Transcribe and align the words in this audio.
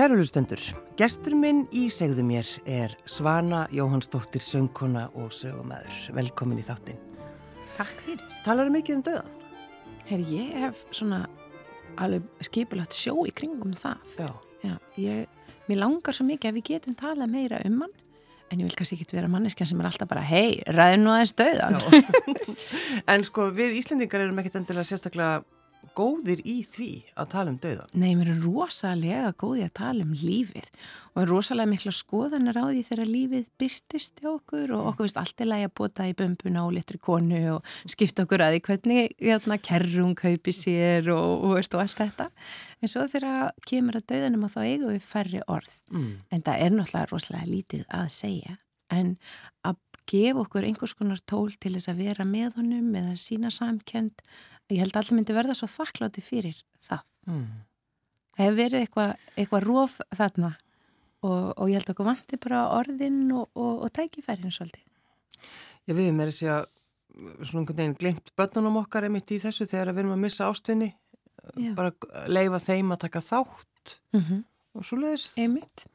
Kæru 0.00 0.16
hlustendur, 0.16 0.60
gestur 0.96 1.34
minn 1.36 1.66
í 1.76 1.82
segðu 1.92 2.22
mér 2.24 2.48
er 2.64 2.94
Svana 3.04 3.66
Jóhannsdóttir, 3.68 4.40
söngkona 4.40 5.02
og 5.12 5.28
sögumæður. 5.36 5.98
Velkomin 6.16 6.62
í 6.62 6.64
þáttin. 6.64 6.96
Takk 7.76 8.00
fyrir. 8.06 8.22
Talar 8.46 8.70
mikið 8.72 8.96
um 8.96 9.02
döðan? 9.10 9.28
Herri, 10.08 10.38
ég 10.38 10.56
hef 10.62 10.80
svona 10.88 11.18
alveg 12.00 12.48
skipulagt 12.48 12.96
sjó 12.96 13.12
í 13.28 13.34
kringum 13.42 13.76
það. 13.76 14.08
Já. 14.16 14.30
Já, 14.64 14.74
ég, 15.04 15.52
mér 15.68 15.82
langar 15.82 16.16
svo 16.16 16.24
mikið 16.30 16.48
að 16.48 16.56
við 16.62 16.68
getum 16.70 16.96
talað 17.04 17.36
meira 17.36 17.60
um 17.68 17.82
hann, 17.84 17.96
en 18.48 18.64
ég 18.64 18.70
vil 18.70 18.80
kannski 18.80 19.02
ekki 19.02 19.20
vera 19.20 19.28
manneskja 19.28 19.68
sem 19.68 19.84
er 19.84 19.92
alltaf 19.92 20.08
bara, 20.08 20.24
hei, 20.24 20.62
ræðu 20.64 21.04
nú 21.04 21.12
aðeins 21.12 21.36
döðan. 21.36 21.76
en 23.18 23.28
sko, 23.28 23.52
við 23.52 23.76
Íslendingar 23.82 24.24
erum 24.24 24.40
ekkert 24.40 24.62
endilega 24.62 24.94
sérstaklega 24.94 25.42
góðir 25.96 26.40
í 26.48 26.60
því 26.66 26.88
að 27.18 27.30
tala 27.34 27.52
um 27.52 27.58
döðan? 27.60 27.90
Nei, 27.98 28.14
mér 28.18 28.32
er 28.34 28.40
rosalega 28.44 29.32
góði 29.40 29.64
að 29.66 29.74
tala 29.80 30.06
um 30.06 30.14
lífið 30.16 30.70
og 31.10 31.20
er 31.22 31.30
rosalega 31.30 31.70
mikla 31.72 31.92
skoðanar 31.96 32.60
á 32.60 32.64
því 32.68 32.84
þegar 32.88 33.10
lífið 33.10 33.50
byrtist 33.60 34.22
í 34.22 34.28
okkur 34.30 34.74
og 34.76 34.88
okkur 34.92 35.08
veist 35.08 35.20
allt 35.20 35.44
er 35.44 35.50
lægi 35.50 35.68
að 35.68 35.76
bota 35.82 36.08
í 36.08 36.16
bömbuna 36.20 36.64
og 36.66 36.72
litri 36.78 37.02
konu 37.02 37.42
og 37.56 37.74
skipta 37.90 38.26
okkur 38.26 38.46
að 38.46 38.56
því 38.56 38.62
hvernig 38.68 39.12
hérna, 39.18 39.60
kerrung 39.70 40.16
kaupi 40.18 40.56
sér 40.56 41.12
og, 41.14 41.44
og, 41.44 41.58
veist, 41.58 41.76
og 41.76 41.84
allt 41.84 42.00
þetta. 42.00 42.30
En 42.80 42.92
svo 42.94 43.04
þegar 43.10 43.52
kemur 43.68 44.00
að 44.00 44.08
döðanum 44.14 44.48
að 44.48 44.56
þá 44.56 44.60
eigum 44.64 44.94
við 44.94 45.06
færri 45.10 45.44
orð. 45.50 45.76
Mm. 45.92 46.10
En 46.30 46.44
það 46.46 46.64
er 46.64 46.74
náttúrulega 46.76 47.12
rosalega 47.12 47.50
lítið 47.50 47.86
að 48.00 48.10
segja 48.14 48.60
en 48.90 49.14
að 49.66 49.78
gefa 50.10 50.42
okkur 50.42 50.66
einhvers 50.66 50.96
konar 50.98 51.20
tól 51.28 51.52
til 51.62 51.76
þess 51.76 51.90
að 51.92 52.02
vera 52.04 52.26
með 52.26 52.58
honum 52.58 52.94
eða 52.98 53.16
sína 53.20 53.52
samkjönd 53.54 54.24
ég 54.70 54.82
held 54.84 54.94
að 54.94 55.02
allir 55.02 55.18
myndi 55.18 55.36
verða 55.36 55.56
svo 55.58 55.68
þakkláti 55.70 56.24
fyrir 56.24 56.58
það 56.86 57.04
mm. 57.26 57.46
það 58.36 58.44
hefur 58.44 58.58
verið 58.60 58.84
eitthvað 58.84 59.14
eitthva 59.36 59.62
róf 59.64 59.96
þarna 60.16 60.52
og, 61.20 61.46
og 61.56 61.64
ég 61.70 61.78
held 61.78 61.88
að 61.88 61.94
okkur 61.94 62.10
vanti 62.10 62.40
bara 62.40 62.64
orðin 62.78 63.22
og, 63.36 63.48
og, 63.54 63.84
og 63.86 63.92
tækifærin 63.96 64.54
svolítið 64.54 64.86
Já 65.88 65.96
við 65.96 66.06
erum 66.06 66.22
þess 66.22 66.46
að 66.46 66.66
svona 67.42 67.62
einhvern 67.62 67.80
veginn 67.80 67.98
glemt 67.98 68.34
börnunum 68.38 68.80
okkar 68.84 69.08
emitt 69.08 69.32
í 69.34 69.40
þessu 69.42 69.66
þegar 69.66 69.94
við 69.94 70.04
erum 70.04 70.16
að 70.16 70.24
missa 70.26 70.50
ástvinni 70.50 70.92
Já. 71.56 71.72
bara 71.74 71.92
leifa 72.30 72.60
þeim 72.62 72.92
að 72.94 73.02
taka 73.06 73.22
þátt 73.24 73.96
mm 74.14 74.20
-hmm. 74.20 74.44
og 74.76 74.86
svo 74.86 75.00
leiðis 75.00 75.32
Emitt 75.36 75.86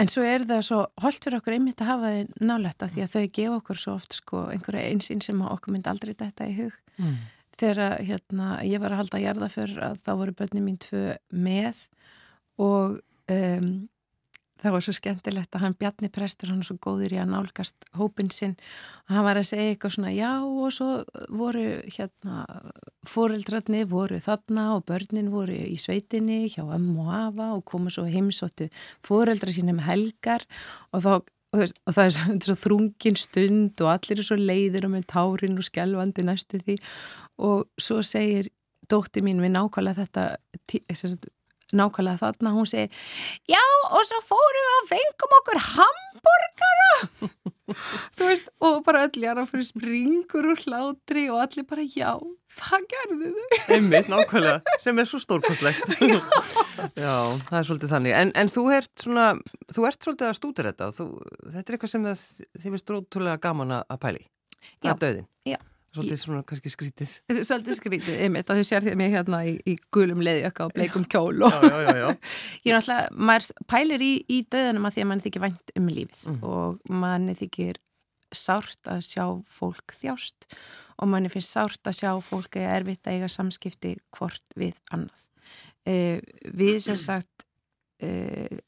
En 0.00 0.08
svo 0.08 0.22
er 0.26 0.42
það 0.42 0.62
svo 0.66 0.78
holdt 0.98 1.24
fyrir 1.24 1.38
okkur 1.38 1.54
einmitt 1.54 1.80
að 1.80 1.86
hafa 1.92 2.08
þau 2.10 2.46
nálægt 2.48 2.82
að 2.82 2.92
því 2.92 3.02
að 3.02 3.12
þau 3.12 3.26
gefa 3.36 3.56
okkur 3.56 3.78
svo 3.78 3.92
oft 3.94 4.12
sko 4.16 4.40
einhverja 4.50 4.88
einsinn 4.90 5.20
sem 5.22 5.42
okkur 5.46 5.72
myndi 5.72 5.90
aldrei 5.90 6.14
þetta 6.14 6.48
í 6.48 6.56
hug 6.56 6.74
mm 6.98 7.16
þegar 7.62 8.02
hérna, 8.02 8.50
ég 8.66 8.82
var 8.82 8.94
að 8.94 9.02
halda 9.04 9.20
að 9.20 9.24
gerða 9.28 9.52
fyrir 9.52 9.80
að 9.86 10.02
þá 10.02 10.12
voru 10.18 10.36
börnum 10.42 10.68
mín 10.68 10.82
tvö 10.82 11.06
með 11.30 11.86
og 12.60 13.00
um, 13.32 13.72
það 14.62 14.74
var 14.76 14.84
svo 14.84 14.94
skemmtilegt 14.96 15.56
að 15.56 15.64
hann 15.64 15.76
Bjarni 15.78 16.10
Prestur, 16.12 16.52
hann 16.52 16.62
er 16.62 16.68
svo 16.68 16.76
góður 16.82 17.14
í 17.16 17.18
að 17.22 17.32
nálgast 17.32 17.86
hópin 17.98 18.30
sinn 18.34 18.54
og 19.06 19.14
hann 19.16 19.26
var 19.26 19.40
að 19.40 19.48
segja 19.50 19.72
eitthvað 19.72 19.96
svona 19.96 20.14
já 20.14 20.30
og 20.46 20.72
svo 20.74 20.88
voru 21.34 21.66
hérna 21.88 22.44
fóreldrarni 23.08 23.84
voru 23.90 24.20
þarna 24.22 24.68
og 24.76 24.86
börnin 24.90 25.32
voru 25.34 25.56
í 25.56 25.76
sveitinni 25.82 26.44
hjá 26.52 26.62
ömmu 26.64 27.06
og 27.06 27.14
afa 27.18 27.52
og 27.56 27.66
komu 27.68 27.92
svo 27.92 28.06
heimsóttu 28.06 28.70
fóreldra 29.04 29.54
sína 29.54 29.74
með 29.76 29.88
helgar 29.90 30.46
og 30.92 31.06
þá 31.06 31.14
Og, 31.52 31.68
það 31.84 32.06
er 32.06 32.44
svo 32.46 32.54
þrungin 32.56 33.16
stund 33.20 33.82
og 33.84 33.90
allir 33.92 34.22
er 34.22 34.24
svo 34.24 34.38
leiðir 34.40 34.86
og 34.86 34.94
með 34.94 35.02
tárin 35.12 35.58
og 35.60 35.66
skjálfandi 35.66 36.24
næstu 36.24 36.62
því 36.62 36.78
og 37.38 37.68
svo 37.80 38.02
segir 38.06 38.50
dótti 38.90 39.22
mín 39.24 39.40
við 39.42 39.54
nákvæmlega 39.56 40.04
þetta 40.04 40.24
nákvæmlega 41.72 42.20
þarna, 42.20 42.52
hún 42.52 42.68
segir 42.68 42.92
já 43.48 43.62
og 43.88 44.02
svo 44.08 44.20
fórum 44.28 44.66
við 44.66 44.74
að 44.76 44.90
fengum 44.92 45.36
okkur 45.38 45.60
hambúrgara 45.70 46.90
þú 48.18 48.28
veist, 48.28 48.50
og 48.60 48.82
bara 48.84 49.06
öll 49.06 49.22
jára 49.24 49.46
fyrir 49.48 49.64
springur 49.64 50.50
og 50.52 50.64
hlátri 50.66 51.24
og 51.32 51.40
allir 51.46 51.64
bara 51.68 51.84
já, 51.86 52.10
það 52.52 52.84
gerðu 52.90 53.30
þau. 53.32 53.56
Einmitt, 53.76 54.10
nákvæmlega, 54.12 54.76
sem 54.82 55.00
er 55.00 55.08
svo 55.08 55.20
stórkostlegt. 55.22 55.94
Já. 56.02 56.18
já, 56.98 57.14
það 57.46 57.56
er 57.58 57.66
svolítið 57.68 57.92
þannig. 57.92 58.14
En, 58.18 58.30
en 58.42 58.50
þú 58.50 58.62
ert 58.74 59.04
svona, 59.04 59.26
þú 59.72 59.84
ert 59.88 60.06
svolítið 60.06 60.28
að 60.28 60.38
stúta 60.38 60.64
þetta, 60.66 60.88
þú, 60.96 61.06
þetta 61.46 61.62
er 61.62 61.76
eitthvað 61.76 61.92
sem 61.92 62.06
þið 62.08 62.64
finnst 62.64 62.92
rótúlega 62.94 63.40
gaman 63.44 63.76
að 63.78 63.98
pæli 64.02 64.24
það 64.82 64.90
er 64.92 65.02
döðin 65.04 65.28
já 65.52 65.58
Svolítið 65.92 66.20
svona 66.22 66.40
kannski 66.48 66.70
skrítið. 66.72 67.10
Svolítið 67.48 67.76
skrítið, 67.76 68.20
einmitt, 68.24 68.48
og 68.48 68.56
þú 68.56 68.64
sér 68.64 68.84
því 68.84 68.92
að 68.94 69.00
mér 69.02 69.10
hérna 69.12 69.40
í, 69.44 69.52
í 69.68 69.74
gulum 69.92 70.22
leðjöka 70.24 70.64
og 70.64 70.72
bleikum 70.72 71.04
kjól 71.04 71.44
og 71.44 71.52
já, 71.52 71.74
já, 71.84 71.90
já, 71.98 72.06
ég 72.64 72.72
er 72.72 72.78
náttúrulega, 72.78 73.16
maður 73.28 73.66
pælir 73.68 74.04
í, 74.06 74.12
í 74.24 74.38
döðunum 74.48 74.88
að 74.88 74.96
því 74.96 75.04
að 75.04 75.10
mann 75.10 75.24
þykir 75.26 75.44
vænt 75.44 75.74
um 75.76 75.92
lífið 75.92 76.24
mm. 76.32 76.40
og 76.48 76.96
mann 77.02 77.28
þykir 77.42 77.82
sárt 78.32 78.88
að 78.88 79.04
sjá 79.04 79.24
fólk 79.52 79.96
þjást 79.98 80.48
og 80.96 81.12
mann 81.12 81.28
finnst 81.32 81.52
sárt 81.52 81.92
að 81.92 81.98
sjá 82.00 82.10
fólk 82.24 82.56
eða 82.56 82.74
erfitt 82.78 83.04
að 83.04 83.18
eiga 83.18 83.32
samskipti 83.36 83.94
hvort 84.16 84.56
við 84.56 84.78
annað. 84.96 85.28
Uh, 85.84 86.18
við 86.56 86.78
sem 86.88 87.00
sagt, 87.08 87.44
uh, 88.00 88.60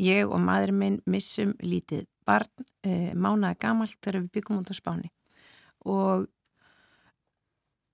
ég 0.00 0.24
og 0.30 0.40
maðurinn 0.40 0.80
minn 0.80 1.02
missum 1.04 1.52
lítið 1.60 2.06
barn, 2.24 2.70
uh, 2.88 3.10
mánaði 3.12 3.66
gamalt 3.66 4.00
þegar 4.00 4.22
við 4.22 4.38
byggum 4.38 4.62
út 4.62 4.72
á 4.72 4.76
spáni 4.80 5.12
og 5.88 6.28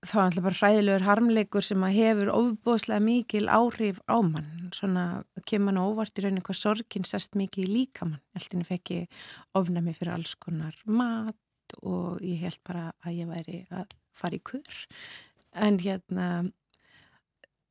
þá 0.05 0.15
er 0.15 0.23
alltaf 0.25 0.45
bara 0.45 0.59
hræðilegur 0.59 1.05
harmleikur 1.07 1.65
sem 1.65 1.83
að 1.83 1.97
hefur 1.97 2.31
ofbóðslega 2.33 3.03
mikil 3.03 3.45
áhrif 3.51 3.99
á 4.07 4.17
mann. 4.23 4.69
Svona 4.75 5.05
kemur 5.49 5.73
hann 5.73 5.83
óvart 5.83 6.19
í 6.19 6.23
rauninu 6.23 6.45
hvað 6.45 6.61
sorgin 6.61 7.07
sest 7.07 7.35
mikið 7.39 7.65
í 7.65 7.73
líkamann. 7.73 8.23
Eltinu 8.37 8.67
fekk 8.67 8.93
ég 8.95 9.23
ofnami 9.59 9.95
fyrir 9.97 10.15
alls 10.15 10.37
konar 10.39 10.77
mat 10.87 11.35
og 11.83 12.21
ég 12.25 12.45
held 12.45 12.61
bara 12.65 12.89
að 13.05 13.19
ég 13.19 13.29
væri 13.29 13.65
að 13.69 13.91
fara 14.15 14.39
í 14.39 14.43
kur 14.43 14.85
en 15.55 15.79
hérna 15.81 16.27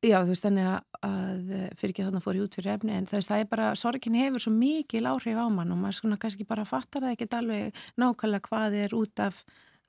já 0.03 0.21
þú 0.23 0.31
veist 0.31 0.45
þannig 0.45 0.69
að 1.03 1.49
fyrir 1.79 1.91
ekki 1.91 2.05
þannig 2.05 2.19
að 2.21 2.25
fór 2.25 2.37
ég 2.39 2.45
út 2.45 2.57
fyrir 2.59 2.73
efni 2.75 2.95
en 2.95 3.07
það 3.09 3.33
er 3.35 3.49
bara, 3.51 3.71
sorgin 3.75 4.19
hefur 4.19 4.43
svo 4.43 4.53
mikil 4.55 5.05
áhrif 5.09 5.39
á 5.39 5.47
mann 5.51 5.73
og 5.75 5.81
maður 5.81 5.99
svona 5.99 6.19
kannski 6.21 6.47
bara 6.47 6.67
fattar 6.67 7.03
það 7.03 7.15
ekki 7.15 7.29
alveg 7.35 7.81
nákvæmlega 7.99 8.47
hvað 8.47 8.77
er 8.85 8.95
út 8.95 9.23
af 9.23 9.43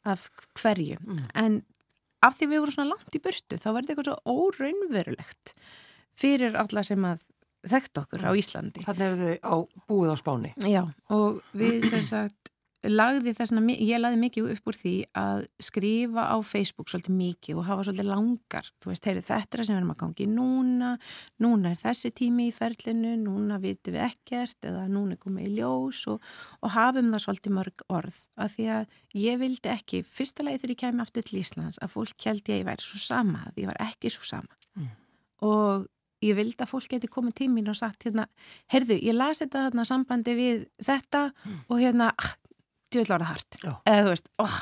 af 0.09 0.29
hverju. 0.59 0.99
Mm. 1.05 1.27
en 1.35 1.61
af 2.25 2.37
því 2.37 2.51
við 2.51 2.63
vorum 2.63 2.77
svona 2.77 2.93
langt 2.93 3.17
í 3.17 3.23
burtu 3.25 3.57
þá 3.57 3.69
þetta 3.69 3.93
eitthvað 3.95 4.09
svo 4.11 4.39
óraunverulegt 4.45 5.55
fyrir 6.21 6.57
alla 6.61 6.85
sem 6.85 7.05
að 7.09 7.25
þekkt 7.71 8.01
okkur 8.03 8.25
á 8.25 8.33
Íslandi. 8.37 8.85
Þannig 8.87 9.07
er 9.07 9.19
þau 9.21 9.37
á 9.45 9.57
búið 9.89 10.13
á 10.13 10.17
spáni. 10.21 10.53
Já 10.65 10.83
og 11.13 11.41
við 11.57 11.85
sem 11.91 12.05
sagt 12.05 12.50
lagði 12.89 13.33
þessna, 13.37 13.61
ég 13.77 14.01
lagði 14.01 14.19
mikið 14.23 14.47
upp 14.55 14.71
úr 14.71 14.77
því 14.79 14.93
að 15.19 15.43
skrifa 15.61 16.23
á 16.33 16.37
Facebook 16.47 16.89
svolítið 16.89 17.17
mikið 17.19 17.59
og 17.61 17.67
hafa 17.69 17.85
svolítið 17.85 18.09
langar 18.09 18.71
þú 18.81 18.93
veist, 18.93 19.09
heyri, 19.09 19.25
þetta 19.27 19.37
er 19.37 19.61
það 19.61 19.69
sem 19.69 19.75
við 19.75 19.81
erum 19.81 19.93
að 19.93 20.01
gangi 20.01 20.29
núna 20.31 20.93
núna 21.45 21.75
er 21.75 21.83
þessi 21.83 22.13
tími 22.17 22.49
í 22.49 22.55
ferlinu 22.57 23.13
núna 23.21 23.61
vitum 23.61 23.99
við 23.99 24.07
ekkert 24.07 24.71
eða 24.73 24.87
núna 24.89 25.17
er 25.17 25.23
komið 25.27 25.51
í 25.51 25.55
ljós 25.59 26.03
og, 26.15 26.25
og 26.65 26.75
hafum 26.77 27.13
það 27.13 27.25
svolítið 27.27 27.57
mörg 27.59 27.87
orð 27.93 28.19
af 28.41 28.57
því 28.57 28.69
að 28.79 28.99
ég 29.27 29.41
vildi 29.45 29.75
ekki, 29.77 30.05
fyrsta 30.09 30.47
lagi 30.47 30.65
þegar 30.65 30.77
ég 30.77 30.83
kemi 30.87 31.05
aftur 31.05 31.29
til 31.29 31.41
Íslands 31.45 31.81
að 31.85 31.97
fólk 31.99 32.29
held 32.31 32.45
ég 32.47 32.57
að 32.57 32.63
ég 32.63 32.69
væri 32.73 32.89
svo 32.89 33.05
sama 33.05 33.45
að 33.51 33.65
ég 33.65 33.73
var 33.75 33.83
ekki 33.91 34.15
svo 34.15 34.25
sama 34.25 34.57
mm. 34.81 34.93
og 35.51 35.89
ég 36.25 36.37
vildi 36.37 36.61
að 36.61 36.71
fólk 36.75 36.89
geti 36.93 37.09
komið 37.11 37.37
tímin 37.41 37.71
og 37.73 37.79
sagt 37.79 38.05
hérna, 38.05 38.27
heyrðu, 38.73 38.99
ég 39.01 39.17
lasi 39.17 39.47
þetta 39.47 39.67
þarna 39.69 39.87
sambandi 39.89 40.35
við 40.37 40.65
þetta 40.85 41.23
mm. 41.33 41.61
og 41.69 41.81
hérna, 41.81 42.11
ah, 42.13 42.35
djúvill 42.91 43.17
ára 43.17 43.33
þart 43.33 43.61
eða 43.65 44.01
þú 44.05 44.15
veist, 44.15 44.33
oh, 44.43 44.57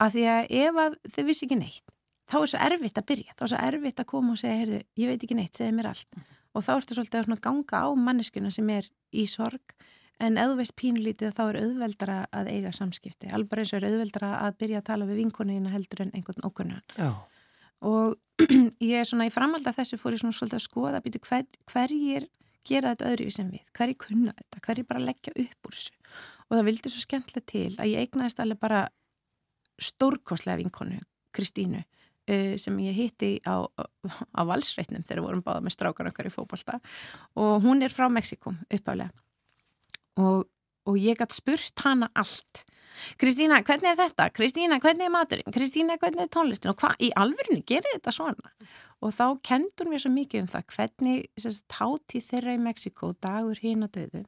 að 0.00 0.16
því 0.16 0.26
að 0.34 0.52
ef 0.64 0.82
að 0.84 1.00
þau 1.14 1.24
vissi 1.28 1.46
ekki 1.46 1.58
neitt 1.60 1.96
þá 2.30 2.36
er 2.40 2.50
svo 2.52 2.60
erfitt 2.66 3.00
að 3.00 3.08
byrja, 3.10 3.36
þá 3.36 3.44
er 3.44 3.52
svo 3.52 3.62
erfitt 3.68 4.02
að 4.02 4.10
koma 4.10 4.34
og 4.34 4.40
segja, 4.40 4.58
heyrðu, 4.60 4.82
ég 5.00 5.10
veit 5.10 5.24
ekki 5.24 5.38
neitt, 5.38 5.56
segja 5.58 5.74
mér 5.74 5.90
allt. 5.90 6.10
Mm. 6.16 6.36
og 6.50 6.64
þá 6.66 6.70
ertu 6.74 6.96
svolítið 6.96 7.32
að 7.34 7.42
ganga 7.44 7.80
á 7.86 7.88
manneskuna 7.94 8.50
sem 8.50 8.70
er 8.74 8.88
í 9.14 9.26
sorg. 9.30 9.74
En 10.20 10.36
þú 10.36 10.56
veist 10.58 10.74
pínulítið 10.76 11.30
þá 11.32 11.42
er 11.46 11.58
auðveldara 11.62 12.16
að 12.36 12.50
eiga 12.52 12.72
samskipti, 12.76 13.30
alveg 13.32 13.62
eins 13.62 13.70
og 13.72 13.78
er 13.78 13.86
auðveldara 13.88 14.32
að 14.44 14.58
byrja 14.60 14.80
að 14.82 14.88
tala 14.90 15.06
við 15.08 15.22
vinkunina 15.22 15.70
heldur 15.72 16.02
en 16.04 16.10
einhvern 16.12 16.44
okkurna 16.44 16.82
og 17.80 18.18
ég 18.90 19.00
er 19.00 19.08
svona 19.08 19.30
í 19.30 19.32
framhald 19.32 19.64
að 19.64 19.78
þessu 19.78 19.96
fór 19.96 20.12
ég 20.12 20.20
svona 20.20 20.36
svolítið 20.36 20.58
að 20.58 20.66
skoða 20.66 21.00
býtu 21.00 21.22
hver, 21.24 21.46
hverjir 21.72 22.26
gera 22.68 22.92
þetta 22.92 23.08
öðru 23.14 23.30
sem 23.32 23.48
við, 23.48 23.64
hverjir 23.78 23.98
kunna 24.04 24.34
þetta, 24.36 24.60
hverjir 24.66 24.88
bara 24.90 25.06
leggja 25.06 25.32
upp 25.32 25.70
úr 25.70 25.78
þessu 25.78 25.94
og 26.50 26.58
það 26.58 26.66
vildi 26.66 26.92
svo 26.92 27.04
skemmtilega 27.04 27.46
til 27.52 27.70
að 27.78 27.92
ég 27.92 28.04
eignaðist 28.04 28.42
alveg 28.42 28.60
bara 28.60 28.84
stórkoslega 29.80 30.60
vinkonu, 30.60 31.00
Kristínu 31.36 31.80
uh, 31.80 32.54
sem 32.60 32.80
ég 32.84 32.96
hitti 32.98 33.32
á, 33.46 33.64
á 33.64 34.40
valsreitnum 34.48 35.04
þegar 35.06 35.22
við 35.22 35.28
vorum 35.28 35.44
báða 35.46 35.64
með 35.64 35.76
strákar 35.76 36.10
okkar 36.10 36.30
í 36.30 36.34
fókbalta 36.34 36.80
og 37.38 37.60
hún 37.64 37.86
er 37.86 37.94
frá 37.94 38.08
Mexiko 38.12 38.54
uppálega 38.68 39.14
og, 40.20 40.44
og 40.84 40.98
ég 41.00 41.18
gætt 41.20 41.38
spurt 41.38 41.86
hana 41.86 42.10
allt 42.18 42.66
Kristína, 43.20 43.60
hvernig 43.64 43.92
er 43.92 43.98
þetta? 43.98 44.26
Kristína, 44.34 44.76
hvernig 44.82 45.06
er 45.06 45.12
maturinn? 45.14 45.54
Kristína, 45.54 45.96
hvernig 46.00 46.26
er 46.26 46.30
tónlistin? 46.34 46.72
Og 46.72 46.78
hvað 46.82 47.04
í 47.06 47.10
alverðinu 47.16 47.64
gerir 47.68 47.94
þetta 47.94 48.12
svona? 48.12 48.50
Og 49.00 49.14
þá 49.16 49.24
kendur 49.46 49.88
mér 49.88 50.02
svo 50.02 50.12
mikið 50.12 50.44
um 50.44 50.50
það 50.52 50.66
hvernig 50.74 51.46
tátíð 51.70 52.26
þeirra 52.26 52.56
í 52.56 52.62
Mexiko, 52.66 53.12
dagur 53.22 53.62
hín 53.62 53.86
að 53.86 53.94
döðu, 53.96 54.24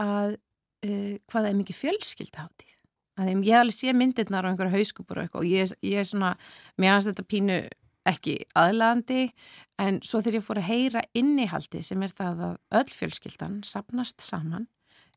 að 0.00 0.38
uh, 0.86 1.14
hvað 1.30 1.48
er 1.48 1.58
mikið 1.58 1.80
fjölskyldahátíð. 1.82 2.74
Ég 3.18 3.50
hef 3.50 3.58
alveg 3.58 3.74
sé 3.74 3.92
myndirnar 3.96 4.46
á 4.46 4.50
einhverju 4.52 4.76
hauskupur 4.76 5.18
og 5.18 5.24
eitthvað 5.24 5.42
og 5.42 5.50
ég, 5.50 5.72
ég 5.82 5.98
er 5.98 6.06
svona, 6.06 6.36
mér 6.78 6.94
finnst 6.94 7.10
þetta 7.10 7.24
pínu 7.26 7.56
ekki 8.06 8.36
aðlandi 8.56 9.24
en 9.82 9.98
svo 10.06 10.20
þegar 10.22 10.38
ég 10.38 10.46
fór 10.46 10.60
að 10.62 10.68
heyra 10.68 11.02
innihaldi 11.18 11.82
sem 11.82 12.04
er 12.06 12.14
það 12.14 12.44
að 12.46 12.54
öll 12.78 12.94
fjölskyldan 12.94 13.58
sapnast 13.66 14.22
saman, 14.22 14.68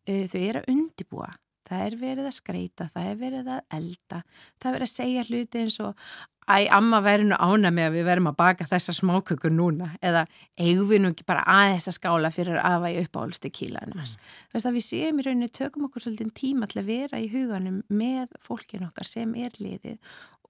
uh, 0.10 0.26
þau 0.26 0.42
eru 0.42 0.64
að 0.64 0.74
undibúa 0.74 1.30
það 1.72 1.86
er 1.86 1.98
verið 2.02 2.28
að 2.28 2.36
skreita, 2.36 2.88
það 2.92 3.10
er 3.10 3.20
verið 3.22 3.50
að 3.56 3.76
elda, 3.78 4.22
það 4.60 4.68
er 4.68 4.76
verið 4.76 4.88
að 4.88 4.94
segja 4.94 5.26
hluti 5.30 5.62
eins 5.62 5.78
og 5.84 6.08
æ, 6.50 6.68
amma 6.74 7.02
verður 7.06 7.32
nú 7.32 7.38
ána 7.38 7.72
með 7.74 7.88
að 7.90 7.96
við 7.98 8.08
verðum 8.10 8.32
að 8.32 8.40
baka 8.42 8.68
þessa 8.70 8.96
smákökur 8.98 9.54
núna 9.54 9.92
eða 10.02 10.26
eigum 10.58 10.90
við 10.90 11.04
nú 11.04 11.14
ekki 11.14 11.28
bara 11.28 11.46
að 11.46 11.88
skála 11.94 12.32
fyrir 12.34 12.60
að 12.62 12.82
vægi 12.86 13.06
upp 13.06 13.22
álsti 13.22 13.54
kílaðinu 13.60 14.02
mm. 14.02 14.68
við 14.76 14.86
séum 14.86 15.22
í 15.22 15.26
rauninu, 15.28 15.50
tökum 15.54 15.88
okkur 15.88 16.06
svolítið 16.06 16.34
tíma 16.42 16.70
til 16.72 16.82
að 16.82 16.92
vera 16.92 17.22
í 17.22 17.30
huganum 17.32 17.82
með 17.90 18.36
fólkin 18.42 18.88
okkar 18.88 19.08
sem 19.08 19.34
er 19.36 19.56
liðið 19.62 19.98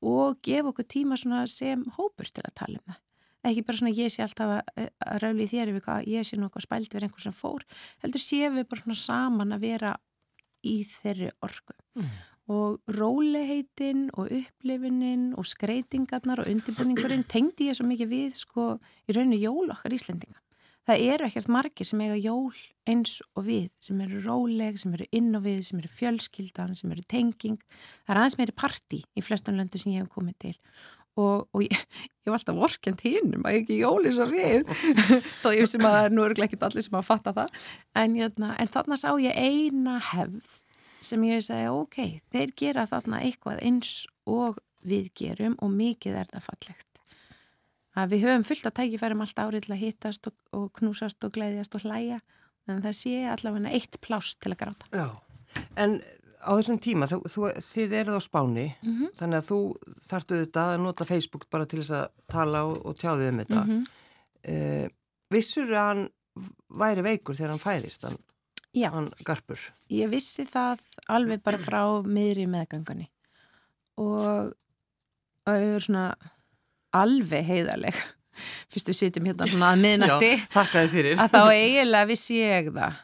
og 0.02 0.42
gefa 0.46 0.72
okkur 0.72 0.90
tíma 0.90 1.18
sem 1.20 1.86
hópur 1.98 2.30
til 2.30 2.46
að 2.46 2.58
tala 2.64 2.82
um 2.82 2.94
það 2.94 3.00
ekki 3.50 3.66
bara 3.66 3.80
svona 3.80 3.96
ég 3.98 4.14
sé 4.14 4.24
alltaf 4.26 4.52
að, 4.60 4.90
að 5.02 5.22
rauli 5.24 5.48
þér 5.50 5.74
ef 5.74 5.92
ég 6.10 6.26
sé 6.28 6.38
nokkuð 6.38 6.66
spælt 6.68 6.94
verið 6.94 7.10
einhvern 7.10 7.26
sem 7.26 7.36
fór 7.36 7.66
heldur 8.04 8.22
séum 8.22 8.58
við 8.60 8.68
bara 8.70 8.84
svona 8.84 9.02
saman 9.02 9.56
að 9.56 9.66
vera 9.66 9.94
í 10.62 10.76
þeirri 10.86 11.32
orgu 11.42 11.78
mm. 11.98 12.12
Og 12.52 12.94
róleheitin 12.98 14.10
og 14.18 14.32
upplifinnin 14.32 15.32
og 15.40 15.48
skreitingarnar 15.48 16.44
og 16.44 16.52
undirbúningurinn 16.52 17.24
tengdi 17.32 17.70
ég 17.70 17.78
svo 17.78 17.88
mikið 17.88 18.12
við 18.12 18.38
sko 18.42 18.68
í 19.08 19.16
rauninu 19.16 19.40
jól 19.40 19.72
okkar 19.72 19.96
Íslendinga. 19.96 20.40
Það 20.90 21.04
eru 21.14 21.28
ekkert 21.28 21.50
margir 21.54 21.88
sem 21.88 22.02
eiga 22.02 22.18
jól 22.18 22.56
eins 22.90 23.20
og 23.38 23.46
við, 23.46 23.68
sem 23.80 24.00
eru 24.02 24.24
róleg, 24.26 24.80
sem 24.82 24.96
eru 24.98 25.06
inn 25.14 25.30
og 25.38 25.46
við, 25.46 25.60
sem 25.68 25.78
eru 25.80 25.92
fjölskyldan, 25.94 26.74
sem 26.76 26.92
eru 26.92 27.04
tenging. 27.06 27.60
Það 28.02 28.16
er 28.16 28.22
aðeins 28.24 28.38
meiri 28.40 28.56
parti 28.58 29.04
í 29.14 29.24
flestan 29.24 29.62
löndu 29.62 29.80
sem 29.80 29.94
ég 29.94 30.02
hef 30.02 30.10
komið 30.16 30.40
til 30.48 30.56
og, 31.20 31.48
og 31.52 31.64
ég, 31.66 31.76
ég 32.24 32.32
var 32.32 32.40
alltaf 32.40 32.58
vorkend 32.58 33.04
hinnum 33.04 33.46
að 33.46 33.58
ég 33.58 33.64
ekki 33.66 33.80
jóli 33.82 34.14
svo 34.16 34.28
við 34.32 34.68
þó 35.42 35.52
ég 35.56 35.70
sem 35.70 35.86
að 35.88 36.12
nú 36.16 36.26
eru 36.26 36.46
ekki 36.46 36.60
allir 36.64 36.86
sem 36.86 36.98
að 36.98 37.08
fatta 37.08 37.34
það 37.36 37.56
en, 38.00 38.18
jötna, 38.20 38.54
en 38.56 38.72
þarna 38.72 39.00
sá 39.00 39.10
ég 39.22 39.36
eina 39.36 39.98
hefð 40.12 40.62
sem 41.02 41.24
ég 41.24 41.44
segi 41.46 41.70
ok, 41.72 42.22
þeir 42.32 42.54
gera 42.58 42.86
þarna 42.90 43.22
eitthvað 43.26 43.62
eins 43.66 44.06
og 44.30 44.62
við 44.86 45.12
gerum 45.18 45.58
og 45.62 45.74
mikið 45.74 46.22
er 46.22 46.32
það 46.32 46.48
fallegt 46.50 46.88
að 47.98 48.14
við 48.14 48.24
höfum 48.26 48.46
fullt 48.48 48.70
að 48.70 48.78
tækifærum 48.80 49.26
allt 49.26 49.42
árið 49.42 49.66
til 49.66 49.74
að 49.76 49.82
hittast 49.82 50.30
og, 50.30 50.38
og 50.56 50.70
knúsast 50.78 51.28
og 51.28 51.34
gleyðjast 51.36 51.76
og 51.76 51.86
hlæja 51.86 52.22
en 52.70 52.82
það 52.86 52.98
sé 52.98 53.16
allavega 53.28 53.74
eitt 53.76 54.00
pláss 54.04 54.38
til 54.40 54.54
að 54.54 54.62
gráta 54.64 54.90
Já, 54.96 55.08
en 55.76 56.00
á 56.42 56.52
þessum 56.58 56.80
tíma, 56.82 57.10
þú, 57.10 57.20
þú, 57.30 57.44
þið 57.68 57.98
eruð 58.00 58.18
á 58.18 58.22
spáni 58.24 58.68
mm 58.72 58.94
-hmm. 58.94 59.12
þannig 59.20 59.38
að 59.38 59.50
þú 59.50 59.60
þartu 60.08 60.40
þetta 60.46 60.64
að 60.72 60.82
nota 60.82 61.06
Facebook 61.06 61.50
bara 61.50 61.66
til 61.66 61.80
þess 61.82 61.92
að 61.92 62.08
tala 62.28 62.64
og, 62.66 62.86
og 62.86 62.98
tjáðið 62.98 63.30
um 63.30 63.40
þetta 63.44 63.64
mm 63.64 63.70
-hmm. 63.70 63.86
eh, 64.44 64.90
Vissur 65.32 65.72
að 65.72 65.88
hann 65.88 66.10
væri 66.70 67.02
veikur 67.02 67.36
þegar 67.36 67.50
hann 67.50 67.66
fæðist 67.68 68.04
hann, 68.04 68.18
hann 68.96 69.10
garpur? 69.28 69.60
Ég 69.92 70.10
vissi 70.12 70.46
það 70.48 70.82
alveg 71.12 71.44
bara 71.44 71.60
frá 71.60 71.82
miðri 72.08 72.48
meðgangunni 72.50 73.10
og 74.02 74.54
er 75.52 75.84
svona 75.84 76.06
alveg 76.96 77.46
heiðarleg. 77.48 77.98
Fyrst 78.72 78.88
við 78.90 78.98
sitjum 78.98 79.28
hérna 79.28 79.48
svona 79.52 79.74
að 79.76 79.82
miðnætti. 79.84 80.32
Að 80.56 81.34
þá 81.34 81.42
eiginlega 81.52 82.08
vissi 82.10 82.40
ég 82.40 82.72
það 82.72 83.02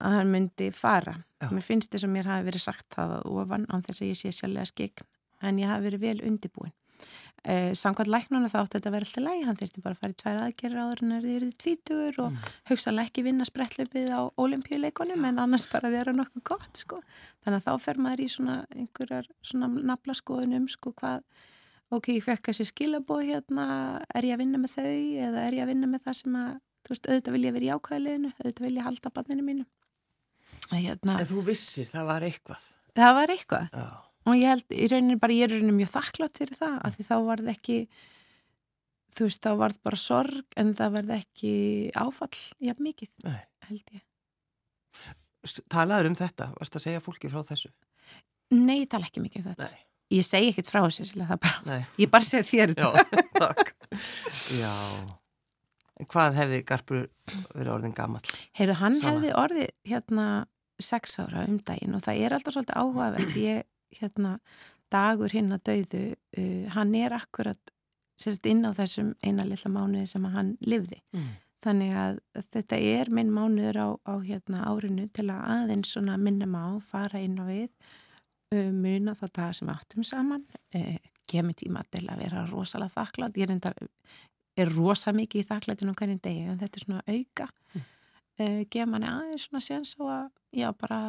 að 0.00 0.14
hann 0.16 0.30
myndi 0.32 0.70
fara. 0.72 1.16
Já. 1.40 1.48
Mér 1.50 1.64
finnst 1.64 1.90
þess 1.92 2.06
að 2.06 2.12
mér 2.14 2.28
hafi 2.30 2.46
verið 2.46 2.62
sagt 2.62 2.86
það 2.94 3.16
að 3.18 3.26
ofan 3.42 3.66
án 3.72 3.82
þess 3.86 4.02
að 4.02 4.10
ég 4.12 4.20
sé 4.20 4.32
sjálflega 4.36 4.70
skegn 4.70 5.08
en 5.48 5.58
ég 5.60 5.70
hafi 5.72 5.86
verið 5.88 6.04
vel 6.04 6.20
undibúin. 6.28 6.72
Eh, 7.48 7.70
Samkvæmt 7.72 8.10
læknuna 8.12 8.50
þátt 8.52 8.74
þetta 8.74 8.90
verið 8.92 9.06
alltaf 9.08 9.24
læg, 9.24 9.44
hann 9.48 9.56
þurfti 9.56 9.80
bara 9.80 9.96
að 9.96 10.00
fara 10.02 10.12
í 10.12 10.16
tværa 10.20 10.40
aðgerra 10.44 10.82
áður 10.84 11.00
en 11.00 11.12
það 11.14 11.28
er 11.30 11.44
þið 11.46 11.54
tvítugur 11.62 12.18
og 12.20 12.34
mm. 12.34 12.50
hugsaðlega 12.68 13.08
ekki 13.08 13.22
vinna 13.24 13.46
sprettlöpið 13.48 14.10
á 14.12 14.20
olimpíuleikonum 14.44 15.24
en 15.24 15.40
annars 15.40 15.64
bara 15.70 15.92
vera 15.94 16.12
nokkuð 16.12 16.44
gott 16.50 16.82
sko. 16.82 16.98
Þannig 17.40 17.62
að 17.62 17.64
þá 17.64 17.86
fer 17.86 18.00
maður 18.04 18.20
í 18.20 18.26
svona 18.34 18.56
einhverjar 18.74 19.30
svona 19.40 19.70
nafla 19.92 20.16
skoðunum 20.18 20.66
sko 20.68 20.92
hvað, 21.00 21.24
ok, 21.88 22.10
ég 22.18 22.28
fekk 22.28 22.52
að 22.52 22.58
sé 22.60 22.68
skilabóð 22.68 23.24
hérna, 23.30 23.66
er 24.12 24.28
ég 24.28 24.36
að 24.36 24.44
vinna 24.44 24.60
með 24.60 24.76
þau 24.76 24.92
eða 25.30 25.46
er 25.46 25.56
ég 25.56 25.64
að 25.64 25.72
vinna 25.72 25.90
með 25.94 26.04
það 26.10 26.20
sem 26.20 26.38
að, 26.42 26.52
þú 26.84 26.94
veist, 26.94 27.08
auðvitað 27.08 27.38
vil 27.38 27.44
ég 27.46 27.56
vera 27.56 27.70
í 27.70 27.72
ákvæðileginu, 27.78 28.34
auðvitað 28.36 28.68
vil 28.68 28.74
ég 28.76 28.90
halda 28.90 29.14
banninu 29.16 29.48
mínu. 29.48 29.66
Hérna, 30.76 31.16
En 31.16 31.26
þú 31.32 31.48
vissir, 31.48 31.88
það 31.88 32.12
var 32.12 32.28
eitthvað 32.28 32.70
Og 34.28 34.36
ég 34.36 34.50
held, 34.52 34.66
í 34.76 34.86
rauninni 34.90 35.16
bara, 35.20 35.32
ég 35.32 35.46
er 35.48 35.54
rauninni 35.54 35.78
mjög 35.78 35.94
þakklátt 35.94 36.40
fyrir 36.42 36.58
það, 36.60 36.74
af 36.84 36.96
því 36.96 37.06
þá 37.08 37.14
var 37.24 37.42
það 37.44 37.52
ekki 37.54 37.76
þú 39.16 39.26
veist, 39.26 39.42
þá 39.42 39.50
var 39.58 39.74
það 39.74 39.84
bara 39.88 40.00
sorg 40.00 40.58
en 40.60 40.72
það 40.78 40.96
var 40.96 41.08
það 41.10 41.22
ekki 41.24 41.52
áfall 41.98 42.40
jafn 42.68 42.86
mikið, 42.86 43.12
Nei. 43.26 43.38
held 43.68 43.94
ég 43.96 44.06
Talaður 45.72 46.10
um 46.10 46.16
þetta? 46.18 46.50
Varst 46.58 46.76
að 46.76 46.84
segja 46.84 47.00
fólki 47.00 47.30
frá 47.32 47.40
þessu? 47.46 47.70
Nei, 48.52 48.82
ég 48.82 48.90
tala 48.92 49.08
ekki 49.08 49.22
mikið 49.24 49.40
um 49.46 49.54
þetta 49.54 49.70
Nei. 49.70 49.86
Ég 50.10 50.26
segi 50.26 50.50
ekkit 50.50 50.68
frá 50.68 50.82
þessu, 50.82 51.06
bara, 51.30 51.80
ég 52.02 52.12
bara 52.12 52.26
segi 52.26 52.48
þér 52.50 52.74
þetta 52.74 52.92
Já, 53.00 53.24
takk 53.40 53.74
Já 54.58 54.74
Hvað 56.10 56.36
hefði 56.38 56.58
Garpur 56.64 57.00
verið 57.52 57.72
orðin 57.74 57.92
gammal? 57.92 58.22
Heyrðu, 58.56 58.76
hann 58.80 58.94
Sama. 58.96 59.10
hefði 59.10 59.32
orðið 59.36 59.66
hérna 59.90 60.26
sex 60.80 61.18
ára 61.20 61.42
um 61.44 61.58
daginn 61.60 61.96
og 61.98 62.00
það 62.06 62.22
er 62.24 62.34
alltaf 62.36 62.54
svolítið 62.56 62.78
áhugavert 62.80 63.34
ég, 63.36 63.66
hérna, 63.98 64.38
dagur 64.92 65.32
hinn 65.34 65.52
að 65.54 65.66
dauðu 65.70 66.02
uh, 66.14 66.64
hann 66.76 66.94
er 66.98 67.14
akkurat 67.16 67.74
sérst 68.20 68.46
inn 68.50 68.66
á 68.68 68.70
þessum 68.76 69.14
eina 69.24 69.46
lilla 69.48 69.70
mánuði 69.72 70.06
sem 70.10 70.26
hann 70.28 70.52
livði 70.60 70.98
mm. 71.16 71.30
þannig 71.64 71.96
að 71.96 72.20
þetta 72.52 72.80
er 72.92 73.10
minn 73.16 73.32
mánuður 73.32 73.80
á, 73.80 73.88
á 74.04 74.14
hérna, 74.26 74.66
árinu 74.68 75.08
til 75.14 75.30
að 75.32 75.46
aðeins 75.56 75.94
svona 75.94 76.18
minnum 76.20 76.56
á, 76.58 76.76
fara 76.84 77.22
inn 77.22 77.38
á 77.40 77.44
við 77.48 77.70
uh, 78.54 78.70
muna 78.74 79.14
þá 79.18 79.26
það 79.28 79.54
sem 79.58 79.72
áttum 79.72 80.06
saman. 80.06 80.44
Uh, 80.74 80.98
kemur 81.30 81.56
tíma 81.58 81.84
til 81.90 82.06
að 82.10 82.24
vera 82.24 82.44
rosalega 82.50 82.96
þakklátt. 82.96 83.38
Ég 83.38 83.52
er, 83.54 83.90
er 84.58 84.72
rosa 84.74 85.14
mikið 85.14 85.44
í 85.44 85.48
þakkláttinu 85.48 85.94
hvernig 85.98 86.22
degi 86.24 86.48
en 86.50 86.60
þetta 86.60 86.80
er 86.80 86.86
svona 86.86 87.04
auka. 87.06 87.48
Mm. 87.74 87.84
Uh, 88.40 88.62
gefa 88.72 88.88
manni 88.90 89.10
aðeins 89.10 89.46
svona 89.46 89.64
séns 89.64 89.94
og 90.00 90.10
að 90.14 90.30
já 90.56 90.70
bara 90.74 91.00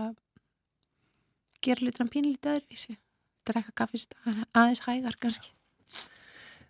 gera 1.68 1.86
litur 1.88 2.06
en 2.06 2.12
pínlítið 2.14 2.56
öðruvísi 2.58 2.98
drekka 3.48 3.74
kaffist 3.84 4.16
aðeins 4.54 4.84
hægar 4.88 5.18
kannski 5.22 5.54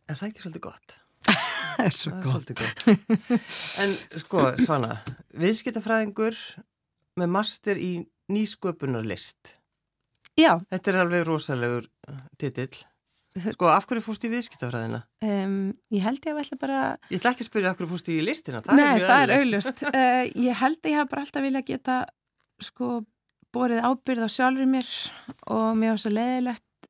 En 0.10 0.18
það 0.18 0.26
er 0.26 0.30
ekki 0.32 0.44
svolítið 0.46 0.66
gott 0.68 0.98
Það 1.72 1.86
er 1.86 1.96
svo 1.96 2.12
það 2.12 2.24
gott. 2.28 2.52
Er 2.52 2.58
gott 2.60 3.82
En 3.86 3.94
sko 4.24 4.46
svona 4.66 4.96
viðskiptafræðingur 5.40 6.38
með 7.22 7.34
master 7.38 7.80
í 7.82 7.92
nýsköpunarlist 8.32 9.56
Já 10.40 10.56
Þetta 10.72 10.92
er 10.94 11.02
alveg 11.04 11.28
rosalegur 11.28 11.88
titill 12.42 12.74
Sko, 13.32 13.70
af 13.72 13.86
hverju 13.88 14.04
fórst 14.04 14.26
í 14.28 14.30
viðskiptafræðina? 14.34 14.98
Um, 15.24 15.70
ég 15.96 16.04
held 16.04 16.18
ég 16.28 16.34
að 16.34 16.40
velja 16.42 16.58
bara... 16.60 16.80
Ég 17.08 17.22
ætla 17.22 17.32
ekki 17.32 17.46
að 17.46 17.48
spyrja 17.48 17.70
af 17.72 17.78
hverju 17.80 17.88
fórst 17.94 18.10
í 18.12 18.18
listina. 18.28 18.60
Það 18.66 18.76
Nei, 18.82 18.88
er 18.98 19.06
það 19.08 19.22
er 19.24 19.32
auðlust. 19.38 19.84
uh, 19.88 20.24
ég 20.50 20.58
held 20.60 20.80
að 20.82 20.90
ég 20.92 20.98
haf 21.00 21.12
bara 21.14 21.24
alltaf 21.24 21.46
vilja 21.46 21.62
geta, 21.70 21.96
sko, 22.68 22.90
borið 23.56 23.86
ábyrð 23.86 24.28
á 24.28 24.30
sjálfur 24.32 24.70
mér 24.70 24.88
og 25.52 25.72
mér 25.80 25.96
var 25.96 26.02
svo 26.04 26.12
leðilegt 26.14 26.90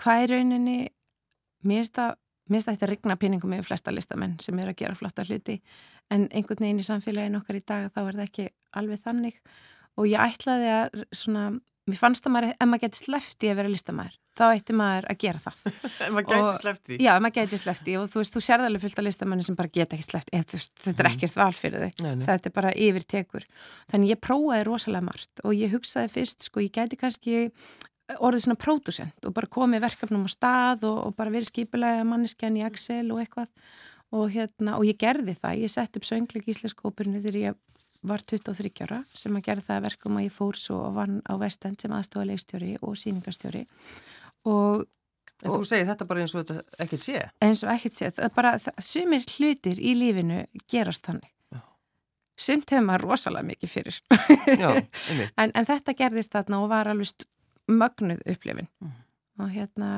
hvað 0.00 0.24
er 0.24 0.34
rauninni, 0.34 0.78
mér 1.66 1.84
finnst 1.84 1.98
það 2.00 2.16
þetta 2.50 2.86
að 2.86 2.92
rigna 2.94 3.16
pinningum 3.20 3.52
með 3.52 3.66
flesta 3.68 3.94
listamenn 3.94 4.38
sem 4.42 4.58
er 4.60 4.72
að 4.72 4.78
gera 4.80 4.98
flotta 4.98 5.26
hluti. 5.28 5.60
En 6.10 6.26
einhvern 6.34 6.64
veginn 6.64 6.80
í 6.82 6.86
samfélagin 6.86 7.38
okkar 7.38 7.60
í 7.60 7.64
dag 7.66 7.90
þá 7.92 8.00
er 8.02 8.16
það 8.16 8.24
ekki 8.24 8.46
alveg 8.80 9.04
þannig. 9.04 9.36
Og 10.00 10.08
ég 10.10 10.24
ætlaði 10.24 10.72
að 10.74 11.04
svona, 11.14 11.44
mér 11.86 12.00
fannst 12.00 12.24
það 12.24 12.34
maður, 12.34 12.56
ef 12.56 12.70
maður 12.70 12.84
geti 12.86 13.02
slefti 13.04 13.52
að 13.52 13.60
vera 13.60 13.74
listamæður 13.74 14.19
þá 14.38 14.44
ætti 14.54 14.76
maður 14.76 15.08
að 15.10 15.18
gera 15.24 15.42
það. 15.42 15.60
Maður 16.14 16.26
gæti 16.30 16.54
slefti 16.60 16.98
já, 17.02 17.10
maður 17.18 17.36
gæti 17.36 17.58
slefti 17.60 17.96
og 17.98 18.06
þú 18.10 18.22
veist, 18.22 18.36
þú 18.36 18.42
sérði 18.46 18.68
alveg 18.68 18.84
fullt 18.84 19.02
af 19.02 19.06
listamanni 19.06 19.46
sem 19.46 19.58
bara 19.58 19.72
geta 19.74 19.96
ekki 19.96 20.06
slefti 20.06 20.36
eða 20.38 20.60
þetta 20.60 20.94
er 20.94 21.08
mhm. 21.08 21.12
ekkert 21.12 21.38
val 21.40 21.52
fyrir 21.56 21.84
þau. 21.84 22.04
Nei, 22.06 22.14
nei. 22.20 22.24
þetta 22.28 22.50
er 22.50 22.56
bara 22.56 22.72
yfir 22.86 23.06
tekur 23.14 23.46
þannig 23.92 24.14
ég 24.14 24.22
prófaði 24.22 24.66
rosalega 24.68 25.06
margt 25.10 25.44
og 25.44 25.56
ég 25.58 25.74
hugsaði 25.74 26.12
fyrst 26.14 26.46
sko, 26.48 26.64
ég 26.64 26.74
gæti 26.74 27.00
kannski 27.00 27.46
orðið 28.18 28.46
svona 28.46 28.58
pródusent 28.58 29.26
og 29.28 29.34
bara 29.36 29.50
komið 29.50 29.84
verkefnum 29.84 30.26
á 30.26 30.30
stað 30.30 30.86
og, 30.88 30.98
og 31.08 31.16
bara 31.18 31.32
verið 31.34 31.50
skipilega 31.50 32.06
manneskjan 32.08 32.58
í 32.58 32.66
Excel 32.66 33.06
og 33.14 33.22
eitthvað. 33.22 33.50
Og 34.10 34.32
hérna, 34.34 34.74
og 34.74 34.82
ég 34.88 34.96
gerði 34.98 35.36
það, 35.38 35.60
ég 35.62 35.70
sett 35.70 35.94
upp 35.94 36.06
söngleik 36.06 36.48
í 36.48 36.50
Íslenskópurinu 36.50 37.20
þegar 37.22 37.36
ég 37.38 37.58
var 38.02 38.22
23 38.24 38.72
ára 38.86 39.02
sem 39.14 39.36
að 39.36 39.44
gera 39.46 39.64
það 39.64 39.84
verkum 39.84 40.16
að 40.16 40.26
ég 40.26 40.34
fór 40.34 40.58
svo 40.58 40.78
og 40.86 40.96
vann 40.96 41.20
á 41.28 41.36
vestend 41.40 41.80
sem 41.82 41.92
aðstofa 41.92 42.38
og 42.80 42.96
síningastjóri 42.96 43.66
og 44.48 44.86
En 45.40 45.54
þú 45.54 45.64
segir 45.64 45.86
þetta 45.88 46.04
bara 46.04 46.20
eins 46.20 46.34
og 46.36 46.42
þetta 46.44 46.84
ekkert 46.84 47.00
sé? 47.00 47.20
Eins 47.40 47.62
og 47.64 47.70
ekkert 47.72 47.96
sé. 47.96 48.10
Það 48.12 48.26
er 48.26 48.32
bara, 48.36 48.50
það, 48.60 48.80
sumir 48.84 49.22
hlutir 49.24 49.78
í 49.80 49.94
lífinu 49.96 50.40
gerast 50.68 51.06
þannig. 51.08 51.30
Já. 51.48 51.62
Sumt 52.44 52.74
hefur 52.74 52.84
maður 52.84 53.06
rosalega 53.06 53.48
mikið 53.48 53.72
fyrir. 53.72 54.00
Já, 54.60 54.68
en, 55.40 55.54
en 55.54 55.68
þetta 55.70 55.96
gerðist 55.96 56.36
þarna 56.36 56.60
og 56.60 56.68
var 56.72 56.92
alveg 56.92 57.24
mögnuð 57.72 58.20
upplifin. 58.28 58.68
Mm. 58.84 58.98
Og 59.40 59.54
hérna, 59.54 59.90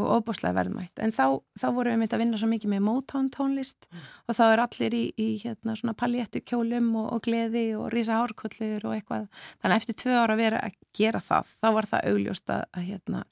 og 0.00 0.08
óbúslega 0.16 0.56
verðmætt. 0.56 1.00
En 1.04 1.12
þá, 1.12 1.42
þá 1.60 1.66
vorum 1.76 1.92
við 1.92 2.00
myndið 2.00 2.16
að 2.16 2.22
vinna 2.22 2.40
svo 2.40 2.48
mikið 2.48 2.72
með 2.72 2.82
Motown 2.86 3.28
tónlist 3.34 3.88
mm. 3.90 4.06
og 4.24 4.38
þá 4.38 4.42
er 4.46 4.62
allir 4.64 4.96
í, 4.96 5.02
í 5.20 5.28
hérna 5.42 5.74
svona 5.76 5.94
paljettu 5.98 6.40
kjólum 6.48 6.88
og, 6.96 7.10
og 7.16 7.24
gleði 7.26 7.64
og 7.76 7.90
rísa 7.92 8.16
hárkollir 8.16 8.86
og 8.88 8.96
eitthvað. 8.96 9.28
Þannig 9.60 9.76
að 9.76 9.82
eftir 9.82 9.98
tvö 10.00 10.16
ára 10.16 10.36
að 10.36 10.42
vera 10.42 10.64
að 10.64 10.78
gera 10.96 11.22
það, 11.24 11.54
þá 11.60 11.68
var 11.76 11.90
það 11.92 12.10
augljóst 12.12 12.56
að, 12.56 12.66
að 12.72 12.88
hérna, 12.88 13.22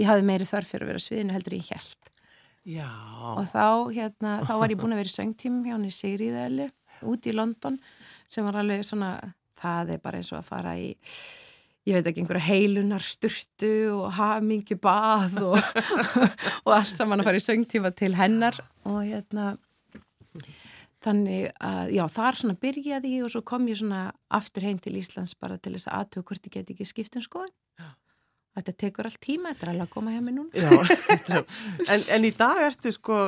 ég 0.00 0.10
hafi 0.10 0.28
meiri 0.32 0.50
þörf 0.50 0.74
fyrir 0.74 0.86
að 0.86 0.92
vera 0.92 1.06
sviðinu 1.06 1.36
heldur 1.38 1.58
í 1.58 1.64
hjælt. 1.70 2.12
Já. 2.68 2.90
Og 3.38 3.44
þá, 3.54 3.66
hérna, 3.94 4.38
þá 4.44 4.54
var 4.60 4.74
ég 4.74 4.80
búin 4.80 4.92
að 4.96 5.04
vera 5.04 5.12
í 5.12 5.14
söngtím 5.14 5.62
hjá 5.64 5.76
henni 5.76 5.94
Sigriðaðli 5.94 6.72
út 7.08 7.28
í 7.30 7.32
London 7.32 7.78
sem 8.26 8.44
var 8.44 8.58
alveg 8.58 8.82
svona, 8.84 9.14
það 9.58 9.94
er 9.94 10.02
bara 10.02 10.18
eins 10.18 10.32
og 10.34 10.42
að 10.42 10.50
fara 10.50 10.74
í 10.82 10.90
ég 11.88 11.96
veit 11.96 12.08
ekki, 12.10 12.22
einhverja 12.22 12.46
heilunar 12.48 13.04
sturtu 13.04 13.74
og 13.96 14.12
hamingi 14.18 14.76
bað 14.80 15.38
og, 15.48 15.58
og 16.66 16.72
allt 16.76 16.92
saman 16.92 17.22
að 17.22 17.30
fara 17.30 17.40
í 17.40 17.46
söngtífa 17.46 17.92
til 17.96 18.12
hennar 18.18 18.60
og 18.88 19.00
hérna 19.02 19.54
þannig 21.04 21.48
að, 21.64 21.94
já, 21.94 22.02
þar 22.12 22.40
svona 22.40 22.58
byrjaði 22.60 23.14
ég 23.16 23.26
og 23.26 23.32
svo 23.32 23.44
kom 23.46 23.68
ég 23.70 23.80
svona 23.80 24.08
aftur 24.34 24.66
heim 24.66 24.80
til 24.82 24.98
Íslands 24.98 25.36
bara 25.38 25.56
til 25.56 25.76
þess 25.76 25.88
að 25.88 26.02
aðtöku 26.02 26.32
hvort 26.32 26.50
ég 26.50 26.58
get 26.58 26.74
ekki 26.74 26.88
skipt 26.88 27.18
um 27.18 27.24
skoðin 27.24 27.56
þetta 28.58 28.74
tekur 28.82 29.08
allt 29.08 29.20
tíma, 29.22 29.52
þetta 29.52 29.66
er 29.66 29.72
alveg 29.72 29.86
að 29.86 29.92
koma 29.94 30.14
hjá 30.14 30.22
mig 30.24 30.34
núna. 30.34 30.50
Já, 30.58 31.38
en, 31.92 32.04
en 32.16 32.26
í 32.26 32.32
dag 32.34 32.62
ertu 32.66 32.92
sko, 32.94 33.20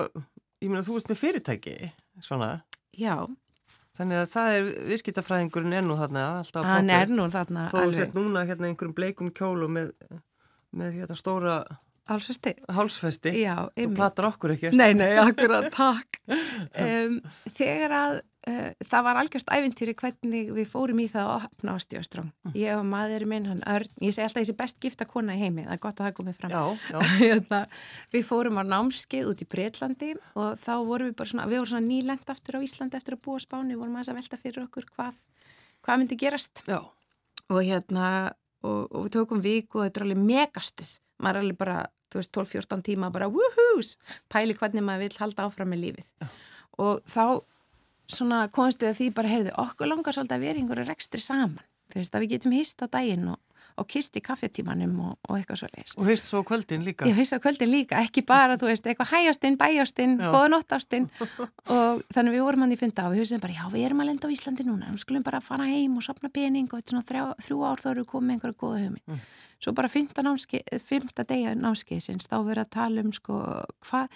ég 0.61 0.71
meina 0.71 0.83
þú 0.87 0.99
ert 1.01 1.13
með 1.13 1.21
fyrirtæki 1.21 1.77
svona. 2.25 2.51
Já 2.99 3.15
Þannig 4.01 4.17
að 4.17 4.29
það 4.33 4.55
er, 4.57 4.69
viðskiptafræðingurinn 4.89 5.77
er 5.77 5.85
nú 5.85 5.97
þarna 5.99 6.25
alltaf 6.39 6.65
Hann 6.65 6.91
er 6.95 7.11
nú 7.13 7.27
þarna 7.33 7.67
Þó 7.69 7.81
sett 7.93 8.15
núna 8.17 8.47
hérna 8.49 8.71
einhverjum 8.71 8.97
bleikum 8.97 9.33
kjólu 9.37 9.69
með, 9.69 9.91
með 10.73 10.95
hérna 11.03 11.19
stóra 11.21 11.57
Hálsfesti. 12.11 12.55
Hálsfesti. 12.75 13.31
Já. 13.39 13.55
Þú 13.77 13.93
platar 13.95 14.27
okkur 14.33 14.57
ekki. 14.57 14.73
Nei, 14.75 14.91
nei, 14.99 15.13
akkurat, 15.23 15.71
takk. 15.75 16.19
Um, 16.81 17.17
þegar 17.57 17.93
að 17.97 18.13
uh, 18.47 18.69
það 18.87 19.03
var 19.03 19.19
algjörst 19.19 19.49
æfintýri 19.51 19.97
hvernig 19.99 20.53
við 20.55 20.69
fórum 20.71 21.01
í 21.03 21.07
það 21.11 21.27
að 21.33 21.47
opna 21.49 21.75
á 21.75 21.79
Stjóströng. 21.83 22.29
Mm. 22.47 22.53
Ég 22.61 22.77
og 22.79 22.85
maðurinn 22.87 23.31
minn, 23.33 23.49
hann 23.51 23.65
Örn, 23.67 23.91
ég 24.05 24.15
segi 24.15 24.29
alltaf 24.29 24.45
þessi 24.45 24.55
best 24.61 24.79
gifta 24.85 25.09
kona 25.11 25.35
í 25.35 25.43
heimi, 25.43 25.65
það 25.67 25.75
er 25.75 25.83
gott 25.83 25.99
að 25.99 26.07
það 26.07 26.15
komið 26.21 26.39
fram. 26.39 26.55
Já, 26.55 26.95
já. 26.95 27.01
Hérna, 27.25 27.61
við 28.15 28.25
fórum 28.31 28.63
á 28.63 28.65
námskeið 28.71 29.33
út 29.33 29.43
í 29.43 29.51
Breitlandi 29.57 30.13
og 30.39 30.63
þá 30.63 30.73
vorum 30.87 31.11
við 31.11 31.19
bara 31.19 31.35
svona, 31.35 31.51
við 31.51 31.63
vorum 31.63 31.73
svona 31.75 31.89
nýlengt 31.89 32.33
aftur 32.37 32.63
á 32.63 32.67
Íslandi 32.69 33.01
eftir 33.01 33.19
að 33.19 33.27
búa 33.27 33.43
spáni, 33.43 33.75
við 33.75 33.83
vorum 33.83 34.01
að 34.05 34.15
velta 34.21 34.41
fyrir 34.47 34.65
okkur 34.69 34.91
hvað, 34.95 35.21
hvað 35.83 36.03
myndi 36.05 36.23
gerast. 36.23 36.63
Já. 36.71 36.81
Og 37.51 37.63
hérna, 37.67 38.09
og, 38.63 38.83
og 38.87 39.09
við 39.09 39.15
tókum 39.19 39.43
viku 39.43 39.83
og 39.83 39.89
þetta 39.89 40.05
er 40.05 40.11
alveg 40.11 40.27
megastuð 40.31 40.99
maður 41.21 41.41
er 41.41 41.45
alveg 41.45 41.59
bara 41.61 41.79
12-14 42.15 42.85
tíma 42.87 43.11
bara 43.15 43.31
woohoos, 43.33 43.97
pæli 44.33 44.57
hvernig 44.59 44.85
maður 44.87 45.07
vil 45.07 45.23
halda 45.25 45.47
áfram 45.47 45.73
með 45.73 45.85
lífið 45.87 46.11
ja. 46.23 46.31
og 46.83 47.03
þá 47.11 47.25
svona 48.11 48.41
komstu 48.55 48.89
að 48.89 48.99
því 48.99 49.11
bara, 49.17 49.31
heyrðu, 49.31 49.55
okkur 49.63 49.91
langar 49.91 50.17
svolítið 50.17 50.37
að 50.37 50.47
vera 50.47 50.63
einhverju 50.63 50.89
rekstri 50.89 51.23
saman, 51.23 51.67
þú 51.93 52.01
veist, 52.01 52.15
að 52.15 52.25
við 52.25 52.33
getum 52.35 52.57
hýst 52.57 52.83
á 52.83 52.87
daginn 52.91 53.29
og, 53.35 53.39
og 53.81 53.89
kist 53.91 54.17
í 54.19 54.23
kaffetímanum 54.25 54.95
og, 55.03 55.19
og 55.29 55.39
eitthvað 55.39 55.63
svo 55.63 55.71
leiðis. 55.73 55.97
Og 55.97 56.11
hýst 56.11 56.31
svo 56.31 56.45
kvöldin 56.47 56.87
líka? 56.87 57.09
Já, 57.09 57.15
hýst 57.17 57.35
svo 57.35 57.41
kvöldin 57.43 57.73
líka, 57.73 58.01
ekki 58.05 58.25
bara, 58.29 58.59
þú 58.61 58.71
veist, 58.71 58.87
eitthvað 58.87 59.13
hæjástinn, 59.15 59.59
bæjástinn, 59.61 60.17
góða 60.21 60.55
nóttástinn 60.55 61.11
og 61.77 62.03
þannig 62.15 62.37
við 62.37 62.47
vorum 62.47 62.67
hann 62.67 62.75
í 62.77 62.81
funda 62.81 63.09
og 63.09 63.15
við 63.17 63.25
hugsaðum 63.25 63.45
bara, 63.47 63.59
já, 63.59 63.67
við 63.73 63.87
erum 63.89 64.05
að 64.05 64.11
lenda 64.13 64.31
á 64.31 64.35
Íslandi 64.37 64.67
núna, 64.69 64.95
við 64.95 65.05
skulum 65.05 65.27
bara 65.27 65.43
fara 65.45 65.69
heim 65.69 65.97
og 65.97 66.07
sopna 66.07 66.33
pening 66.33 66.69
og 66.71 66.85
svona 66.85 67.07
þrjá, 67.09 67.23
þrjú 67.47 67.63
ár 67.65 67.85
þá 67.85 67.93
eru 67.95 68.05
við 68.05 68.13
komið 68.15 68.37
einhverja 68.37 68.61
góða 68.61 68.83
hugmynd. 68.85 69.07
Mm 69.09 69.23
svo 69.61 69.75
bara 69.77 69.91
fymta 69.91 71.27
degja 71.29 71.55
námskeiðsins 71.59 72.29
þá 72.31 72.39
verður 72.39 72.65
að 72.65 72.73
tala 72.77 73.05
um 73.05 73.13
sko 73.15 73.39
hvað, 73.87 74.09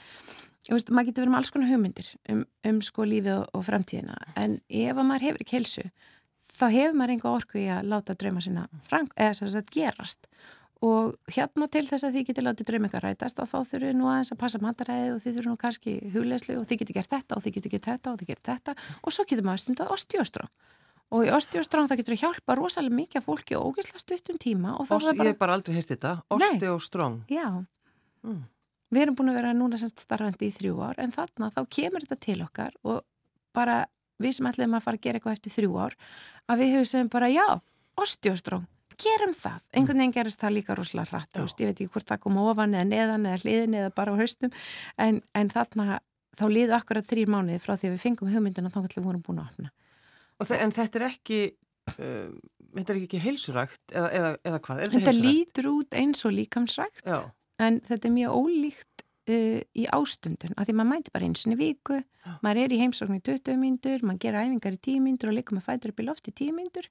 maður 0.88 1.10
getur 1.10 1.24
verið 1.24 1.34
með 1.34 1.40
alls 1.40 1.52
konar 1.54 1.72
hugmyndir 1.72 2.10
um, 2.32 2.42
um 2.70 2.80
sko 2.84 3.06
lífið 3.08 3.36
og, 3.36 3.46
og 3.52 3.66
framtíðina 3.68 4.16
en 4.40 4.58
ef 4.68 5.00
maður 5.02 5.28
hefur 5.28 5.44
ekki 5.44 5.58
helsu 5.58 5.86
þá 6.54 6.66
hefur 6.72 6.98
maður 6.98 7.14
enga 7.16 7.32
orku 7.32 7.62
í 7.62 7.64
að 7.72 7.88
láta 7.92 8.16
drauma 8.18 8.42
sína 8.44 8.68
frang, 8.88 9.10
eða 9.16 9.38
þess 9.40 9.58
að 9.60 9.72
gerast. 9.74 10.28
Og 10.84 11.14
hérna 11.32 11.68
til 11.72 11.86
þess 11.88 12.04
að 12.04 12.18
þið 12.18 12.26
getur 12.28 12.44
látið 12.44 12.68
draum 12.68 12.86
eitthvað 12.86 13.04
rætast 13.06 13.38
og 13.40 13.48
þá 13.48 13.56
þurfum 13.70 13.88
við 13.88 13.94
nú 13.96 14.08
aðeins 14.10 14.32
að 14.34 14.40
passa 14.42 14.60
mataræði 14.60 15.12
og 15.14 15.22
þið 15.22 15.36
þurfum 15.38 15.54
nú 15.54 15.60
kannski 15.62 15.94
hugleislu 16.12 16.56
og 16.60 16.66
þið 16.68 16.80
getur 16.82 16.98
gert 16.98 17.14
þetta 17.14 17.38
og 17.38 17.44
þið 17.44 17.54
getur 17.56 17.72
gert 17.72 17.88
þetta 17.88 18.12
og 18.12 18.20
þið 18.20 18.32
getur 18.32 18.48
þetta. 18.50 18.74
Og 19.00 19.14
svo 19.14 19.24
getur 19.30 19.46
maður 19.48 19.62
stundað 19.64 19.94
ostjóstrá 19.94 20.48
og 21.14 21.26
í 21.26 21.30
osteostráng 21.34 21.88
það 21.90 22.02
getur 22.02 22.18
hjálpa 22.22 22.56
rosalega 22.58 22.98
mikið 22.98 23.24
fólki 23.24 23.56
og 23.58 23.70
ógislega 23.70 24.02
stuttum 24.02 24.38
tíma 24.40 24.74
Os, 24.80 24.90
bara... 24.90 25.14
Ég 25.14 25.32
hef 25.32 25.40
bara 25.40 25.56
aldrei 25.58 25.76
hirt 25.76 25.90
þetta, 25.92 26.16
osteostráng 26.32 27.20
Já, 27.30 27.48
mm. 28.24 28.40
við 28.94 29.04
erum 29.04 29.18
búin 29.18 29.32
að 29.32 29.40
vera 29.40 29.54
núna 29.56 29.80
starfandi 29.80 30.48
í 30.48 30.54
þrjú 30.54 30.80
ár 30.82 31.02
en 31.04 31.14
þarna 31.14 31.50
þá 31.54 31.60
kemur 31.78 32.06
þetta 32.06 32.20
til 32.24 32.38
okkar 32.46 32.78
og 32.82 33.04
bara 33.54 33.84
við 34.24 34.38
sem 34.38 34.50
ætlum 34.50 34.78
að 34.78 34.86
fara 34.86 35.00
að 35.00 35.06
gera 35.06 35.20
eitthvað 35.20 35.38
eftir 35.38 35.56
þrjú 35.58 35.80
ár 35.84 35.98
að 36.50 36.64
við 36.64 36.78
sem 36.90 37.10
bara 37.12 37.32
já, 37.32 37.46
osteostráng 38.00 38.68
gerum 39.00 39.34
það, 39.34 39.62
einhvern 39.74 40.00
veginn 40.00 40.14
gerist 40.14 40.42
það 40.42 40.56
líka 40.58 40.76
rosalega 40.78 41.10
hratt, 41.10 41.38
veist, 41.40 41.60
ég 41.60 41.70
veit 41.70 41.80
ekki 41.80 41.92
hvort 41.94 42.08
það 42.10 42.20
kom 42.24 42.40
ofan 42.44 42.76
eða 42.76 42.86
neðan 42.90 43.28
eða 43.28 43.40
hliðin 43.42 43.76
eða 43.80 43.92
bara 43.96 44.14
á 44.14 44.20
haustum 44.20 44.52
en, 45.02 45.20
en 45.34 45.50
þarna 45.50 45.98
þá 46.38 46.44
liðu 46.50 46.76
akkurat 46.76 47.08
þrýr 47.08 47.30
mánuði 47.30 47.60
frá 47.62 47.74
því 47.74 47.90
að 47.90 47.94
við 47.94 48.04
fengum 48.04 48.32
hugmyndina 48.32 48.72
þá 48.72 48.80
kannski 48.80 49.04
vorum 49.04 49.22
búin 49.24 49.42
að 49.42 49.50
opna. 49.52 49.72
En 50.58 50.74
þetta 50.74 51.00
er 51.00 51.06
ekki, 51.08 51.40
uh, 51.94 52.32
þetta 52.74 52.94
er 52.94 53.00
ekki 53.02 53.22
heilsurækt 53.22 53.94
eða, 53.94 54.10
eða, 54.18 54.32
eða 54.50 54.62
hvað? 54.66 54.82
Er 54.82 54.94
þetta 54.94 55.04
þetta 55.10 55.28
lítur 55.28 55.70
út 55.74 55.98
eins 56.00 56.24
og 56.26 56.36
líkamsrækt 56.38 57.06
en 57.62 57.80
þetta 57.86 58.10
er 58.10 58.14
mjög 58.14 58.38
ólíkt 58.40 58.93
uh, 59.30 59.60
í 59.62 59.86
ástundun 59.94 60.54
af 60.56 60.68
því 60.68 60.76
maður 60.78 60.90
mæti 60.92 61.14
bara 61.14 61.28
eins 61.28 61.46
og 61.48 61.58
viku, 61.60 62.00
Já. 62.00 62.30
maður 62.44 62.62
er 62.64 62.76
í 62.76 62.80
heimsókn 62.82 63.18
í 63.18 63.24
20 63.24 63.60
myndur, 63.60 64.04
maður 64.06 64.22
gera 64.26 64.44
æfingar 64.44 64.76
í 64.76 64.82
10 64.90 65.04
myndur 65.04 65.32
og 65.32 65.38
líka 65.38 65.56
með 65.56 65.68
fætur 65.68 65.94
upp 65.94 66.02
í 66.02 66.08
loft 66.08 66.30
í 66.30 66.34
10 66.34 66.56
myndur 66.58 66.90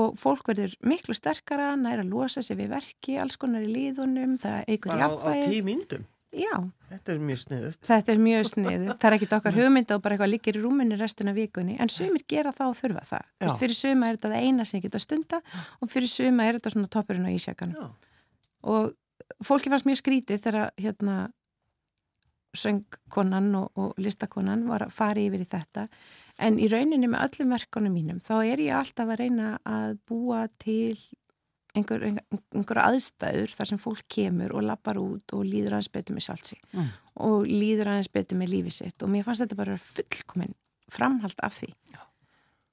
og 0.00 0.14
fólk 0.20 0.46
verður 0.52 0.76
miklu 0.86 1.16
sterkara, 1.18 1.72
næra 1.78 2.04
að 2.04 2.12
losa 2.14 2.44
sig 2.46 2.58
við 2.60 2.70
verki, 2.76 3.18
alls 3.18 3.38
konar 3.40 3.64
í 3.66 3.70
líðunum, 3.72 4.36
það 4.38 4.60
eigur 4.70 4.94
jafnvægið. 4.94 5.42
Á, 5.42 5.50
á 5.50 5.50
10 5.50 5.66
myndum? 5.66 6.04
Já. 6.30 6.52
Þetta 6.90 7.12
er 7.12 7.22
mjög 7.26 7.40
sniðut. 7.42 7.80
Þetta 7.86 8.12
er 8.12 8.20
mjög 8.22 8.44
sniðut. 8.52 8.92
Það 8.92 9.06
er 9.08 9.16
ekkit 9.16 9.32
okkar 9.34 9.56
hugmynda 9.56 9.96
og 9.96 10.04
bara 10.04 10.14
eitthvað 10.14 10.30
líkir 10.30 10.58
í 10.58 10.62
rúmunni 10.62 10.98
restina 10.98 11.34
vikunni, 11.34 11.74
en 11.82 11.90
sumir 11.90 12.22
gera 12.30 12.52
það 12.54 12.70
og 12.70 12.78
þurfa 12.78 13.02
það. 13.08 13.26
Vist, 13.42 13.62
fyrir 13.62 13.78
suma 13.78 14.10
er 14.10 14.18
þetta 14.18 14.42
eina 14.46 14.66
sem 14.68 14.84
geta 14.84 15.02
stunda 15.02 15.40
og 15.80 15.90
fyrir 15.90 16.10
suma 16.10 16.46
er 16.46 16.58
þetta 16.58 16.74
svona 16.76 16.90
toppurinn 16.94 17.26
á 17.26 17.34
ísjakanum. 17.34 17.90
Og 18.70 18.92
fólki 19.46 19.72
fannst 19.72 19.88
mjög 19.90 20.02
skrítið 20.04 20.42
þegar 20.46 20.70
hérna 20.78 21.16
söngkonan 22.56 23.54
og, 23.58 23.70
og 23.78 24.00
listakonan 24.02 24.66
var 24.68 24.86
að 24.86 24.94
fara 24.94 25.22
yfir 25.22 25.44
í 25.44 25.48
þetta 25.48 25.86
en 26.40 26.58
í 26.58 26.68
rauninni 26.72 27.08
með 27.10 27.24
öllum 27.26 27.54
verkonum 27.54 27.94
mínum 27.94 28.20
þá 28.24 28.34
er 28.40 28.62
ég 28.64 28.76
alltaf 28.76 29.12
að 29.12 29.20
reyna 29.22 29.54
að 29.68 29.98
búa 30.08 30.46
til 30.62 30.96
einhver, 31.76 32.02
einhver 32.08 32.80
aðstæður 32.82 33.54
þar 33.54 33.70
sem 33.70 33.80
fólk 33.80 34.02
kemur 34.10 34.54
og 34.56 34.64
lappar 34.66 34.98
út 35.00 35.34
og 35.36 35.44
líður 35.46 35.76
aðeins 35.76 35.92
betur 35.94 36.16
með 36.16 36.26
sjálfsi 36.26 36.58
mm. 36.72 36.88
og 37.26 37.46
líður 37.46 37.92
aðeins 37.92 38.12
betur 38.12 38.40
með 38.40 38.54
lífið 38.56 38.76
sitt 38.80 39.04
og 39.04 39.12
mér 39.12 39.26
fannst 39.26 39.44
þetta 39.44 39.60
bara 39.60 39.76
fullkominn 39.84 40.56
framhald 40.90 41.44
af 41.46 41.60
því 41.60 41.70
Já. 41.94 42.00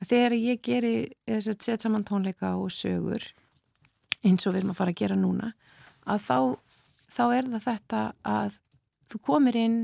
þegar 0.10 0.38
ég 0.40 0.64
geri 0.66 0.96
setja 1.44 1.78
saman 1.78 2.08
tónleika 2.08 2.56
og 2.58 2.74
sögur 2.74 3.26
eins 4.26 4.48
og 4.48 4.56
við 4.56 4.64
erum 4.64 4.74
að 4.74 4.80
fara 4.82 4.96
að 4.96 5.02
gera 5.04 5.20
núna 5.20 5.52
að 6.08 6.24
þá, 6.26 6.40
þá 7.14 7.24
er 7.28 7.52
það 7.54 7.68
þetta 7.68 8.02
að 8.26 8.58
þú 9.12 9.22
komir 9.30 9.60
inn 9.60 9.80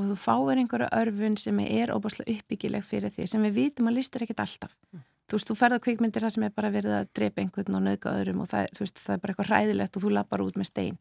og 0.00 0.10
þú 0.10 0.18
fáir 0.18 0.60
einhverja 0.60 0.92
örfun 0.96 1.38
sem 1.40 1.58
er 1.64 1.92
óbúslega 1.92 2.36
uppbyggileg 2.36 2.84
fyrir 2.84 3.12
því 3.12 3.28
sem 3.28 3.48
við 3.48 3.58
vitum 3.58 3.90
að 3.90 3.98
listur 4.00 4.24
ekkert 4.24 4.44
alltaf 4.44 4.76
mm 4.92 5.08
þú 5.32 5.38
veist, 5.38 5.48
þú 5.48 5.56
ferða 5.56 5.80
kvikmyndir 5.80 6.24
það 6.26 6.34
sem 6.34 6.44
er 6.44 6.52
bara 6.52 6.70
verið 6.72 6.94
að 6.98 7.10
drepa 7.16 7.40
einhvern 7.40 7.78
og 7.78 7.84
nauka 7.86 8.12
öðrum 8.18 8.42
og 8.44 8.50
það, 8.50 8.66
veist, 8.76 9.00
það 9.00 9.14
er 9.14 9.22
bara 9.22 9.32
eitthvað 9.32 9.50
ræðilegt 9.52 9.96
og 9.96 10.04
þú 10.04 10.12
lappar 10.12 10.44
út 10.44 10.58
með 10.60 10.68
stein 10.68 10.98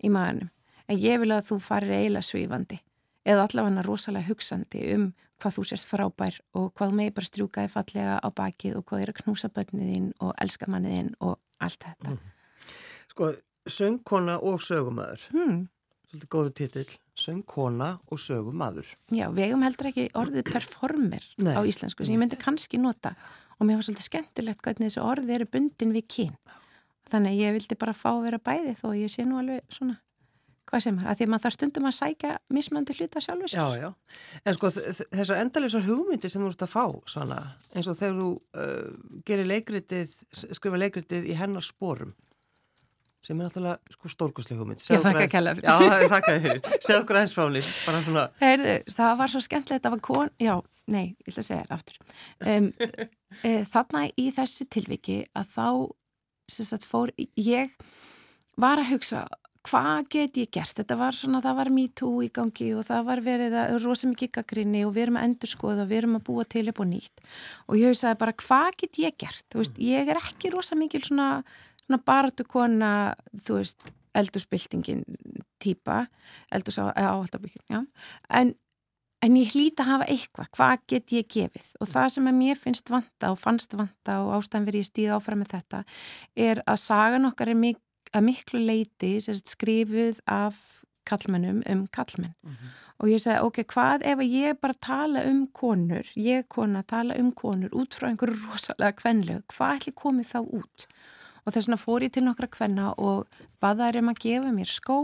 í 0.00 0.10
maðanum. 0.12 0.50
En 0.88 1.00
ég 1.00 1.20
vil 1.20 1.32
að 1.32 1.50
þú 1.50 1.58
farir 1.64 1.92
eiginlega 1.98 2.28
svífandi 2.28 2.80
eða 3.28 3.44
allavega 3.44 3.84
rosalega 3.84 4.28
hugsandi 4.30 4.86
um 4.94 5.06
hvað 5.40 5.56
þú 5.58 5.64
sérst 5.68 5.88
frábær 5.90 6.38
og 6.56 6.70
hvað 6.78 6.96
með 6.96 7.10
bara 7.18 7.28
strjúkaði 7.28 7.72
fallega 7.72 8.16
á 8.20 8.28
bakið 8.40 8.78
og 8.78 8.86
hvað 8.88 9.04
er 9.04 9.12
að 9.12 9.20
knúsa 9.20 9.50
bönniðinn 9.52 10.10
og 10.24 10.32
elska 10.40 10.68
manniðinn 10.70 11.12
og 11.20 11.36
allt 11.60 11.84
þetta. 11.84 12.14
Mm. 12.14 12.72
Sko, 13.12 13.30
söngkona 13.68 14.38
og 14.40 14.60
sögumæður. 14.64 15.28
Hmm. 15.34 15.58
Svolítið 16.14 16.30
góðu 16.30 16.52
titill, 16.54 16.90
söngkona 17.18 17.90
og 18.10 18.20
sögumadur. 18.22 18.86
Já, 19.10 19.26
við 19.34 19.48
eigum 19.48 19.64
heldur 19.66 19.90
ekki 19.90 20.06
orðið 20.14 20.50
performer 20.52 21.26
Nei. 21.42 21.54
á 21.58 21.60
íslensku 21.66 22.06
sem 22.06 22.14
ég 22.14 22.22
myndi 22.22 22.38
kannski 22.40 22.78
nota 22.78 23.14
og 23.58 23.66
mér 23.66 23.78
var 23.78 23.86
svolítið 23.86 24.08
skemmtilegt 24.08 24.62
hvernig 24.62 24.90
þessu 24.90 25.04
orði 25.04 25.36
eru 25.36 25.50
bundin 25.50 25.94
við 25.94 26.08
kyn. 26.10 26.34
Þannig 27.10 27.38
ég 27.38 27.54
vildi 27.58 27.78
bara 27.78 27.94
fá 27.96 28.10
að 28.14 28.26
vera 28.28 28.42
bæði 28.42 28.74
þó 28.78 28.88
ég 28.96 29.12
sé 29.12 29.26
nú 29.26 29.38
alveg 29.38 29.62
svona, 29.68 29.98
hvað 30.70 30.84
sem 30.86 30.98
er, 30.98 31.06
að 31.10 31.18
því 31.18 31.26
að 31.26 31.32
maður 31.32 31.44
þarf 31.44 31.56
stundum 31.58 31.88
að 31.88 31.96
sækja 31.98 32.32
mismandi 32.56 32.96
hluta 32.98 33.22
sjálfur 33.22 33.52
sér. 33.52 33.60
Já, 33.60 33.84
já. 33.84 34.20
En 34.42 34.56
sko 34.56 34.70
þessar 34.72 35.42
endalisar 35.42 35.84
hugmyndir 35.86 36.32
sem 36.32 36.42
þú 36.42 36.50
ert 36.54 36.66
að 36.66 36.72
fá, 36.72 36.84
svona, 37.14 37.40
eins 37.74 37.90
og 37.90 37.98
þegar 38.00 38.20
þú 38.22 38.30
uh, 38.32 39.18
gerir 39.28 39.50
leikritið, 39.52 40.16
skrifa 40.32 40.80
leikritið 40.80 41.28
í 41.28 41.36
hennar 41.38 41.66
sporum, 41.66 42.14
sem 43.24 43.38
er 43.40 43.48
náttúrulega 43.48 43.94
sko 43.94 44.10
stórkoslega 44.12 44.60
hugmynd. 44.60 44.82
Okkur 44.84 45.04
þakka 45.04 45.20
aðeins- 45.20 45.34
kærlega 45.34 45.56
fyrir. 45.58 45.68
Já, 45.70 46.08
þakka 46.14 46.34
þér. 46.44 46.58
Segð 46.84 46.98
okkur 47.00 47.20
eins 47.20 47.34
frá 47.34 47.44
henni, 47.46 47.62
bara 47.86 48.02
svona, 48.04 48.24
Heyrðu, 48.42 48.74
það 48.98 49.14
var 49.22 49.32
svo 49.32 49.44
skemmtilegt 49.44 49.86
að 49.88 49.94
var 49.96 50.02
kon, 50.08 50.32
já, 50.38 50.54
nei, 50.86 51.06
ég 51.24 51.30
ætla 51.32 51.44
að 51.44 51.48
segja 51.48 51.62
þér 51.62 51.76
aftur. 51.78 51.96
Um, 52.44 52.72
e, 53.42 53.54
þarna 53.72 54.04
í 54.20 54.26
þessu 54.36 54.68
tilviki 54.68 55.18
að 55.34 55.54
þá, 55.56 55.68
sem 56.52 56.68
sagt, 56.68 56.84
fór, 56.84 57.14
ég 57.40 57.72
var 58.60 58.82
að 58.82 58.92
hugsa, 58.92 59.24
hvað 59.64 60.08
get 60.12 60.36
ég 60.36 60.50
gert? 60.52 60.76
Þetta 60.76 60.96
var 61.00 61.16
svona, 61.16 61.40
það 61.44 61.58
var 61.62 61.70
me 61.72 61.86
too 61.96 62.20
í 62.24 62.30
gangi 62.34 62.68
og 62.76 62.84
það 62.84 63.06
var 63.08 63.22
verið 63.24 63.54
að 63.56 63.76
rosa 63.84 64.08
mikið 64.10 64.32
gaggrinni 64.36 64.82
og 64.84 64.92
við 64.92 65.06
erum 65.06 65.16
að 65.20 65.28
endurskoða 65.30 65.86
og 65.86 65.88
við 65.88 66.02
erum 66.02 66.18
að 66.18 66.26
búa 66.28 66.44
til 66.44 66.66
upp 66.68 66.82
og 66.84 66.90
nýtt. 66.90 67.24
Og 67.68 67.78
ég 67.80 67.94
hugsaði 67.94 68.18
bara, 68.20 68.36
hvað 68.44 68.80
get 68.82 69.00
ég 69.00 69.16
gert? 69.24 69.46
Þú 69.48 69.62
veist, 69.62 69.80
ég 69.80 70.12
er 70.12 70.20
ekki 70.20 70.52
rosa 70.52 70.76
mikil 70.76 71.00
svona 71.06 71.30
baratu 72.06 72.46
kona, 72.48 73.14
þú 73.44 73.60
veist, 73.60 73.92
eldurspiltingin 74.14 75.02
típa, 75.62 76.04
eldurs 76.54 76.78
á, 76.78 76.94
á 76.94 77.14
áhaldabíkjum, 77.14 77.64
já. 77.68 77.80
En, 78.30 78.54
en 79.24 79.38
ég 79.40 79.54
hlýta 79.54 79.84
að 79.84 79.90
hafa 79.90 80.10
eitthvað, 80.12 80.50
hvað 80.54 80.84
get 80.92 81.16
ég 81.16 81.30
gefið? 81.30 81.72
Og 81.80 81.90
það 81.90 82.08
sem 82.14 82.30
mér 82.38 82.60
finnst 82.60 82.92
vanta 82.92 83.32
og 83.32 83.40
fannst 83.40 83.74
vanta 83.74 84.20
og 84.22 84.36
ástæðan 84.38 84.68
verið 84.68 84.84
ég 84.84 84.90
stíða 84.90 85.18
áfram 85.18 85.42
með 85.42 85.56
þetta 85.56 85.82
er 86.36 86.62
að 86.66 86.80
sagan 86.84 87.28
okkar 87.30 87.52
er 87.52 87.58
mik 87.58 87.82
að 88.14 88.26
miklu 88.28 88.62
leiti 88.62 89.16
skrifuð 89.24 90.20
af 90.30 90.58
kallmennum 91.08 91.62
um 91.68 91.86
kallmenn. 91.92 92.34
Og 93.02 93.10
ég 93.10 93.20
segi, 93.20 93.40
ok, 93.42 93.64
hvað 93.68 94.04
ef 94.06 94.20
ég 94.22 94.60
bara 94.62 94.76
tala 94.80 95.24
um 95.28 95.46
konur, 95.52 96.06
ég 96.14 96.46
kona 96.48 96.84
tala 96.86 97.16
um 97.18 97.32
konur 97.34 97.74
út 97.74 97.96
frá 97.96 98.08
einhverju 98.08 98.38
rosalega 98.46 98.94
kvenlegu, 99.00 99.42
hvað 99.50 99.80
ætli 99.80 99.92
komið 99.98 100.30
þá 100.30 100.38
út? 100.60 100.86
Og 101.44 101.52
þess 101.52 101.68
vegna 101.68 101.80
fór 101.80 102.06
ég 102.06 102.14
til 102.14 102.24
nokkra 102.24 102.48
kvenna 102.48 102.92
og 102.96 103.28
baðaði 103.62 104.00
um 104.00 104.12
að 104.12 104.22
gefa 104.24 104.52
mér 104.54 104.70
skó. 104.70 105.02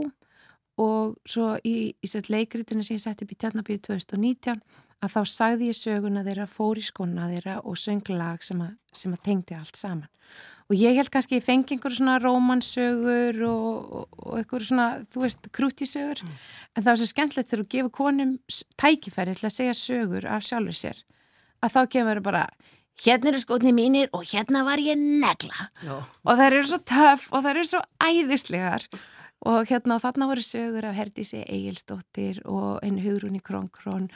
Og 0.81 1.17
svo 1.29 1.53
í, 1.67 1.93
í 1.93 2.23
leikritinu 2.33 2.85
sem 2.87 2.97
ég 2.97 3.03
sett 3.05 3.21
upp 3.21 3.35
í 3.35 3.37
Tjarnabíu 3.37 3.81
2019 3.85 4.63
að 5.01 5.13
þá 5.15 5.21
sagði 5.29 5.71
ég 5.71 5.77
söguna 5.77 6.25
þeirra, 6.25 6.47
fór 6.49 6.81
í 6.81 6.85
skona 6.85 7.29
þeirra 7.31 7.61
og 7.65 7.77
söng 7.81 8.09
lag 8.13 8.43
sem 8.45 8.61
að, 8.65 8.75
sem 8.93 9.13
að 9.13 9.23
tengdi 9.29 9.57
allt 9.57 9.77
saman. 9.77 10.09
Og 10.71 10.79
ég 10.79 10.95
held 10.95 11.11
kannski 11.11 11.41
ég 11.41 11.43
fengi 11.43 11.75
einhverju 11.75 11.99
svona 11.99 12.21
rómansögur 12.23 13.41
og, 13.49 13.95
og, 14.01 14.19
og 14.23 14.35
einhverju 14.39 14.69
svona, 14.69 14.89
þú 15.11 15.25
veist, 15.25 15.49
krútisögur 15.57 16.21
en 16.23 16.85
það 16.85 16.91
var 16.93 17.01
svo 17.01 17.09
skemmtilegt 17.11 17.51
þegar 17.51 17.65
þú 17.65 17.71
gefur 17.75 17.95
konum 17.97 18.37
tækifæri 18.79 19.35
til 19.35 19.49
að 19.49 19.57
segja 19.57 19.75
sögur 19.75 20.29
af 20.31 20.47
sjálfur 20.47 20.79
sér 20.79 21.01
að 21.61 21.75
þá 21.75 21.81
kemur 21.97 22.23
bara 22.23 22.45
hérna 23.05 23.33
eru 23.33 23.41
skotni 23.41 23.73
mínir 23.77 24.11
og 24.17 24.27
hérna 24.29 24.65
var 24.67 24.83
ég 24.83 24.99
negla. 24.99 25.71
Já, 25.85 25.97
og 26.01 26.37
þær 26.41 26.59
eru 26.59 26.67
svo 26.69 26.81
töff 26.85 27.31
og 27.33 27.45
þær 27.47 27.57
eru 27.57 27.71
svo 27.71 27.81
æðislegar. 28.05 28.87
Og 29.49 29.71
hérna 29.71 29.97
og 29.97 30.03
þarna 30.03 30.29
voru 30.29 30.45
sögur 30.45 30.85
af 30.85 30.99
Herdísi 30.99 31.41
Egilsdóttir 31.47 32.43
og 32.45 32.83
einu 32.85 33.01
Hugrúni 33.01 33.41
Kronkrón 33.41 34.11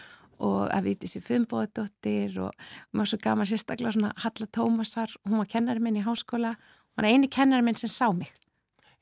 og 0.45 0.69
að 0.69 0.91
Vítísi 0.91 1.23
Fumboðdóttir 1.25 2.37
og 2.45 2.53
maður 2.93 3.15
svo 3.15 3.21
gaman 3.23 3.49
sérstaklega 3.49 3.95
svona 3.95 4.13
Halla 4.21 4.49
Tómasar, 4.53 5.15
hún 5.25 5.41
var 5.41 5.49
kennari 5.49 5.81
minn 5.81 5.97
í 5.97 6.05
háskóla. 6.05 6.57
Hún 6.59 7.01
var 7.01 7.09
eini 7.09 7.31
kennari 7.33 7.65
minn 7.65 7.79
sem 7.81 7.89
sá 7.89 8.11
mig. 8.13 8.33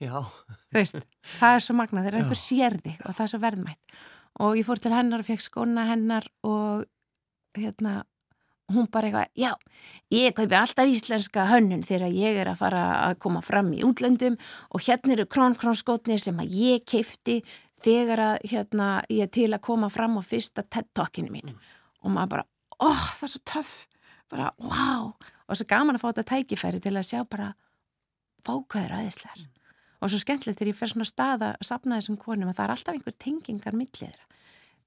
Já, 0.03 0.23
þú 0.71 0.79
veist, 0.79 1.03
það 1.39 1.57
er 1.57 1.65
svo 1.67 1.75
magnað, 1.79 2.07
þegar 2.07 2.17
Já. 2.17 2.23
einhver 2.23 2.41
sér 2.41 2.79
þig 2.83 3.03
og 3.03 3.15
það 3.17 3.25
er 3.25 3.33
svo 3.33 3.43
verðmætt. 3.43 4.01
Og 4.43 4.57
ég 4.59 4.67
fór 4.67 4.81
til 4.83 4.95
hennar 4.95 5.23
og 5.23 5.29
fekk 5.29 5.45
skóna 5.45 5.85
hennar 5.91 6.27
og 6.47 6.87
hérna 7.59 8.03
hún 8.75 8.89
bara 8.93 9.09
eitthvað, 9.09 9.31
já, 9.39 9.53
ég 10.15 10.35
kaupi 10.37 10.59
alltaf 10.59 10.91
íslenska 10.91 11.47
hönnun 11.51 11.85
þegar 11.87 12.15
ég 12.17 12.41
er 12.43 12.53
að 12.53 12.61
fara 12.63 12.83
að 13.09 13.19
koma 13.25 13.43
fram 13.45 13.73
í 13.77 13.83
útlöndum 13.87 14.39
og 14.71 14.85
hérna 14.87 15.17
eru 15.17 15.29
krónkrónskotnir 15.31 16.23
sem 16.23 16.41
að 16.43 16.57
ég 16.59 16.85
keifti 16.89 17.41
þegar 17.83 18.25
að 18.27 18.51
hérna 18.53 18.91
ég 19.11 19.27
er 19.27 19.33
til 19.33 19.51
að 19.51 19.65
koma 19.69 19.91
fram 19.93 20.19
á 20.19 20.23
fyrsta 20.25 20.65
TED-talkinu 20.65 21.33
mínu. 21.33 21.57
Og 22.03 22.15
maður 22.15 22.37
bara, 22.37 22.47
óh, 22.83 23.09
það 23.19 23.27
er 23.29 23.35
svo 23.35 23.43
töff. 23.53 23.75
Bara, 24.33 24.53
wow, 24.65 25.11
og 25.47 25.59
svo 25.59 25.67
gaman 25.69 25.99
að 25.99 26.05
fá 26.05 26.09
þetta 26.13 26.29
tækifæri 26.31 26.81
til 26.81 26.95
að 26.97 27.09
sjá 27.11 27.21
bara 27.29 27.53
fákvæður 28.47 28.97
aðeinslegar 28.97 29.51
og 30.03 30.11
svo 30.11 30.19
skemmtilegt 30.19 30.59
þegar 30.59 30.73
ég 30.73 30.79
fer 30.79 30.91
svona 30.91 31.07
stað 31.07 31.45
að 31.47 31.67
sapna 31.69 31.99
þessum 32.01 32.19
konum 32.19 32.51
að 32.51 32.59
það 32.59 32.65
er 32.65 32.75
alltaf 32.75 32.97
einhver 32.97 33.19
tengingar 33.23 33.77
millið 33.79 34.01
þeirra. 34.01 34.32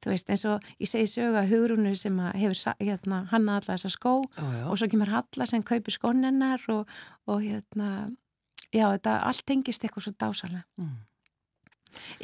Þú 0.06 0.12
veist, 0.14 0.28
eins 0.30 0.44
og 0.46 0.66
ég 0.78 0.90
segi 0.92 1.08
sögu 1.10 1.40
að 1.40 1.50
hugrunu 1.50 1.96
sem 1.98 2.20
að 2.22 2.36
hefur 2.44 2.76
hérna, 2.78 3.24
hanna 3.32 3.56
alla 3.58 3.72
þessa 3.74 3.90
skó 3.90 4.12
já, 4.22 4.44
já. 4.60 4.66
og 4.70 4.78
svo 4.78 4.88
kemur 4.92 5.10
Halla 5.10 5.48
sem 5.50 5.64
kaupir 5.66 5.96
skónennar 5.96 6.62
og, 6.70 6.92
og 7.26 7.42
hérna, 7.42 7.90
já, 8.70 8.86
þetta 8.92 9.16
allt 9.26 9.46
tengist 9.50 9.82
eitthvað 9.88 10.06
svo 10.06 10.14
dásalega. 10.22 10.62
Mm. 10.78 10.94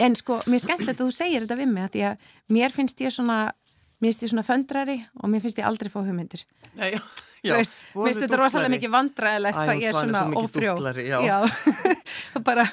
En 0.06 0.16
sko, 0.20 0.38
mér 0.46 0.60
er 0.60 0.64
skemmtilegt 0.66 1.00
að 1.02 1.08
þú 1.08 1.16
segir 1.16 1.46
þetta 1.48 1.58
við 1.58 1.74
mig 1.74 1.88
að 1.88 1.92
því 1.96 2.06
að 2.12 2.30
mér 2.54 2.74
finnst 2.76 3.02
ég 3.02 3.14
svona, 3.16 3.40
mér 4.04 4.12
finnst 4.12 4.26
ég 4.28 4.34
svona 4.34 4.46
föndrari 4.46 4.98
og 5.22 5.32
mér 5.32 5.42
finnst 5.46 5.62
ég 5.62 5.68
aldrei 5.70 5.90
fá 5.90 6.02
hugmyndir. 6.04 6.46
Nei, 6.78 6.92
já, 6.94 7.02
Þú 7.02 7.50
já. 7.50 7.56
mér 7.58 8.12
finnst 8.12 8.24
þetta 8.26 8.42
rosalega 8.44 8.74
mikið 8.76 8.94
vandræðilegt 8.98 9.58
Æ, 9.58 9.62
hvað 9.64 9.74
hún 9.74 9.82
ég 9.82 9.90
er 9.90 9.96
Svan 9.98 10.04
er 10.04 10.12
svona 10.12 10.22
svo 10.22 10.34
mikið 10.36 10.50
ófrjó. 10.52 10.76
dútlari, 10.78 11.08
já. 11.10 11.40
bara, 12.48 12.66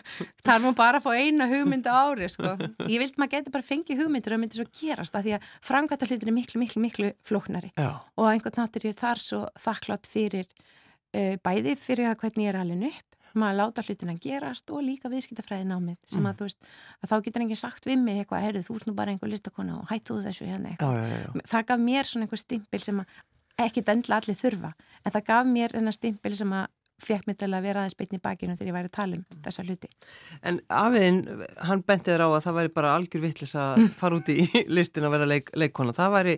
það 0.45 0.55
er 0.55 0.63
maður 0.65 0.77
bara 0.79 1.01
að 1.01 1.07
fá 1.09 1.11
eina 1.19 1.49
hugmynd 1.51 1.87
á 1.91 1.95
ári, 2.09 2.29
sko. 2.33 2.55
Ég 2.87 3.03
vildi 3.03 3.19
maður 3.21 3.35
geti 3.37 3.55
bara 3.55 3.67
fengið 3.69 4.03
hugmyndir 4.05 4.33
og 4.33 4.37
það 4.39 4.43
myndi 4.45 4.61
svo 4.61 4.69
gerast 4.81 5.19
að 5.19 5.29
því 5.29 5.37
að 5.39 5.51
framkvæmta 5.69 6.09
hlutin 6.11 6.33
er 6.33 6.37
miklu, 6.39 6.63
miklu, 6.63 6.83
miklu 6.85 7.13
flóknari 7.29 7.71
Já, 7.79 7.91
og 8.17 8.25
á 8.25 8.31
einhvern 8.35 8.59
nátt 8.63 8.77
er 8.81 8.89
ég 8.91 8.99
þar 8.99 9.23
svo 9.23 9.43
þakklátt 9.59 10.09
fyrir 10.11 10.47
uh, 10.49 11.37
bæði 11.45 11.77
fyrir 11.81 12.11
að 12.13 12.19
hvernig 12.25 12.49
ég 12.49 12.55
er 12.55 12.61
alveg 12.63 12.89
upp 12.93 13.05
maður 13.39 13.59
láta 13.61 13.83
hlutin 13.85 14.09
að 14.11 14.23
gerast 14.25 14.71
og 14.73 14.81
líka 14.83 15.11
viðskiptafræði 15.13 15.67
námið 15.69 15.99
sem 16.09 16.23
Mm. 16.25 16.31
að 16.31 16.39
þú 16.41 16.47
veist 16.49 16.71
að 17.05 17.11
þá 17.11 17.17
getur 17.27 17.43
enginn 17.45 17.59
sagt 17.61 17.85
við 17.87 17.99
mig 18.03 18.17
eitthvað, 18.23 18.45
heyrðu, 18.47 18.63
þú 18.67 18.77
ert 18.79 18.87
nú 18.89 18.95
bara 18.97 19.13
einhver 19.13 19.31
listakona 19.31 19.77
og 19.79 19.91
hættu 19.93 20.17
þú 20.17 20.25
þessu 20.25 20.49
hérna 20.49 20.73
eitthvað 20.73 21.45
það 21.53 21.67
gaf 21.69 21.83
mér 21.85 22.09
svona 22.09 22.25
einhver 22.27 22.41
stimpil 22.41 22.81
sem 22.83 23.03
að 23.05 23.13
ekki 23.69 23.85
dendla 23.85 24.19
allir 24.19 24.39
þurfa 24.41 24.73
en 25.05 25.13
það 25.15 25.27
gaf 25.29 25.47
mér 25.53 25.77
enna 25.79 25.93
stimpil 25.95 26.35
sem 26.41 26.53
að 26.57 26.67
fekk 27.03 27.29
mig 27.29 27.39
til 27.39 27.51
að 27.53 27.67
vera 27.67 27.83
aðeins 27.83 27.99
beitni 27.99 28.19
í 28.19 28.23
bakinu 28.25 28.57
þegar 28.57 28.71
ég 28.71 28.77
væri 28.79 28.91
að 28.91 28.97
tala 28.99 29.19
um 29.19 29.43
þessa 29.45 29.65
hluti. 29.67 29.91
En 30.43 30.63
afiðin, 30.69 31.21
hann 31.69 31.85
benti 31.87 32.13
þér 32.13 32.25
á 32.27 32.29
að 32.29 32.41
það 32.47 32.57
væri 32.61 32.73
bara 32.79 32.95
algjör 32.99 33.27
vittlis 33.27 33.55
að 33.59 33.85
fara 33.99 34.19
út 34.19 34.33
í 34.35 34.41
listin 34.79 35.07
að 35.07 35.15
vera 35.17 35.29
leik, 35.31 35.53
leikkona. 35.59 35.95
Það 35.97 36.15
væri, 36.17 36.35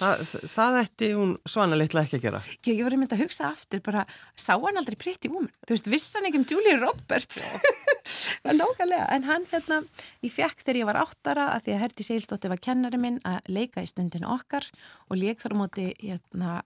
það, 0.00 0.24
það 0.54 0.78
ætti 0.84 1.10
hún 1.18 1.34
svana 1.52 1.78
litla 1.78 2.04
ekki 2.06 2.20
að 2.20 2.24
gera. 2.28 2.40
Ég, 2.56 2.72
ég 2.78 2.82
var 2.86 2.96
einmitt 2.96 3.12
að 3.16 3.24
hugsa 3.26 3.50
aftur 3.50 3.84
bara, 3.84 4.06
sá 4.38 4.54
hann 4.56 4.80
aldrei 4.80 4.96
Pretty 5.00 5.32
Woman? 5.32 5.52
Þú 5.66 5.76
veist, 5.76 5.92
viss 5.92 6.16
hann 6.16 6.30
ekki 6.30 6.40
um 6.40 6.48
Julia 6.54 6.80
Roberts? 6.80 7.42
Nákvæmlega, 8.60 9.04
en 9.12 9.28
hann 9.28 9.44
hérna, 9.52 9.82
ég 10.24 10.32
fekk 10.32 10.64
þegar 10.64 10.80
ég 10.80 10.88
var 10.88 11.02
áttara 11.02 11.50
að 11.52 11.66
því 11.66 11.76
að 11.76 11.82
Herdi 11.84 12.06
Seilstóttir 12.08 12.52
var 12.52 12.64
kennari 12.64 13.00
minn 13.00 13.20
að 13.28 13.52
leika 13.52 13.84
í 13.84 13.90
stundinu 13.90 14.32
okkar 14.32 14.64
og 15.10 15.20
leik 15.20 15.44
þar 15.44 15.54
á 15.54 15.60
móti 15.60 15.86
hérna, 16.00 16.56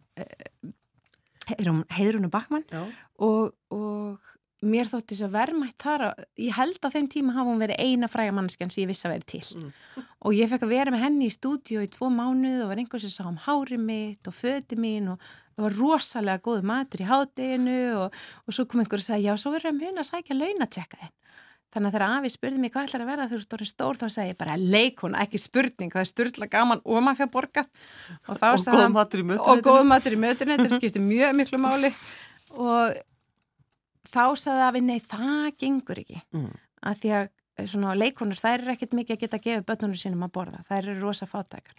heiðrunu 1.48 2.30
Bakmann 2.32 2.64
og, 3.22 3.52
og 3.74 4.32
mér 4.64 4.88
þótti 4.88 5.14
þess 5.14 5.26
að 5.26 5.34
verðmætt 5.34 5.76
þar 5.82 6.04
að 6.08 6.20
ég 6.40 6.56
held 6.56 6.78
að 6.86 6.94
þeim 6.96 7.08
tíma 7.12 7.34
hafa 7.36 7.50
hún 7.50 7.62
verið 7.62 7.80
eina 7.84 8.08
fræga 8.08 8.34
mannskjan 8.36 8.72
sem 8.72 8.84
ég 8.84 8.90
vissi 8.90 9.08
að 9.08 9.14
vera 9.14 9.28
til. 9.32 9.64
Og 10.24 10.36
ég 10.36 10.50
fekk 10.50 10.64
að 10.66 10.72
vera 10.72 10.94
með 10.94 11.04
henni 11.04 11.28
í 11.28 11.34
stúdíu 11.34 11.82
í 11.84 11.90
tvo 11.92 12.08
mánuð 12.14 12.62
og 12.64 12.70
var 12.70 12.80
einhver 12.80 13.02
sem 13.02 13.12
sá 13.12 13.26
um 13.28 13.40
hári 13.44 13.78
mitt 13.80 14.30
og 14.30 14.36
föti 14.36 14.78
mín 14.80 15.10
og 15.12 15.26
það 15.54 15.66
var 15.66 15.76
rosalega 15.80 16.44
góð 16.46 16.64
matur 16.70 17.04
í 17.04 17.10
hádeginu 17.10 17.80
og, 18.04 18.22
og 18.46 18.56
svo 18.56 18.66
kom 18.70 18.84
einhver 18.84 19.02
og 19.02 19.08
sagði 19.08 19.28
já, 19.28 19.34
svo 19.40 19.52
verður 19.54 19.74
að 19.74 19.82
muna 19.82 20.04
að 20.04 20.10
sækja 20.12 20.38
launatjekka 20.38 21.02
þinn 21.02 21.14
þannig 21.74 21.88
að 21.90 21.94
þegar 21.96 22.04
Afi 22.14 22.30
spurði 22.32 22.60
mig 22.62 22.72
hvað 22.74 22.86
ætlar 22.88 23.02
að 23.04 23.10
verða 23.12 23.26
þú 23.30 23.38
ert 23.40 23.54
orðin 23.58 23.70
stór 23.72 23.98
þá 24.00 24.04
segi 24.14 24.30
ég 24.32 24.38
bara 24.40 24.56
leikona, 24.60 25.22
ekki 25.26 25.40
spurning 25.42 25.90
það 25.94 26.04
er 26.04 26.10
styrla 26.12 26.48
gaman 26.52 26.80
og 26.84 27.02
maður 27.02 27.20
fyrir 27.20 27.32
borgað. 27.34 27.68
Og, 28.28 28.38
þá 28.38 28.46
Og 28.52 28.60
sagði 28.62 28.76
góð 28.78 28.82
hann- 28.84 28.94
matur 28.98 29.18
í 29.20 29.24
og 29.24 29.30
mötuneytinu. 29.32 29.66
góð 29.68 29.84
matur 29.90 30.14
í 30.16 30.20
mötunni, 30.24 30.56
þetta 30.60 30.78
skiptir 30.78 31.02
mjög 31.02 31.34
miklu 31.40 31.58
máli. 31.58 31.90
Og 32.54 32.94
þá 34.14 34.24
sagði 34.38 34.66
Afi 34.68 34.80
nei, 34.84 34.98
það 35.02 35.50
gengur 35.58 36.00
ekki. 36.04 36.20
Mm. 36.34 36.50
að 36.84 36.98
því 37.00 37.10
að 37.16 37.28
eh, 37.58 37.66
svona 37.70 37.94
leikonar, 37.96 38.36
þær 38.36 38.58
eru 38.60 38.72
ekkert 38.74 38.92
mikið 38.98 39.14
að 39.16 39.20
geta 39.22 39.36
að 39.38 39.44
gefa 39.46 39.62
börnunum 39.70 39.96
sínum 39.96 40.24
að 40.26 40.32
borða, 40.36 40.58
þær 40.68 40.82
eru 40.90 41.00
rosa 41.00 41.24
fátækar. 41.26 41.78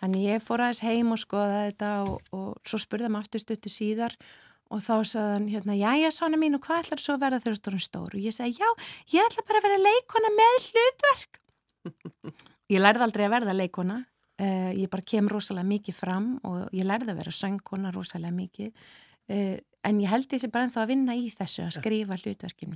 Þannig 0.00 0.26
ég 0.28 0.42
fór 0.44 0.60
aðeins 0.62 0.82
heim 0.84 1.10
og 1.12 1.18
skoða 1.18 1.62
þetta 1.70 1.88
og, 2.04 2.20
og 2.36 2.50
svo 2.68 2.78
spurði 2.78 3.08
hann 3.08 3.16
aftur 3.16 3.40
stuttu 3.40 3.68
síðar 3.72 4.12
og 4.12 4.55
þá 4.82 4.94
sagði 5.06 5.32
hann 5.32 5.48
hérna, 5.52 5.78
jæja 5.78 6.12
sána 6.14 6.40
mín 6.40 6.58
og 6.58 6.64
hvað 6.66 6.84
ætlar 6.84 7.02
svo 7.02 7.16
að 7.16 7.24
verða 7.26 7.42
þegar 7.44 7.58
þú 7.60 7.72
erum 7.72 7.84
stór 7.86 8.16
og 8.18 8.26
ég 8.26 8.34
sagði, 8.34 8.60
já, 8.60 8.68
ég 9.14 9.28
ætla 9.28 9.46
bara 9.46 9.62
að 9.62 9.68
vera 9.68 9.82
leikona 9.84 10.32
með 10.34 10.56
hlutverk 10.66 11.40
Ég 12.72 12.82
lærði 12.82 13.04
aldrei 13.06 13.26
að 13.28 13.34
verða 13.36 13.54
leikona, 13.54 14.00
uh, 14.42 14.70
ég 14.74 14.90
bara 14.90 15.06
kem 15.06 15.28
rosalega 15.30 15.68
mikið 15.68 15.94
fram 15.94 16.32
og 16.48 16.74
ég 16.74 16.86
lærði 16.88 17.12
að 17.12 17.20
vera 17.20 17.34
söngkona 17.38 17.92
rosalega 17.94 18.34
mikið, 18.34 18.88
uh, 19.30 19.54
en 19.86 20.00
ég 20.02 20.10
held 20.10 20.26
þessi 20.32 20.50
bara 20.50 20.66
ennþá 20.66 20.82
að 20.82 20.90
vinna 20.90 21.14
í 21.14 21.28
þessu, 21.30 21.68
að 21.68 21.76
skrifa 21.78 22.18
hlutverkjum. 22.18 22.74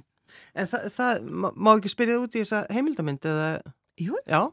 En 0.54 0.70
það, 0.70 0.86
það 0.94 1.26
má 1.34 1.72
ekki 1.72 1.90
spyrja 1.90 2.20
út 2.22 2.38
í 2.38 2.44
þessa 2.44 2.62
heimildamind 2.70 3.26
eða? 3.26 3.48
Jú. 3.98 4.20
Já, 4.30 4.44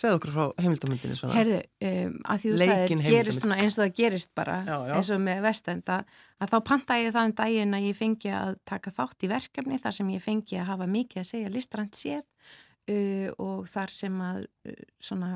segð 0.00 0.16
okkur 0.16 0.32
frá 0.34 0.62
heimildamindinni 0.62 1.16
svona. 1.18 1.36
Herðu, 1.36 1.58
um, 1.88 2.14
að 2.32 2.42
því 2.42 2.52
þú 2.52 2.60
sagðir, 2.62 3.02
gerist 3.06 3.44
svona 3.44 3.58
eins 3.60 3.76
og 3.76 3.82
það 3.84 3.92
gerist 4.00 4.32
bara, 4.38 4.56
já, 4.66 4.76
já. 4.88 4.94
eins 4.96 5.10
og 5.14 5.20
með 5.26 5.42
vestenda, 5.44 5.98
að 6.40 6.54
þá 6.54 6.56
panta 6.70 6.96
ég 7.00 7.14
það 7.16 7.28
um 7.28 7.34
daginn 7.40 7.76
að 7.76 7.86
ég 7.88 7.98
fengi 7.98 8.32
að 8.36 8.54
taka 8.70 8.94
þátt 8.96 9.26
í 9.26 9.30
verkefni 9.34 9.80
þar 9.82 9.98
sem 9.98 10.14
ég 10.14 10.24
fengi 10.24 10.60
að 10.60 10.70
hafa 10.72 10.88
mikið 10.94 11.22
að 11.22 11.28
segja 11.32 11.52
listrand 11.52 11.98
séð 11.98 12.24
uh, 12.24 13.28
og 13.36 13.68
þar 13.74 13.94
sem 13.98 14.24
að 14.30 14.40
uh, 14.46 14.80
svona, 15.10 15.34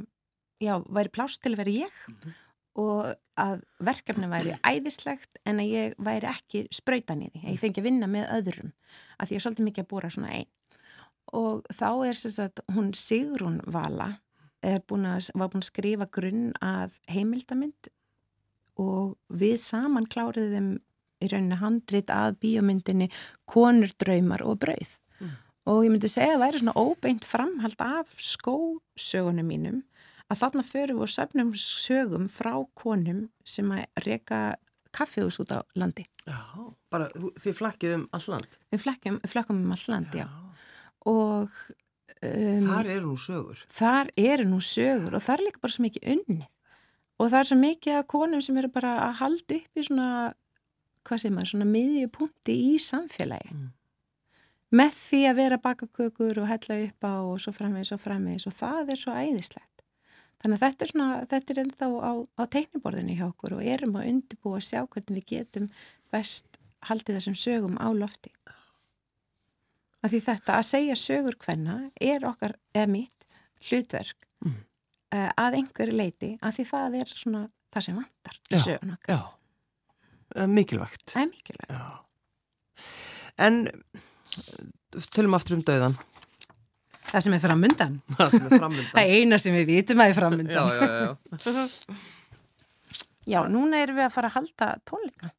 já, 0.63 0.75
væri 0.89 1.15
plást 1.15 1.45
til 1.45 1.55
að 1.55 1.61
vera 1.65 1.77
ég 1.85 2.01
mm 2.09 2.17
-hmm. 2.17 2.41
og 2.85 3.15
að 3.45 3.63
verkefni 3.83 4.31
væri 4.31 4.59
æðislegt 4.63 5.41
en 5.45 5.61
að 5.61 5.73
ég 5.75 5.95
væri 5.99 6.31
ekki 6.31 6.67
spröytan 6.71 7.23
í 7.23 7.31
því, 7.33 7.45
að 7.45 7.53
ég 7.53 7.61
fengi 7.61 7.81
að 7.81 7.89
vinna 7.91 8.07
með 8.07 8.29
öðrum, 8.39 8.73
að 9.19 9.27
því 9.27 9.35
ég 9.35 9.37
er 9.37 9.45
svolítið 9.45 9.65
mikið 9.65 9.85
að 9.85 9.91
búra 9.91 10.11
svona 10.11 10.35
einn 10.39 10.53
og 11.35 11.65
þá 11.73 11.89
er 12.07 12.19
þess 12.19 12.43
að 12.43 12.61
hún 12.75 12.93
Sigrun 12.95 13.61
Vala 13.67 14.13
búin 14.89 15.07
að, 15.11 15.31
var 15.35 15.53
búin 15.53 15.65
að 15.65 15.71
skrifa 15.71 16.09
grunn 16.13 16.51
að 16.65 16.99
heimildamind 17.13 17.93
og 18.81 19.15
við 19.29 19.57
saman 19.63 20.09
kláriðum 20.11 20.75
í 21.23 21.31
rauninni 21.31 21.61
handrit 21.61 22.11
að 22.11 22.39
bíomyndinni 22.43 23.09
konur, 23.49 23.93
draumar 24.01 24.43
og 24.45 24.59
brauð 24.65 24.99
og 25.71 25.85
ég 25.87 25.93
myndi 25.93 26.11
segja 26.13 26.35
að 26.35 26.37
það 26.37 26.43
væri 26.43 26.61
svona 26.61 26.77
óbeint 26.77 27.27
framhald 27.29 27.85
af 27.85 28.17
skósögunum 28.21 29.49
mínum 29.49 29.81
að 30.33 30.41
þarna 30.43 30.65
förum 30.67 30.99
við 31.01 31.07
og 31.07 31.13
söfnum 31.13 31.53
sögum 31.61 32.27
frá 32.33 32.53
konum 32.77 33.25
sem 33.49 33.71
að 33.73 34.05
reyka 34.05 34.41
kaffihús 34.95 35.41
út 35.43 35.53
á 35.53 35.61
landi. 35.79 36.05
Já, 36.29 36.41
bara 36.93 37.09
þið 37.13 37.57
flakkið 37.59 37.97
um 37.99 38.05
all 38.15 38.27
land? 38.31 38.59
Við 38.73 38.85
flakkum 38.85 39.63
um 39.65 39.73
all 39.75 39.87
land, 39.91 40.15
já. 40.15 40.27
já. 40.29 40.61
Og... 41.11 41.65
Um, 42.25 42.67
þar 42.69 42.91
eru 42.95 43.07
nú 43.11 43.19
sögur? 43.21 43.61
Þar 43.73 44.11
eru 44.21 44.49
nú 44.49 44.59
sögur 44.65 45.17
og 45.17 45.25
það 45.25 45.37
er 45.37 45.45
líka 45.47 45.63
bara 45.63 45.75
svo 45.75 45.85
mikið 45.85 46.11
unnið 46.15 46.51
og 47.15 47.31
það 47.31 47.39
er 47.39 47.49
svo 47.51 47.59
mikið 47.61 48.01
af 48.01 48.09
konum 48.11 48.43
sem 48.45 48.59
eru 48.61 48.71
bara 48.75 48.97
að 49.07 49.15
halda 49.23 49.57
upp 49.61 49.81
í 49.81 49.87
svona, 49.87 50.09
hvað 51.07 51.23
segir 51.23 51.35
maður, 51.37 51.51
svona 51.53 51.71
miðjupunkti 51.71 52.59
í 52.73 52.77
samfélagi. 52.83 53.55
Mm 53.55 53.73
með 54.75 54.97
því 54.99 55.21
að 55.29 55.39
vera 55.39 55.61
bakakökur 55.63 56.41
og 56.43 56.51
hella 56.51 56.81
upp 56.89 57.07
á 57.07 57.15
og 57.23 57.39
svo 57.43 57.55
framvegis 57.55 57.95
og 57.95 58.03
framvegis 58.03 58.49
og 58.51 58.57
það 58.57 58.93
er 58.95 59.01
svo 59.01 59.15
æðislegt. 59.15 59.85
Þannig 60.43 60.59
að 60.59 60.65
þetta 60.65 60.85
er, 60.85 60.91
svona, 60.91 61.09
þetta 61.31 61.53
er 61.53 61.61
ennþá 61.63 61.89
á, 62.05 62.13
á 62.37 62.43
teikniborðinni 62.53 63.19
hjá 63.19 63.27
okkur 63.29 63.57
og 63.57 63.69
erum 63.75 63.95
að 64.01 64.09
undirbúa 64.11 64.59
að 64.59 64.67
sjá 64.69 64.81
hvernig 64.83 65.21
við 65.21 65.29
getum 65.31 65.69
best 66.13 66.59
haldið 66.85 67.21
þessum 67.21 67.39
sögum 67.39 67.79
á 67.81 67.89
lofti. 67.97 68.35
Af 70.05 70.13
því 70.13 70.21
þetta 70.27 70.59
að 70.61 70.69
segja 70.69 70.97
sögur 71.01 71.37
hvenna 71.41 71.79
er 71.97 72.27
okkar, 72.29 72.59
eða 72.77 72.91
mitt, 72.93 73.29
hlutverk 73.65 74.27
mm. 74.45 74.57
uh, 75.17 75.31
að 75.41 75.61
einhverju 75.61 75.97
leiti 75.97 76.33
af 76.45 76.59
því 76.59 76.67
það 76.69 76.99
er 77.01 77.15
svona 77.15 77.45
það 77.73 77.87
sem 77.87 78.01
vantar 78.03 78.41
í 78.51 78.61
sögun 78.63 78.97
okkar. 78.99 79.15
Já, 79.15 80.49
mikilvægt. 80.51 81.07
Það 81.11 81.23
er 81.23 81.31
mikilvægt. 81.33 81.73
Já. 81.73 82.05
En 83.45 83.65
tölum 85.15 85.35
aftur 85.37 85.59
um 85.59 85.65
döðan 85.67 85.97
Það 87.05 87.25
sem 87.27 87.37
er 87.37 87.43
framundan 87.43 87.97
Það 88.19 88.35
sem 88.35 88.45
er 88.47 88.59
framundan 88.59 88.91
Það 88.93 89.09
er 89.09 89.23
eina 89.23 89.39
sem 89.43 89.57
við 89.57 89.71
vitum 89.71 90.03
að 90.03 90.13
er 90.13 90.19
framundan 90.19 90.55
Já, 90.55 90.63
já, 90.75 90.85
já 90.85 91.11
Já, 93.25 93.41
núna 93.55 93.81
erum 93.83 93.99
við 93.99 94.07
að 94.07 94.15
fara 94.15 94.31
að 94.31 94.39
halda 94.39 94.71
tónleika 94.89 95.33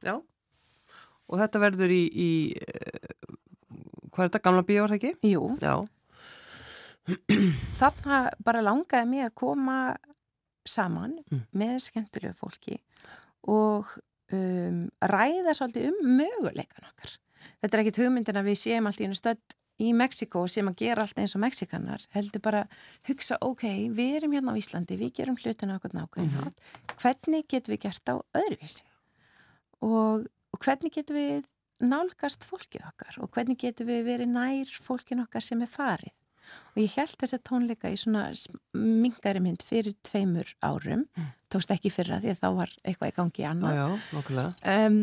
Já 0.00 0.14
Og 1.30 1.38
þetta 1.38 1.62
verður 1.62 1.94
í, 1.94 2.02
í 2.10 2.30
hvað 4.10 4.24
er 4.24 4.30
þetta, 4.30 4.44
gamla 4.44 4.66
bíó, 4.66 4.84
er 4.84 4.94
það 4.94 4.98
ekki? 5.00 5.14
Jú 5.30 5.56
Já 5.62 5.74
Þannig 7.80 8.42
bara 8.44 8.62
langaði 8.62 9.08
mig 9.08 9.24
að 9.24 9.36
koma 9.40 9.76
saman 10.68 11.16
mm. 11.30 11.46
með 11.56 11.78
skemmtilegu 11.86 12.36
fólki 12.36 12.76
og 13.48 13.88
um, 14.36 14.82
ræða 15.00 15.54
svolítið 15.56 15.88
um 15.90 16.12
möguleikan 16.18 16.90
okkar. 16.90 17.16
Þetta 17.62 17.76
er 17.76 17.82
ekkit 17.82 18.00
hugmyndin 18.02 18.40
að 18.40 18.50
við 18.50 18.60
séum 18.60 18.90
alltaf 18.90 19.02
í 19.02 19.08
einu 19.08 19.18
stödd 19.18 19.56
í 19.80 19.92
Mexiko 19.96 20.42
sem 20.50 20.68
að 20.68 20.82
gera 20.82 21.06
allt 21.06 21.20
eins 21.22 21.34
og 21.36 21.42
Mexikanar 21.44 22.04
heldur 22.14 22.42
bara 22.44 22.66
hugsa, 23.08 23.38
ok, 23.44 23.64
við 23.96 24.18
erum 24.18 24.36
hérna 24.36 24.52
á 24.52 24.60
Íslandi, 24.60 24.98
við 25.00 25.14
gerum 25.16 25.38
hlutinu 25.40 25.78
okkur 25.78 25.96
nákvæmlega 25.96 26.26
mm 26.26 26.36
-hmm. 26.36 26.98
hvernig 27.00 27.48
getum 27.48 27.72
við 27.74 27.82
gert 27.86 28.12
á 28.12 28.14
öðruvísi 28.36 28.84
og, 29.80 30.28
og 30.54 30.62
hvernig 30.64 30.94
getum 30.94 31.18
við 31.18 31.48
nálgast 31.80 32.44
fólkið 32.48 32.86
okkar? 32.90 33.20
Og 33.24 33.30
hvernig 33.34 33.60
getum 33.60 33.88
við 33.88 34.02
verið 34.08 34.32
nær 34.34 34.72
fólkin 34.84 35.22
okkar 35.24 35.44
sem 35.44 35.62
er 35.64 35.70
farið? 35.70 36.14
Og 36.74 36.80
ég 36.82 36.94
held 36.98 37.14
þess 37.20 37.36
að 37.36 37.44
tónleika 37.46 37.90
í 37.92 37.98
svona 38.00 38.24
mingari 38.74 39.42
mynd 39.42 39.62
fyrir 39.66 39.94
tveimur 40.06 40.48
árum. 40.66 41.06
Mm. 41.14 41.30
tókst 41.50 41.72
ekki 41.74 41.90
fyrra 41.90 42.20
því 42.22 42.30
að 42.30 42.40
þá 42.42 42.48
var 42.56 42.72
eitthvað 42.86 43.10
í 43.10 43.14
gangi 43.16 43.42
já, 43.44 43.86
um, 44.86 44.98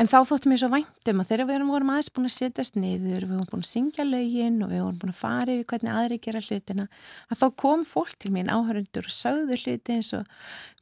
en 0.00 0.08
þá 0.10 0.16
þóttum 0.26 0.54
ég 0.54 0.60
svo 0.60 0.68
væntum 0.72 1.20
að 1.22 1.28
þegar 1.30 1.48
við 1.48 1.64
vorum 1.68 1.90
aðeins 1.94 2.10
búin 2.14 2.26
að 2.26 2.34
setjast 2.34 2.78
niður 2.78 3.26
við 3.28 3.36
vorum 3.36 3.50
búin 3.52 3.62
að 3.62 3.70
syngja 3.70 4.06
lögin 4.08 4.58
og 4.64 4.72
við 4.72 4.82
vorum 4.82 4.98
búin 5.02 5.12
að 5.12 5.20
fara 5.20 5.54
yfir 5.54 5.68
hvernig 5.70 5.94
aðri 5.94 6.18
gera 6.24 6.42
hlutina 6.42 6.86
að 7.30 7.40
þá 7.42 7.46
kom 7.62 7.84
fólk 7.86 8.18
til 8.18 8.32
mín 8.34 8.50
áhörundur 8.50 9.06
og 9.06 9.14
sögðu 9.14 9.58
hluti 9.62 9.96
eins 9.96 10.10
og 10.18 10.26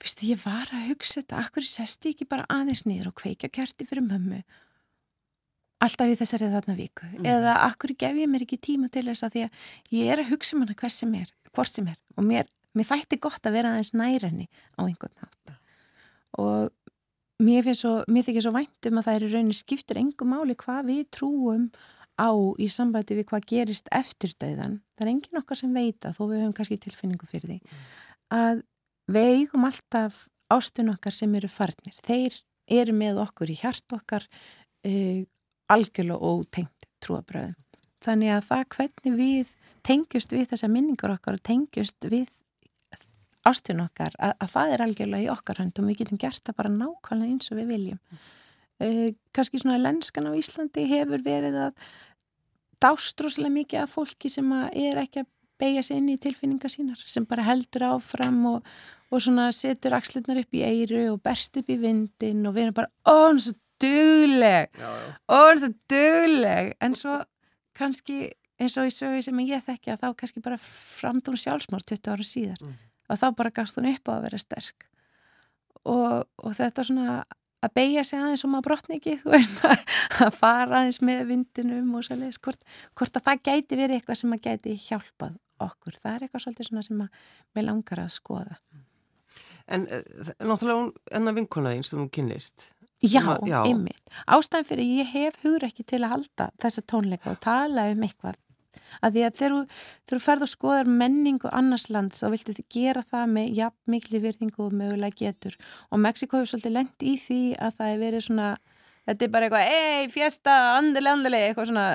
viðstu 0.01 0.31
ég 0.31 0.43
var 0.47 0.73
að 0.73 0.89
hugsa 0.89 1.21
þetta, 1.21 1.45
akkur 1.45 1.69
sest 1.69 2.09
ég 2.09 2.17
ekki 2.17 2.29
bara 2.33 2.49
aðeins 2.53 2.85
niður 2.89 3.13
og 3.13 3.19
kveikja 3.21 3.53
kjarti 3.53 3.89
fyrir 3.89 4.07
mömmu? 4.09 4.43
Alltaf 5.83 6.13
í 6.13 6.19
þessari 6.19 6.49
þarna 6.53 6.77
viku. 6.79 7.09
Mm. 7.11 7.27
eða 7.27 7.57
akkur 7.67 7.97
gef 7.99 8.17
ég 8.17 8.31
mér 8.31 8.47
ekki 8.47 8.61
tíma 8.63 8.89
til 8.93 9.05
þess 9.11 9.27
að 9.27 9.37
því 9.37 9.47
að 9.49 9.97
ég 9.99 10.13
er 10.15 10.23
að 10.23 10.31
hugsa 10.33 10.57
um 10.57 10.65
hana 10.65 10.79
hvers 10.79 11.01
sem 11.03 11.17
er, 11.19 11.33
hvort 11.53 11.73
sem 11.73 11.89
er? 11.91 11.99
Og 12.17 12.25
mér, 12.25 12.47
mér 12.79 12.89
þætti 12.89 13.19
gott 13.21 13.45
að 13.45 13.59
vera 13.59 13.75
aðeins 13.75 13.93
nærenni 13.93 14.47
á 14.79 14.81
einhvern 14.87 15.19
nátt 15.19 15.59
og 16.41 16.71
mér 17.43 17.65
finnst 17.67 17.85
svo, 17.85 17.95
mér 18.13 18.27
þykir 18.27 18.45
svo 18.45 18.53
væntum 18.55 19.01
að 19.01 19.09
það 19.09 19.17
er 19.17 19.25
í 19.25 19.33
rauninni 19.33 19.57
skiptir 19.57 20.01
engum 20.01 20.33
máli 20.35 20.57
hvað 20.59 20.91
við 20.91 21.03
trúum 21.17 21.69
á 22.21 22.31
í 22.61 22.69
sambæti 22.69 23.17
við 23.17 23.29
hvað 23.31 23.49
gerist 23.49 23.89
eftir 23.95 24.35
döðan, 24.41 24.81
það 24.97 25.07
er 25.07 25.13
engin 25.15 25.41
okkar 25.41 25.59
sem 25.59 25.73
veita 25.75 26.13
þó 26.13 26.23
við 26.27 26.43
höfum 26.43 26.55
kannski 26.59 26.79
tilfinningu 26.83 27.29
fyrir 27.29 27.55
því. 27.55 27.79
Að 28.33 28.63
við 29.13 29.31
eigum 29.39 29.67
alltaf 29.69 30.27
ástun 30.53 30.93
okkar 30.93 31.17
sem 31.17 31.35
eru 31.39 31.49
farnir, 31.51 31.97
þeir 32.05 32.37
eru 32.73 32.95
með 32.97 33.23
okkur 33.25 33.51
í 33.53 33.59
hjart 33.59 33.97
okkar 33.97 34.29
uh, 34.29 35.25
algjörlega 35.73 36.21
ótengt 36.21 36.89
trúabröðum. 37.03 37.57
Þannig 38.03 38.35
að 38.35 38.47
það 38.49 38.65
hvernig 38.77 39.19
við 39.19 39.53
tengjust 39.87 40.33
við 40.35 40.49
þessa 40.53 40.71
minningar 40.71 41.15
okkar 41.15 41.39
og 41.39 41.45
tengjust 41.47 42.11
við 42.11 42.31
ástun 43.49 43.83
okkar, 43.85 44.15
að, 44.19 44.37
að 44.45 44.55
það 44.55 44.73
er 44.75 44.85
algjörlega 44.87 45.27
í 45.27 45.33
okkar 45.33 45.61
höndum, 45.63 45.91
við 45.91 46.03
getum 46.03 46.23
gert 46.23 46.43
það 46.47 46.59
bara 46.61 46.73
nákvæmlega 46.77 47.35
eins 47.35 47.53
og 47.53 47.61
við 47.61 47.75
viljum. 47.75 48.01
Uh, 48.83 49.11
Kanski 49.35 49.61
svona 49.63 49.81
lenskan 49.81 50.31
á 50.31 50.33
Íslandi 50.39 50.87
hefur 50.91 51.23
verið 51.25 51.59
að 51.69 51.87
dástróslega 52.83 53.55
mikið 53.55 53.85
af 53.85 53.95
fólki 53.95 54.31
sem 54.33 54.49
er 54.73 55.01
ekki 55.05 55.23
að 55.23 55.31
beigja 55.63 55.85
sig 55.87 56.01
inn 56.01 56.11
í 56.11 56.19
tilfinningar 56.21 56.73
sínar, 56.73 57.03
sem 57.07 57.27
bara 57.29 57.45
heldur 57.47 57.87
áfram 57.93 58.41
og, 58.51 58.71
og 59.13 59.23
svona 59.23 59.51
setur 59.55 59.95
axlirnar 59.99 60.43
upp 60.43 60.57
í 60.59 60.65
eiru 60.67 61.05
og 61.13 61.21
berst 61.23 61.59
upp 61.61 61.71
í 61.71 61.79
vindin 61.79 62.47
og 62.49 62.57
við 62.57 62.67
erum 62.67 62.79
bara, 62.81 62.91
ó, 63.07 63.29
hann 63.29 63.39
er 63.39 63.45
svo 63.47 63.59
dugleg 63.83 64.83
og 64.83 65.37
hann 65.37 65.53
er 65.53 65.61
svo 65.63 65.73
dugleg 65.91 66.73
en 66.83 66.97
svo 66.99 67.19
kannski 67.79 68.19
eins 68.63 68.79
og 68.79 68.89
í 68.89 68.95
sögu 68.95 69.23
sem 69.25 69.43
ég 69.47 69.63
þekki 69.67 69.93
að 69.93 70.05
þá 70.05 70.09
kannski 70.21 70.43
bara 70.45 70.59
framdún 70.63 71.41
sjálfsmár 71.41 71.85
20 71.87 72.13
ára 72.13 72.27
síðar 72.27 72.63
mm. 72.63 72.75
Og 73.13 73.21
þá 73.21 73.29
bara 73.39 73.55
gafst 73.55 73.79
hún 73.79 73.91
upp 73.93 74.11
á 74.11 74.13
að 74.17 74.27
vera 74.27 74.41
sterk 74.41 74.89
og, 75.85 76.27
og 76.43 76.57
þetta 76.59 76.87
svona 76.89 77.23
að 77.63 77.75
beigja 77.77 78.03
sig 78.07 78.19
aðeins 78.19 78.45
um 78.47 78.59
að 78.59 78.67
brotni 78.67 78.99
ekki 78.99 79.19
þú 79.23 79.35
veist 79.37 79.63
að 80.25 80.35
fara 80.39 80.83
aðeins 80.83 81.03
með 81.05 81.25
vindinum 81.31 81.95
og 81.99 82.07
svolítið 82.09 82.41
hvort, 82.47 82.69
hvort 82.99 83.19
að 83.19 83.29
það 83.29 83.43
gæti 83.51 83.81
verið 83.81 83.99
eitthvað 84.01 84.23
sem 84.23 84.37
að 84.37 84.45
gæti 84.49 84.77
hjálpað 84.89 85.41
okkur, 85.63 85.99
það 86.03 86.15
er 86.15 86.27
eitthvað 86.27 86.47
svolítið 86.47 86.71
svona 86.71 86.87
sem 86.89 87.03
að 87.05 87.27
við 87.55 87.69
langar 87.69 88.03
að 88.03 88.15
skoða 88.17 88.61
En 89.71 89.85
uh, 89.87 90.31
náttúrulega 90.43 91.15
enna 91.15 91.33
vinkona 91.37 91.71
eins 91.77 91.93
og 91.95 92.01
hún 92.03 92.11
kynlist 92.13 92.73
Já, 93.03 93.39
já. 93.47 93.65
ymmið. 93.67 93.99
Ástæðan 94.31 94.67
fyrir 94.69 94.91
ég 95.01 95.09
hef 95.11 95.39
hugur 95.43 95.65
ekki 95.67 95.83
til 95.91 96.05
að 96.05 96.13
halda 96.13 96.45
þessa 96.63 96.85
tónleika 96.87 97.33
og 97.33 97.41
tala 97.43 97.89
um 97.91 98.05
eitthvað. 98.07 98.39
Að 99.01 99.17
því 99.17 99.25
að 99.27 99.39
þegar 99.39 99.57
þú 100.11 100.21
ferð 100.27 100.47
og 100.47 100.53
skoðar 100.53 100.91
menningu 101.03 101.53
annars 101.53 101.89
lands 101.91 102.23
þá 102.23 102.29
viltu 102.35 102.57
þið 102.59 102.69
gera 102.77 103.05
það 103.13 103.33
með 103.37 103.57
jafn 103.61 103.95
miklu 103.95 104.23
virðingu 104.27 104.67
og 104.67 104.77
mögulega 104.81 105.19
getur. 105.25 105.57
Og 105.91 106.03
Mexiko 106.03 106.39
hefur 106.39 106.53
svolítið 106.53 106.77
lengt 106.77 107.03
í 107.03 107.17
því 107.21 107.41
að 107.59 107.79
það 107.79 107.93
hefur 107.93 108.05
verið 108.07 108.27
svona 108.29 108.51
þetta 109.03 109.25
er 109.25 109.33
bara 109.35 109.49
eitthvað, 109.49 109.73
ei, 109.73 110.11
fjesta, 110.13 110.53
andali, 110.77 111.11
andali 111.11 111.41
eitthvað 111.49 111.73
svona, 111.73 111.87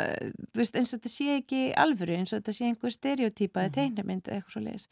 þú 0.52 0.60
veist, 0.60 0.76
eins 0.76 0.90
og 0.92 1.00
þetta 1.00 1.12
sé 1.14 1.38
ekki 1.38 1.62
alvöru, 1.80 2.18
eins 2.18 2.34
og 2.34 2.42
þetta 2.42 2.56
sé 2.58 2.68
einhver 2.68 2.92
stereotýpa 2.92 3.62
eða 3.64 3.70
-hmm. 3.70 3.78
tegnumynd 3.78 4.28
eða 4.28 4.36
eitthvað 4.36 4.56
svo 4.58 4.64
leiðis 4.66 4.90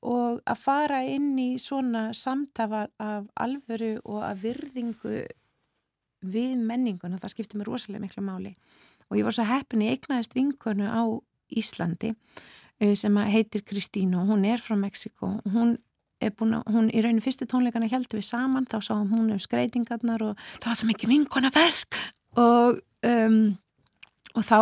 og 0.00 0.40
að 0.48 0.60
fara 0.62 1.02
inn 1.04 1.34
í 1.38 1.50
svona 1.60 2.10
samtafa 2.16 2.86
af 2.98 3.28
alvöru 3.36 3.98
og 4.04 4.22
af 4.24 4.40
virðingu 4.42 5.26
við 6.20 6.56
menninguna, 6.56 7.20
það 7.20 7.34
skiptir 7.34 7.60
mér 7.60 7.68
rosalega 7.68 8.04
miklu 8.04 8.24
máli 8.24 8.54
og 9.10 9.18
ég 9.18 9.26
var 9.26 9.36
svo 9.36 9.46
heppin 9.48 9.84
í 9.84 9.90
eignaðist 9.92 10.36
vinkonu 10.38 10.88
á 10.88 11.02
Íslandi 11.50 12.14
eh, 12.80 12.94
sem 12.94 13.16
heitir 13.30 13.64
Kristínu 13.66 14.22
og 14.22 14.34
hún 14.34 14.46
er 14.48 14.62
frá 14.62 14.76
Mexiko 14.78 15.36
og 15.40 15.54
hún 15.54 15.78
er 16.20 16.34
búin 16.36 16.54
að, 16.58 16.68
hún 16.74 16.90
í 16.92 17.00
rauninu 17.00 17.24
fyrstu 17.24 17.48
tónleikana 17.48 17.88
heldur 17.90 18.20
við 18.20 18.28
saman, 18.28 18.68
þá 18.68 18.78
sáum 18.84 19.08
hún 19.12 19.32
um 19.32 19.40
skreitingarnar 19.40 20.22
og 20.26 20.36
það 20.60 20.68
var 20.68 20.80
það 20.82 20.90
mikið 20.92 21.12
vinkona 21.14 21.50
verk 21.54 22.00
og 22.38 22.80
um, 23.08 23.40
og 24.36 24.46
þá 24.46 24.60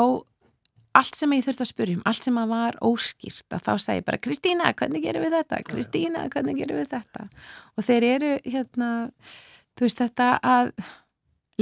allt 0.99 1.19
sem 1.19 1.35
ég 1.37 1.45
þurfti 1.47 1.65
að 1.65 1.71
spyrjum, 1.71 2.05
allt 2.09 2.27
sem 2.27 2.39
að 2.41 2.53
var 2.53 2.79
óskýrt 2.85 3.55
að 3.55 3.67
þá 3.67 3.73
segi 3.85 4.05
bara 4.07 4.21
Kristína, 4.23 4.71
hvernig 4.79 5.05
gerum 5.05 5.27
við 5.27 5.37
þetta? 5.37 5.61
Kristína, 5.69 6.25
hvernig 6.33 6.59
gerum 6.59 6.81
við 6.81 6.89
þetta? 6.95 7.27
Og 7.77 7.87
þeir 7.87 8.07
eru 8.09 8.33
hérna, 8.47 8.89
þú 9.77 9.87
veist 9.87 10.03
þetta 10.03 10.31
að 10.43 10.73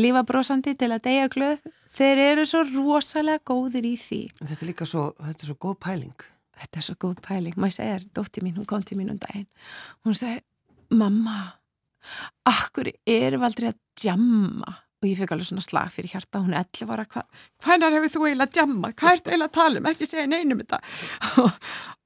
lífa 0.01 0.23
brosandi 0.29 0.77
til 0.79 0.93
að 0.93 1.05
deyja 1.09 1.29
glöð 1.33 1.67
þeir 1.97 2.23
eru 2.31 2.47
svo 2.49 2.63
rosalega 2.69 3.43
góðir 3.47 3.89
í 3.89 3.95
því. 4.01 4.23
Þetta 4.41 4.59
er 4.61 4.71
líka 4.71 4.89
svo, 4.89 5.11
þetta 5.21 5.47
er 5.47 5.51
svo 5.51 5.59
góð 5.67 5.77
pæling. 5.87 6.27
Þetta 6.57 6.81
er 6.81 6.87
svo 6.87 6.97
góð 7.05 7.21
pæling, 7.25 7.61
maður 7.61 7.77
segir, 7.77 8.09
dótti 8.17 8.43
mín, 8.45 8.57
hún 8.57 8.69
kom 8.69 8.85
til 8.87 8.97
mín 8.97 9.13
um 9.13 9.21
daginn, 9.21 9.45
hún 10.07 10.17
segi, 10.17 10.41
mamma, 10.97 11.37
akkur 12.49 12.89
erum 13.05 13.43
við 13.43 13.49
aldrei 13.51 13.69
að 13.73 13.81
djamma 14.01 14.77
og 14.97 15.09
ég 15.11 15.19
fikk 15.21 15.35
alveg 15.35 15.49
svona 15.51 15.65
slag 15.65 15.91
fyrir 15.93 16.15
hjarta, 16.15 16.41
hún 16.41 16.55
er 16.55 16.65
11 16.65 16.93
ára, 16.95 17.05
hva, 17.13 17.23
hvaðnar 17.61 17.97
hefur 17.99 18.13
þú 18.15 18.23
eiginlega 18.25 18.55
djamma, 18.57 18.93
hvað 18.97 19.19
ert 19.19 19.29
eiginlega 19.29 19.51
að 19.51 19.57
tala 19.59 19.83
um, 19.83 19.89
ekki 19.91 20.09
segja 20.09 20.31
neinum 20.31 20.63
þetta. 20.63 20.81
Og, 21.43 21.59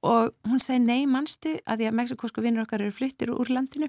og 0.09 0.49
hún 0.49 0.59
segi, 0.59 0.81
nei, 0.83 1.05
mannstu, 1.07 1.55
að 1.63 1.81
því 1.81 1.87
að 1.87 1.97
mexikósku 2.01 2.43
vinnur 2.43 2.65
okkar 2.65 2.83
eru 2.83 2.95
fluttir 2.95 3.31
úr 3.31 3.51
landinu 3.53 3.87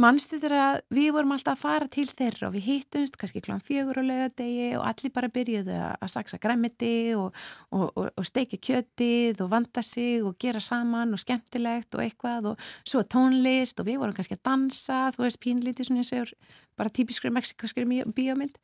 mannstu 0.00 0.38
þegar 0.42 0.80
við 0.94 1.10
vorum 1.16 1.34
alltaf 1.36 1.56
að 1.56 1.62
fara 1.62 1.88
til 1.92 2.06
þeirra 2.08 2.48
og 2.48 2.56
við 2.56 2.66
hittumst 2.68 3.18
kannski 3.20 3.42
kláðan 3.44 3.64
fjögur 3.64 4.00
og 4.02 4.08
lögadegi 4.08 4.70
og 4.78 4.86
allir 4.88 5.14
bara 5.14 5.32
byrjuði 5.34 5.78
að 5.94 6.12
saksa 6.14 6.40
græmiti 6.42 7.14
og, 7.18 7.30
og, 7.70 7.86
og, 7.94 8.10
og 8.10 8.28
steiki 8.28 8.58
kjötið 8.58 9.44
og 9.44 9.52
vanda 9.54 9.84
sig 9.84 10.24
og 10.24 10.36
gera 10.40 10.62
saman 10.62 11.14
og 11.14 11.22
skemmtilegt 11.22 11.94
og 11.94 12.04
eitthvað 12.04 12.52
og 12.52 12.68
svo 12.82 13.04
tónlist 13.06 13.80
og 13.80 13.88
við 13.88 14.02
vorum 14.02 14.16
kannski 14.16 14.38
að 14.38 14.44
dansa, 14.50 15.06
þú 15.14 15.26
veist 15.26 15.42
pínlítið 15.42 15.90
svona 15.90 16.04
eins 16.04 16.14
og 16.18 16.60
bara 16.78 16.90
típiskri 16.90 17.30
mexikoskri 17.30 17.84
bíómynd 17.86 18.56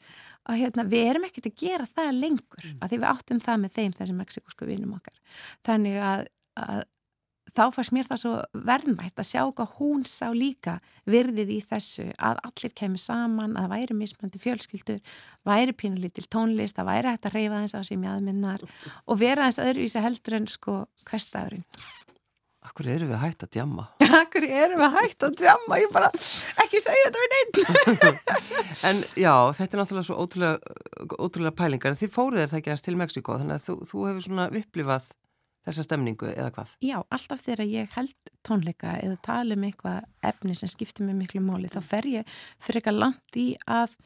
og 0.48 0.56
hérna 0.58 0.86
við 0.88 1.10
erum 1.12 1.26
ekkert 1.28 1.50
að 1.50 1.58
gera 1.62 1.86
það 1.86 2.16
lengur 2.18 2.64
mm. 2.64 2.78
að 2.80 2.92
því 2.92 2.98
við 2.98 3.10
áttum 3.10 3.42
það 3.44 3.60
með 3.62 3.76
þeim 3.76 3.92
þessi 3.98 4.16
mexikosku 4.18 4.68
vinum 4.68 4.96
okkar 4.96 5.44
þannig 5.66 6.00
að, 6.02 6.24
að 6.58 6.82
þá 7.56 7.62
fannst 7.74 7.94
mér 7.94 8.08
það 8.08 8.20
svo 8.22 8.32
verðmætt 8.68 9.20
að 9.20 9.28
sjá 9.30 9.42
hvað 9.46 9.76
hún 9.78 10.04
sá 10.08 10.26
líka 10.34 10.78
virðið 11.10 11.54
í 11.56 11.60
þessu 11.70 12.08
að 12.18 12.42
allir 12.48 12.74
kemur 12.80 13.02
saman, 13.02 13.56
að 13.56 13.66
það 13.66 13.74
væri 13.74 13.98
mismöndi 14.00 14.42
fjölskyldur, 14.42 15.00
væri 15.48 15.76
pínulítil 15.76 16.26
tónlist, 16.30 16.80
að 16.80 16.92
væri 16.92 17.14
hægt 17.14 17.30
að 17.30 17.38
reyfa 17.38 17.64
þess 17.64 17.78
að 17.80 17.88
sem 17.90 18.06
ég 18.06 18.14
aðminnar 18.14 18.68
og 19.06 19.20
vera 19.20 19.48
þess 19.48 19.64
öðruvísi 19.66 20.04
heldur 20.04 20.38
en 20.40 20.50
sko 20.50 20.76
hverstagurinn. 21.08 21.66
Akkur 22.60 22.90
eru 22.92 23.06
við 23.08 23.22
hægt 23.22 23.40
að 23.46 23.54
djamma? 23.56 23.86
Akkur 24.20 24.44
eru 24.44 24.76
við 24.76 24.96
hægt 24.98 25.24
að 25.24 25.38
djamma? 25.40 25.78
Ég 25.80 25.92
bara, 25.94 26.10
ekki 26.60 26.82
segja 26.84 27.08
þetta 27.08 27.22
við 27.22 27.32
neitt. 27.32 28.20
en 28.90 29.00
já, 29.16 29.32
þetta 29.56 29.76
er 29.76 29.80
náttúrulega 29.80 30.06
svo 30.10 30.18
ótrúlega, 30.20 30.76
ótrúlega 31.16 31.56
pælingar, 31.56 31.94
en 31.94 32.00
þið 32.02 32.12
fóruð 32.14 32.42
er 32.44 32.52
það 32.52 32.60
ekki 32.60 32.74
að 32.74 32.84
til 32.84 32.94
Mexiko, 33.00 33.38
þannig 33.40 33.56
að 33.56 33.64
þú, 33.64 33.76
þú 33.88 34.04
hefur 34.10 34.26
svona 34.26 34.46
upplifað 34.60 35.08
þessa 35.66 35.84
stemningu 35.86 36.30
eða 36.30 36.50
hvað? 36.54 36.72
Já, 36.84 36.96
alltaf 37.12 37.42
þegar 37.44 37.68
ég 37.68 37.94
held 37.96 38.32
tónleika 38.46 38.96
eða 39.02 39.18
tala 39.26 39.58
um 39.58 39.66
eitthvað 39.68 40.08
efni 40.30 40.56
sem 40.58 40.70
skiptir 40.72 41.06
mig 41.06 41.18
miklu 41.18 41.42
móli 41.44 41.70
þá 41.72 41.80
fer 41.84 42.08
ég 42.08 42.34
fyrir 42.62 42.80
eitthvað 42.80 43.00
langt 43.02 43.40
í 43.40 43.46
að 43.68 43.96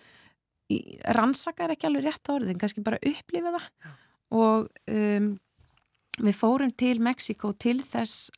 í, 0.72 0.78
rannsaka 1.16 1.66
er 1.66 1.76
ekki 1.76 1.88
alveg 1.90 2.08
rétt 2.08 2.32
orðin, 2.34 2.60
kannski 2.60 2.84
bara 2.84 3.00
upplifa 3.02 3.54
það 3.56 3.68
Já. 3.70 3.92
og 4.40 4.70
um, 4.90 5.30
við 6.24 6.38
fórum 6.38 6.74
til 6.78 6.96
Mexiko 7.02 7.52
til 7.58 7.80
þess 7.84 8.30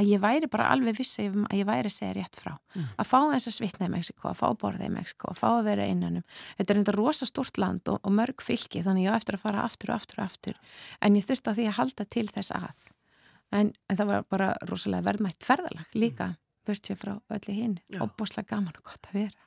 að 0.00 0.10
ég 0.10 0.22
væri 0.22 0.48
bara 0.50 0.68
alveg 0.72 0.96
vissi 0.98 1.26
að 1.28 1.56
ég 1.58 1.66
væri 1.68 1.90
að 1.90 1.96
segja 1.96 2.14
rétt 2.16 2.38
frá. 2.40 2.54
Mm. 2.74 2.86
að 2.96 3.08
fá 3.10 3.18
þess 3.32 3.50
að 3.50 3.56
svitna 3.56 3.88
í 3.88 3.92
Mexiko, 3.92 4.28
að 4.30 4.38
fá 4.40 4.46
borða 4.60 4.86
í 4.86 4.92
Mexiko 4.94 5.32
að 5.32 5.40
fá 5.40 5.48
að 5.50 5.66
vera 5.68 5.88
innanum, 5.90 6.24
þetta 6.58 6.74
er 6.74 6.80
enda 6.80 6.94
rosastort 6.96 7.60
land 7.60 7.90
og, 7.92 7.98
og 8.02 8.14
mörg 8.16 8.44
fylki 8.44 8.84
þannig 8.86 9.08
ég 9.08 9.16
á 9.16 9.18
eftir 9.18 9.38
að 9.38 9.44
fara 9.44 9.64
aftur 9.66 9.92
og 9.92 10.00
aftur 10.00 10.22
og 10.22 10.30
aftur. 10.30 10.60
En 11.00 11.18
ég 11.18 11.26
þurfti 11.26 11.52
að 11.52 11.60
því 11.60 11.68
að 11.70 11.76
halda 11.80 12.08
til 12.16 12.26
þess 12.30 12.54
að. 12.56 12.86
En, 13.50 13.74
en 13.90 13.98
það 13.98 14.12
var 14.12 14.26
bara 14.30 14.48
rosalega 14.70 15.08
verðmætt 15.10 15.44
ferðalag 15.46 15.98
líka 15.98 16.32
börst 16.66 16.86
mm. 16.86 16.88
sér 16.92 17.00
frá 17.00 17.14
öllu 17.36 17.56
hinn 17.56 17.78
og 17.98 18.14
búslega 18.16 18.54
gaman 18.54 18.78
og 18.78 18.86
gott 18.92 19.10
að 19.10 19.24
vera. 19.24 19.46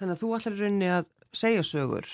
Þannig 0.00 0.16
að 0.16 0.22
þú 0.24 0.34
ætlar 0.38 0.58
rauninni 0.58 0.90
að 0.90 1.08
segja 1.36 1.64
sögur 1.66 2.08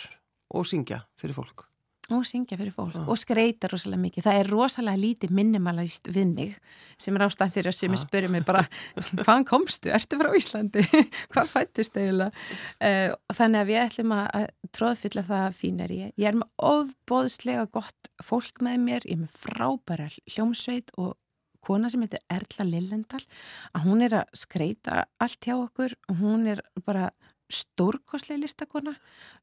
og 0.55 0.66
syngja 0.66 1.05
fyrir 1.21 1.38
fólk 1.38 1.68
og 2.16 2.25
syngja 2.25 2.57
fyrir 2.57 2.73
fólk 2.73 2.97
ah. 2.97 3.09
og 3.11 3.18
skreita 3.21 3.68
rosalega 3.68 4.01
mikið. 4.01 4.25
Það 4.25 4.40
er 4.40 4.51
rosalega 4.53 5.01
lítið 5.03 5.35
minimalist 5.37 6.09
við 6.09 6.33
mig 6.33 6.55
sem 6.99 7.16
er 7.18 7.27
ástæðan 7.27 7.55
fyrir 7.55 7.71
að 7.73 7.77
sem 7.79 7.94
ég 7.94 8.03
spyrir 8.03 8.33
mig 8.33 8.47
bara 8.49 8.64
hvaðan 9.25 9.47
komstu? 9.49 9.92
Ertu 9.92 10.21
frá 10.21 10.31
Íslandi? 10.38 10.85
Hvað 11.35 11.53
fættist 11.53 12.01
eiginlega? 12.01 12.33
Uh, 12.81 13.12
þannig 13.37 13.61
að 13.61 13.71
við 13.71 13.81
ætlum 13.85 14.16
að 14.16 14.49
tróðfylla 14.79 15.25
það 15.29 15.49
fínar 15.61 15.94
ég. 15.94 16.12
Ég 16.16 16.33
er 16.33 16.40
með 16.40 16.68
ofbóðslega 16.73 17.68
gott 17.77 18.12
fólk 18.25 18.64
með 18.64 18.85
mér, 18.88 19.09
ég 19.09 19.18
er 19.18 19.25
með 19.27 19.40
frábæra 19.44 20.11
hljómsveit 20.35 20.94
og 20.97 21.16
kona 21.64 21.90
sem 21.92 22.03
heitir 22.05 22.23
Erla 22.33 22.64
Lillendal 22.64 23.21
að 23.75 23.88
hún 23.88 24.05
er 24.07 24.21
að 24.21 24.37
skreita 24.38 25.05
allt 25.21 25.44
hjá 25.44 25.57
okkur 25.59 25.94
og 26.09 26.21
hún 26.23 26.47
er 26.55 26.62
bara 26.87 27.11
stórkoslega 27.53 28.43
listakona. 28.43 28.95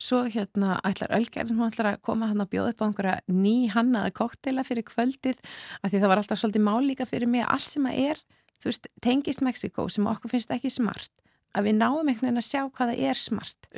Svo 0.02 0.24
hérna 0.30 0.80
ætlar 0.86 1.15
Ölgerðin 1.18 1.60
hún 1.60 1.72
ætlar 1.72 1.91
að 1.94 2.02
koma 2.06 2.30
hann 2.30 2.44
að 2.44 2.52
bjóða 2.54 2.74
upp 2.74 2.84
á 2.84 2.88
einhverja 2.88 3.18
ný 3.34 3.56
hannaða 3.74 4.13
koktela 4.15 4.65
fyrir 4.68 4.86
kvöldið 4.88 5.41
af 5.82 5.91
því 5.91 6.02
það 6.02 6.12
var 6.12 6.22
alltaf 6.22 6.41
svolítið 6.41 6.68
málíka 6.68 7.10
fyrir 7.10 7.32
mig 7.32 7.46
allt 7.48 7.70
sem 7.70 7.88
að 7.89 8.02
er, 8.12 8.26
þú 8.62 8.72
veist, 8.72 8.89
tengist 9.02 9.46
Mexiko 9.46 9.88
sem 9.89 10.10
okkur 10.10 10.36
finnst 10.36 10.54
ekki 10.54 10.74
smart 10.74 11.12
að 11.56 11.70
við 11.70 11.78
náum 11.80 12.04
einhvern 12.04 12.28
veginn 12.28 12.41
að 12.41 12.48
sjá 12.50 12.62
hvaða 12.68 12.96
er 13.10 13.20
smart. 13.20 13.70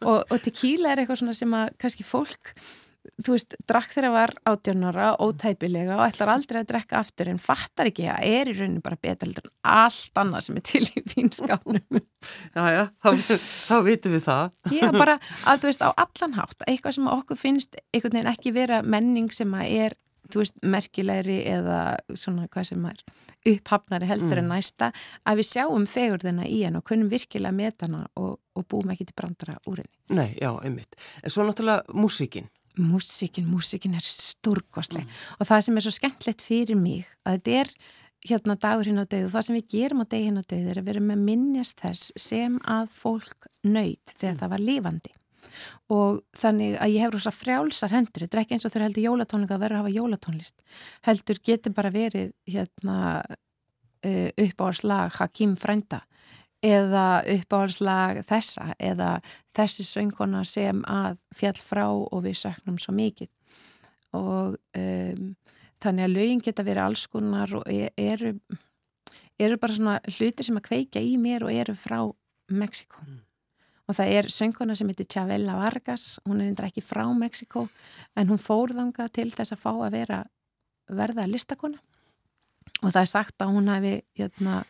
Og, 0.00 0.22
og 0.32 0.42
tequila 0.44 0.92
er 0.92 1.02
eitthvað 1.02 1.20
svona 1.20 1.36
sem 1.36 1.56
að 1.56 1.72
kannski 1.82 2.06
fólk 2.06 2.52
þú 3.22 3.34
veist, 3.34 3.56
drakk 3.68 3.92
þeirra 3.94 4.12
var 4.14 4.32
átjónara 4.48 5.08
ótæpilega 5.22 5.96
og 5.98 6.04
ætlar 6.06 6.32
aldrei 6.34 6.60
að 6.62 6.70
drekka 6.72 7.00
aftur 7.00 7.30
en 7.32 7.40
fattar 7.42 7.90
ekki 7.90 8.08
að 8.12 8.28
er 8.28 8.50
í 8.52 8.56
rauninu 8.56 8.84
bara 8.84 9.00
betur 9.00 9.32
en 9.32 9.52
allt 9.76 10.22
annað 10.22 10.46
sem 10.46 10.60
er 10.60 10.66
til 10.70 10.84
í 10.86 11.04
fínskapnum 11.12 12.00
Já, 12.56 12.64
já, 12.74 12.82
þá, 13.04 13.10
þá 13.42 13.76
vitum 13.86 14.16
við 14.16 14.26
það 14.26 14.74
Já, 14.74 14.88
bara 14.96 15.18
að 15.50 15.62
þú 15.62 15.70
veist, 15.70 15.86
á 15.86 15.90
allan 15.92 16.38
hátt 16.40 16.66
eitthvað 16.66 16.98
sem 16.98 17.12
okkur 17.12 17.40
finnst 17.40 17.78
einhvern 17.92 18.18
veginn 18.18 18.32
ekki 18.32 18.56
vera 18.56 18.82
menning 18.82 19.30
sem 19.34 19.54
að 19.54 19.78
er 19.86 19.96
þú 20.32 20.42
veist, 20.42 20.58
merkilegri 20.66 21.38
eða 21.50 21.80
svona 22.18 22.48
hvað 22.50 22.70
sem 22.72 22.90
er 22.90 23.04
upphafnari 23.46 24.08
heldur 24.10 24.34
mm. 24.34 24.42
en 24.42 24.50
næsta 24.50 24.90
að 25.26 25.40
við 25.40 25.48
sjáum 25.52 25.86
fegurðina 25.90 26.46
í 26.48 26.62
henn 26.64 26.78
og 26.78 26.86
kunnum 26.88 27.10
virkilega 27.12 27.54
með 27.54 27.86
hana 27.86 28.02
og, 28.18 28.38
og 28.56 28.66
búum 28.70 28.90
ekki 28.94 29.08
til 29.08 29.16
brandara 29.18 29.58
úr 29.70 29.84
henni 29.84 29.94
Nei, 30.16 30.36
já, 30.38 30.52
einmitt. 30.62 30.94
En 31.22 31.32
svo 31.34 31.46
náttúrulega 31.46 31.96
músíkin 31.98 32.50
músikin, 32.80 33.46
músikin 33.50 33.96
er 33.98 34.06
stórkostleg 34.06 35.04
mm. 35.04 35.20
og 35.40 35.48
það 35.48 35.66
sem 35.66 35.78
er 35.78 35.86
svo 35.86 35.94
skemmtlegt 35.94 36.44
fyrir 36.44 36.80
mig 36.80 37.06
að 37.26 37.38
þetta 37.38 37.60
er 37.60 37.72
hérna 38.26 38.56
dagur 38.58 38.88
hinn 38.88 39.02
á 39.02 39.06
döð 39.06 39.28
og 39.28 39.34
það 39.34 39.46
sem 39.46 39.58
við 39.58 39.68
gerum 39.76 40.02
á 40.02 40.06
deg 40.10 40.26
hinn 40.26 40.40
á 40.40 40.44
döð 40.44 40.72
er 40.72 40.80
að 40.80 40.88
vera 40.90 41.04
með 41.04 41.22
minnjast 41.28 41.78
þess 41.82 42.10
sem 42.20 42.58
að 42.64 42.90
fólk 42.96 43.48
nöyt 43.66 44.16
þegar 44.16 44.34
mm. 44.34 44.42
það 44.42 44.52
var 44.54 44.66
lifandi 44.70 45.14
og 45.92 46.20
þannig 46.36 46.76
að 46.82 46.92
ég 46.96 47.04
hefur 47.04 47.20
þess 47.20 47.30
að 47.30 47.40
frjálsar 47.40 47.94
hendur, 47.94 48.24
þetta 48.24 48.36
er 48.36 48.42
ekki 48.42 48.56
eins 48.56 48.66
og 48.66 48.72
þegar 48.74 48.86
heldur 48.88 49.06
jólatónleika 49.06 49.56
að 49.56 49.62
vera 49.62 49.76
að 49.76 49.82
hafa 49.84 49.94
jólatónlist 49.94 50.80
heldur 51.06 51.42
getur 51.48 51.76
bara 51.76 51.92
verið 51.94 52.32
hérna 52.50 52.96
uh, 53.22 54.30
upp 54.46 54.64
á 54.64 54.68
slag 54.74 55.18
Hakim 55.20 55.56
Frænda 55.60 56.02
eða 56.66 57.22
uppáhaldslag 57.30 58.22
þessa 58.26 58.72
eða 58.82 59.10
þessi 59.56 59.86
söngkona 59.86 60.42
sem 60.48 60.82
að 60.90 61.20
fjall 61.36 61.58
frá 61.60 61.84
og 61.88 62.22
við 62.24 62.40
söknum 62.42 62.78
svo 62.82 62.94
mikið. 62.96 63.30
Og 64.16 64.56
um, 64.78 65.28
þannig 65.82 66.06
að 66.06 66.14
lögin 66.14 66.42
geta 66.44 66.64
verið 66.66 66.86
alls 66.86 67.06
konar 67.12 67.52
og 67.58 67.68
e, 67.70 67.90
eru, 68.00 68.32
eru 69.38 69.60
bara 69.60 69.76
svona 69.76 69.98
hlutir 70.16 70.48
sem 70.48 70.58
að 70.58 70.68
kveika 70.70 71.02
í 71.02 71.16
mér 71.20 71.46
og 71.46 71.54
eru 71.54 71.76
frá 71.78 72.00
Mexiko 72.46 73.00
mm. 73.02 73.18
og 73.90 73.96
það 73.98 74.12
er 74.14 74.28
söngkona 74.30 74.76
sem 74.78 74.86
heitir 74.86 75.08
Chavela 75.10 75.56
Vargas 75.58 76.20
hún 76.22 76.38
er 76.38 76.52
eitthvað 76.52 76.70
ekki 76.70 76.84
frá 76.86 77.02
Mexiko 77.18 77.66
en 78.16 78.30
hún 78.30 78.40
fórðanga 78.40 79.08
til 79.10 79.32
þess 79.34 79.56
að 79.56 79.62
fá 79.64 79.72
að 79.74 79.98
vera 79.98 80.22
verða 80.86 81.26
listakona. 81.26 81.80
Og 82.82 82.92
það 82.92 83.02
er 83.02 83.10
sagt 83.10 83.42
að 83.42 83.52
hún 83.56 83.70
hefði 83.70 83.94
hérna 84.18 84.60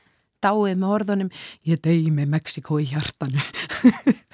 dáið 0.45 0.77
með 0.77 0.95
orðunum 0.99 1.33
ég 1.69 1.83
degi 1.85 2.13
með 2.15 2.33
Mexiko 2.37 2.81
í 2.83 2.89
hjartanu 2.93 3.43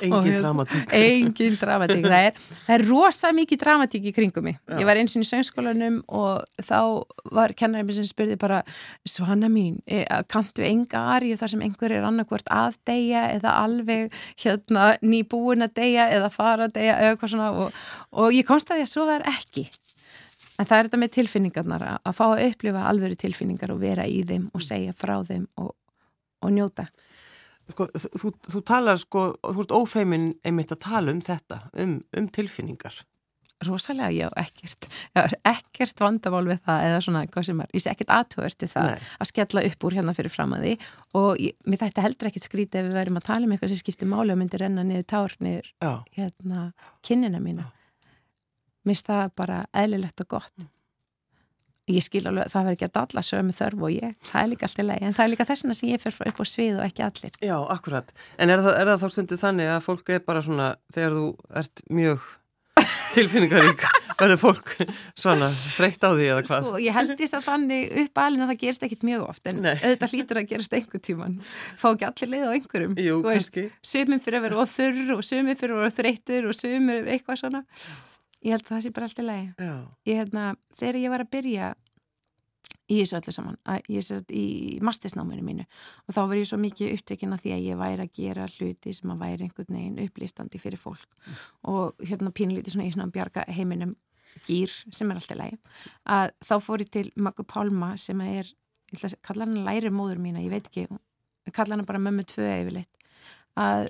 Engin 0.00 0.24
hérna, 0.24 0.40
dramatík. 0.40 0.92
Engin 0.96 1.56
dramatík. 1.60 2.04
Það 2.06 2.26
er, 2.28 2.38
er 2.74 2.84
rosa 2.88 3.30
mikið 3.36 3.60
dramatík 3.60 4.08
í 4.10 4.12
kringum 4.16 4.46
mig. 4.48 4.56
Já. 4.64 4.78
Ég 4.80 4.88
var 4.88 5.00
eins 5.00 5.16
og 5.16 5.24
í 5.24 5.28
söngskólanum 5.28 6.00
og 6.08 6.64
þá 6.64 6.80
var 7.36 7.54
kennarinn 7.58 7.88
minn 7.88 7.98
sem 7.98 8.08
spurði 8.08 8.38
bara 8.40 8.62
Svana 9.08 9.50
mín, 9.52 9.78
eh, 9.86 10.06
kanntu 10.30 10.64
enga 10.66 11.04
arju 11.16 11.36
þar 11.40 11.54
sem 11.54 11.66
einhver 11.66 11.94
er 11.96 12.08
annarkvort 12.08 12.48
að 12.54 12.80
deyja 12.88 13.26
eða 13.36 13.56
alveg 13.64 14.16
hérna 14.40 14.94
nýbúin 15.04 15.66
að 15.66 15.76
deyja 15.82 16.08
eða 16.16 16.32
fara 16.34 16.68
að 16.68 16.80
deyja 16.80 16.96
eða 16.96 17.14
eitthvað 17.14 17.34
svona 17.34 17.52
og, 17.66 17.84
og 18.24 18.34
ég 18.36 18.48
komst 18.48 18.70
að 18.70 18.80
því 18.80 18.88
að 18.88 18.92
svo 18.94 19.06
var 19.10 19.28
ekki. 19.28 19.68
En 20.60 20.68
það 20.68 20.76
er 20.76 20.88
þetta 20.88 21.00
með 21.00 21.12
tilfinningarnar 21.16 21.86
að, 21.86 22.00
að 22.04 22.16
fá 22.18 22.24
að 22.26 22.44
upplifa 22.50 22.86
alvöru 22.90 23.16
tilfinningar 23.20 23.72
og 23.72 23.80
vera 23.80 24.04
í 24.04 24.20
þeim 24.28 24.50
og 24.52 24.64
segja 24.64 24.96
frá 24.96 25.14
þeim 25.24 25.46
og, 25.62 25.72
og 26.44 26.52
njóta. 26.52 26.84
Sko, 27.70 27.86
þú, 27.94 28.32
þú 28.50 28.60
talar 28.66 28.98
sko, 29.00 29.22
þú 29.40 29.64
ert 29.64 29.72
ófeimin 29.78 30.26
einmitt 30.44 30.74
að 30.74 30.82
tala 30.84 31.14
um 31.14 31.22
þetta, 31.24 31.62
um, 31.80 32.00
um 32.18 32.28
tilfinningar. 32.34 32.98
Rosalega, 33.60 34.08
já, 34.10 34.28
ekkert. 34.40 34.86
Já, 35.12 35.26
ekkert 35.50 35.98
vandamál 36.00 36.46
við 36.48 36.62
það 36.64 36.84
eða 36.86 37.00
svona, 37.04 37.24
hvað 37.28 37.48
sem 37.50 37.58
er, 37.60 37.72
ég 37.76 37.82
sé 37.84 37.90
ekkert 37.92 38.12
aðtöðurt 38.16 38.64
við 38.64 38.70
það 38.72 38.86
Nei. 38.88 39.08
að 39.20 39.28
skella 39.28 39.64
upp 39.68 39.84
úr 39.84 39.96
hérna 39.98 40.14
fyrir 40.16 40.32
fram 40.32 40.54
að 40.56 40.64
því 40.64 40.72
og 41.20 41.42
ég, 41.44 41.58
mér 41.68 41.82
þetta 41.82 42.06
heldur 42.06 42.30
ekkert 42.30 42.48
skrítið 42.48 42.80
ef 42.80 42.88
við 42.88 42.96
verum 42.96 43.20
að 43.20 43.26
tala 43.28 43.44
um 43.44 43.52
eitthvað 43.52 43.74
sem 43.74 43.82
skiptir 43.82 44.08
máli 44.08 44.32
og 44.32 44.40
myndir 44.40 44.64
renna 44.64 44.86
niður 44.88 45.04
tár 45.12 45.36
niður 45.44 45.68
Já, 45.76 45.92
hérna 46.16 46.64
kinnina 47.04 47.42
mína. 47.44 47.68
Mér 47.68 47.79
finnst 48.86 49.06
það 49.10 49.32
bara 49.36 49.58
eðlilegt 49.76 50.22
og 50.24 50.30
gott. 50.36 50.68
Ég 51.90 52.04
skil 52.06 52.22
alveg, 52.30 52.46
það 52.52 52.66
verður 52.68 52.76
ekki 52.76 52.86
að 52.86 52.98
alla 53.00 53.22
sömu 53.26 53.54
þörf 53.56 53.80
og 53.82 53.90
ég, 53.90 54.12
það 54.22 54.42
er 54.44 54.50
líka 54.52 54.66
allt 54.68 54.78
í 54.78 54.84
lagi, 54.86 55.06
en 55.08 55.14
það 55.16 55.24
er 55.24 55.30
líka 55.32 55.46
þessuna 55.48 55.74
sem 55.74 55.88
ég 55.90 56.02
fer 56.02 56.18
upp 56.30 56.38
á 56.38 56.44
svið 56.46 56.76
og 56.78 56.84
ekki 56.86 57.02
allir. 57.06 57.38
já, 57.42 57.56
akkurat. 57.74 58.12
En 58.38 58.52
er 58.54 58.60
það, 58.62 58.76
er 58.78 58.90
það 58.92 59.00
þá 59.02 59.08
stundu 59.16 59.38
þannig 59.40 59.70
að 59.74 59.80
fólk 59.88 60.12
er 60.14 60.20
bara 60.28 60.42
svona, 60.46 60.68
þegar 60.94 61.16
þú 61.16 61.24
ert 61.62 61.82
mjög 61.90 62.28
tilfinningarík, 63.16 63.82
verður 64.20 64.38
fólk 64.38 64.70
svona 65.18 65.48
þreytt 65.50 66.04
á 66.06 66.10
því 66.14 66.28
eða 66.30 66.44
hvað? 66.46 66.68
Sko, 66.68 66.78
ég 66.84 66.94
held 66.94 67.10
þess 67.18 67.36
að 67.40 67.46
þannig 67.48 67.96
upp 68.04 68.20
alin 68.22 68.44
að 68.44 68.52
það 68.52 68.60
gerist 68.62 68.86
ekkit 68.86 69.02
mjög 69.08 69.24
oft 69.26 69.50
en 69.50 69.58
Nei. 69.64 69.72
auðvitað 69.80 70.14
hlýtur 70.14 70.40
að 70.40 70.46
gerast 70.52 70.76
einhver 70.78 71.02
tíman 71.08 71.34
fá 71.80 71.88
ekki 71.90 72.06
allir 72.06 72.30
leið 72.36 72.46
á 72.46 72.54
einhverjum 72.54 72.94
Jú, 73.02 73.16
kannski. 73.26 73.66
sumum 73.82 74.22
fyrir 74.22 74.38
að 74.38 74.46
vera 74.46 74.62
að 78.40 78.48
ég 78.48 78.56
held 78.56 78.66
að 78.66 78.72
það 78.72 78.82
sé 78.84 78.92
bara 78.96 79.08
allt 79.08 79.22
í 79.22 79.26
lagi. 79.26 79.46
Já, 79.58 79.74
ég, 80.08 80.18
hérna, 80.20 80.44
þegar 80.76 81.00
ég 81.00 81.14
var 81.14 81.24
að 81.24 81.32
byrja 81.36 81.70
í 82.90 82.98
þessu 82.98 83.18
öllu 83.20 83.34
saman 83.34 83.58
að 83.70 83.90
ég 83.94 84.04
sett 84.04 84.32
í 84.34 84.44
mastisnáminu 84.84 85.44
mínu 85.46 85.64
og 86.08 86.14
þá 86.14 86.20
var 86.20 86.38
ég 86.40 86.48
svo 86.50 86.58
mikið 86.60 86.94
upptekinn 86.96 87.34
að 87.36 87.44
því 87.44 87.52
að 87.54 87.66
ég 87.68 87.80
væri 87.80 88.06
að 88.06 88.14
gera 88.18 88.46
hluti 88.50 88.94
sem 88.96 89.12
að 89.12 89.22
væri 89.22 89.46
einhvern 89.46 89.76
veginn 89.76 90.00
uppliftandi 90.04 90.62
fyrir 90.62 90.80
fólk. 90.80 91.18
Og 91.70 92.00
hérna 92.02 92.34
pínlítið 92.34 92.74
svona 92.74 92.88
í 92.88 92.94
svona 92.94 93.12
bjarga 93.14 93.46
heiminum 93.50 93.94
gýr 94.46 94.72
sem 94.94 95.10
er 95.10 95.20
alltaf 95.20 95.38
lægi 95.38 95.58
að 96.16 96.34
þá 96.46 96.54
fór 96.64 96.84
ég 96.84 96.90
til 96.94 97.06
Maggu 97.18 97.46
Pálma 97.46 97.92
sem 97.98 98.20
að 98.22 98.40
er, 98.40 98.52
ég 98.90 98.98
ætla 98.98 99.12
að 99.12 99.22
kalla 99.26 99.46
hann 99.46 99.64
læri 99.66 99.94
móður 99.94 100.22
mína, 100.22 100.42
ég 100.42 100.52
veit 100.54 100.68
ekki, 100.70 100.86
kalla 101.54 101.76
hann 101.76 101.88
bara 101.88 102.02
mömmu 102.02 102.26
tvö 102.30 102.46
yfirleitt. 102.60 103.08
Að 103.58 103.88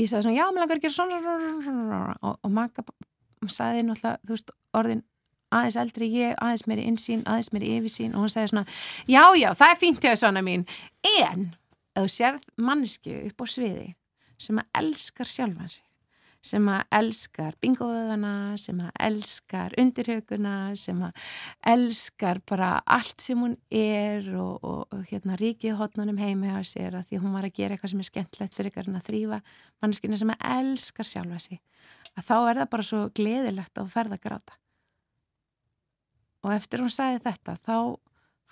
ég 0.00 0.10
sagði 0.10 0.26
svona, 0.26 0.36
já, 0.36 0.46
mér 0.52 0.64
langar 0.64 0.80
að 0.80 0.84
gera 0.84 0.96
svona. 0.96 2.14
Og, 2.20 2.36
og 2.44 2.52
Magga 2.52 2.84
sagði 3.52 3.84
náttúrulega, 3.88 4.20
þú 4.24 4.36
veist, 4.36 4.54
orðin 4.74 5.02
aðeins 5.54 5.78
eldri 5.78 6.10
ég, 6.12 6.36
aðeins 6.42 6.66
meiri 6.70 6.86
insýn, 6.90 7.24
aðeins 7.30 7.52
meiri 7.54 7.72
yfirsýn 7.78 8.14
og 8.14 8.24
hún 8.24 8.32
segir 8.32 8.50
svona, 8.50 8.64
já, 9.06 9.22
já, 9.38 9.50
það 9.54 9.70
er 9.70 9.80
fínt 9.80 10.04
hjá 10.04 10.14
svona 10.18 10.42
mín, 10.44 10.66
en 11.20 11.50
ef 11.94 12.02
þú 12.02 12.10
sérð 12.10 12.46
mannesku 12.58 13.14
upp 13.28 13.44
á 13.44 13.46
sviði 13.50 13.88
sem 14.40 14.58
að 14.58 14.80
elskar 14.82 15.30
sjálfan 15.30 15.70
sig 15.70 15.84
sem 16.44 16.66
að 16.68 16.82
elskar 16.98 17.54
bingoöðana, 17.64 18.32
sem 18.60 18.80
að 18.84 18.90
elskar 19.06 19.74
undirhauguna, 19.80 20.56
sem 20.76 20.98
að 21.06 21.28
elskar 21.72 22.40
bara 22.48 22.70
allt 22.84 23.24
sem 23.24 23.40
hún 23.40 23.54
er 23.72 24.26
og, 24.36 24.58
og, 24.60 24.82
og 24.92 25.06
hérna 25.08 25.38
ríkið 25.40 25.78
hotnunum 25.78 26.20
heimi 26.20 26.52
á 26.52 26.60
sér 26.66 26.98
að 26.98 27.08
því 27.10 27.22
hún 27.22 27.36
var 27.36 27.48
að 27.48 27.56
gera 27.56 27.76
eitthvað 27.76 27.94
sem 27.94 28.02
er 28.04 28.10
skemmtlegt 28.10 28.56
fyrir 28.56 28.70
eitthvað 28.70 28.90
en 28.92 28.98
að 29.00 29.08
þrýfa 29.08 29.38
manneskina 29.82 30.20
sem 30.20 30.34
að 30.34 30.44
elskar 30.58 31.08
sjálfa 31.08 31.40
sig. 31.46 31.62
Að 32.14 32.28
þá 32.28 32.36
er 32.38 32.60
það 32.60 32.72
bara 32.74 32.88
svo 32.90 33.00
gleðilegt 33.16 33.80
að 33.80 33.94
ferða 33.94 34.18
gráta. 34.20 34.58
Og 36.44 36.52
eftir 36.52 36.84
hún 36.84 36.92
sagði 36.92 37.22
þetta 37.24 37.56
þá 37.64 37.76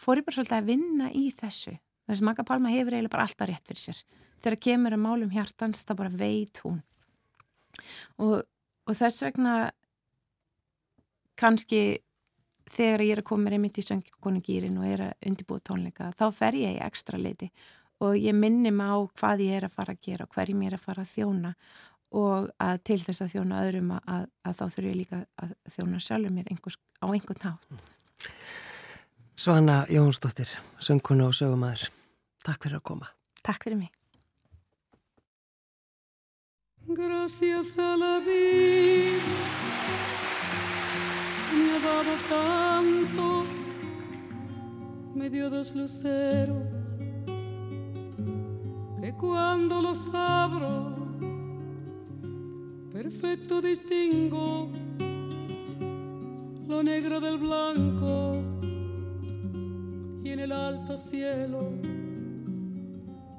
fór 0.00 0.22
ég 0.22 0.26
bara 0.26 0.38
svolítið 0.38 0.56
að 0.58 0.70
vinna 0.70 1.10
í 1.12 1.26
þessu. 1.36 1.74
Þess 2.08 2.22
að 2.22 2.26
Magga 2.30 2.46
Palma 2.48 2.72
hefur 2.72 2.96
eiginlega 2.96 3.12
bara 3.12 3.28
alltaf 3.28 3.50
rétt 3.50 3.68
fyrir 3.68 3.84
sér. 3.84 4.00
Þegar 4.42 4.58
kemur 4.64 4.96
að 4.96 5.04
málum 5.04 5.30
hjartans 5.30 5.84
þá 5.84 5.92
bara 6.00 6.16
veit 6.16 6.58
hún 6.64 6.80
og, 8.22 8.42
og 8.88 8.98
þess 8.98 9.26
vegna 9.26 9.54
kannski 11.38 11.82
þegar 12.72 13.04
ég 13.04 13.14
er 13.16 13.22
að 13.22 13.28
koma 13.28 13.46
mér 13.46 13.58
einmitt 13.58 13.80
í 13.80 13.86
söngkonugýrin 13.86 14.80
og 14.80 14.88
er 14.88 15.06
að 15.08 15.30
undirbúa 15.30 15.62
tónleika 15.64 16.12
þá 16.18 16.26
fer 16.34 16.58
ég 16.60 16.76
í 16.76 16.84
ekstra 16.84 17.20
leiti 17.20 17.50
og 18.02 18.18
ég 18.18 18.34
minni 18.36 18.72
mig 18.74 18.90
á 18.90 18.98
hvað 19.18 19.46
ég 19.46 19.56
er 19.58 19.66
að 19.66 19.74
fara 19.76 19.96
að 19.96 20.04
gera 20.06 20.26
og 20.26 20.36
hverjum 20.36 20.62
ég 20.64 20.72
er 20.72 20.78
að 20.78 20.86
fara 20.86 21.04
að 21.04 21.14
þjóna 21.16 21.54
og 22.12 22.50
að 22.60 22.82
til 22.88 22.98
þess 23.00 23.24
að 23.24 23.32
þjóna 23.36 23.62
öðrum 23.66 23.94
að, 23.96 24.02
að, 24.14 24.28
að 24.44 24.58
þá 24.58 24.64
þurfum 24.64 24.90
ég 24.90 24.98
líka 25.00 25.22
að 25.40 25.54
þjóna 25.76 26.02
sjálfur 26.06 26.36
mér 26.36 26.52
einhvers, 26.52 26.78
á 27.00 27.06
einhvern 27.08 27.42
nátt. 27.46 27.88
Svana 29.42 29.78
Jónsdóttir, 29.90 30.52
söngkonu 30.78 31.30
og 31.30 31.34
sögumæður. 31.38 31.88
Takk 32.44 32.68
fyrir 32.68 32.78
að 32.78 32.86
koma. 32.92 33.08
Takk 33.42 33.64
fyrir 33.64 33.80
mig. 33.80 34.01
Gracias 36.86 37.78
a 37.78 37.96
la 37.96 38.18
vida 38.18 39.22
me 41.56 41.70
ha 41.70 41.80
dado 41.80 42.12
tanto, 42.28 43.44
me 45.14 45.30
dio 45.30 45.48
dos 45.48 45.76
luceros 45.76 46.98
que 49.00 49.12
cuando 49.14 49.80
los 49.80 50.12
abro 50.12 50.96
perfecto 52.92 53.62
distingo 53.62 54.68
lo 56.66 56.82
negro 56.82 57.20
del 57.20 57.38
blanco 57.38 58.42
y 60.24 60.30
en 60.30 60.40
el 60.40 60.52
alto 60.52 60.96
cielo 60.96 61.70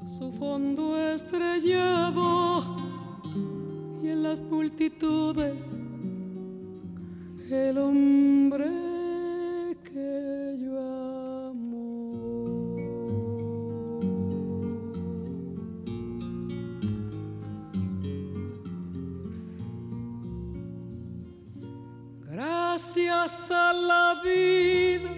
su 0.05 0.31
fondo 0.31 0.97
estrellado 0.97 2.92
las 4.23 4.41
multitudes 4.41 5.69
el 7.51 7.77
hombre 7.77 8.65
que 9.83 10.57
yo 10.59 10.79
amo. 11.49 12.75
Gracias 22.21 23.51
a 23.51 23.73
la 23.73 24.21
vida 24.23 25.11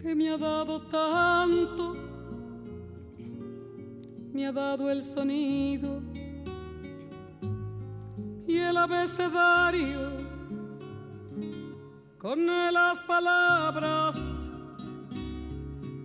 que 0.00 0.14
me 0.14 0.30
ha 0.30 0.38
dado 0.38 0.80
tanto, 0.82 1.96
me 4.32 4.46
ha 4.46 4.52
dado 4.52 4.88
el 4.88 5.02
sonido 5.02 6.07
abecedario 8.78 10.10
con 12.16 12.46
las 12.46 13.00
palabras 13.00 14.16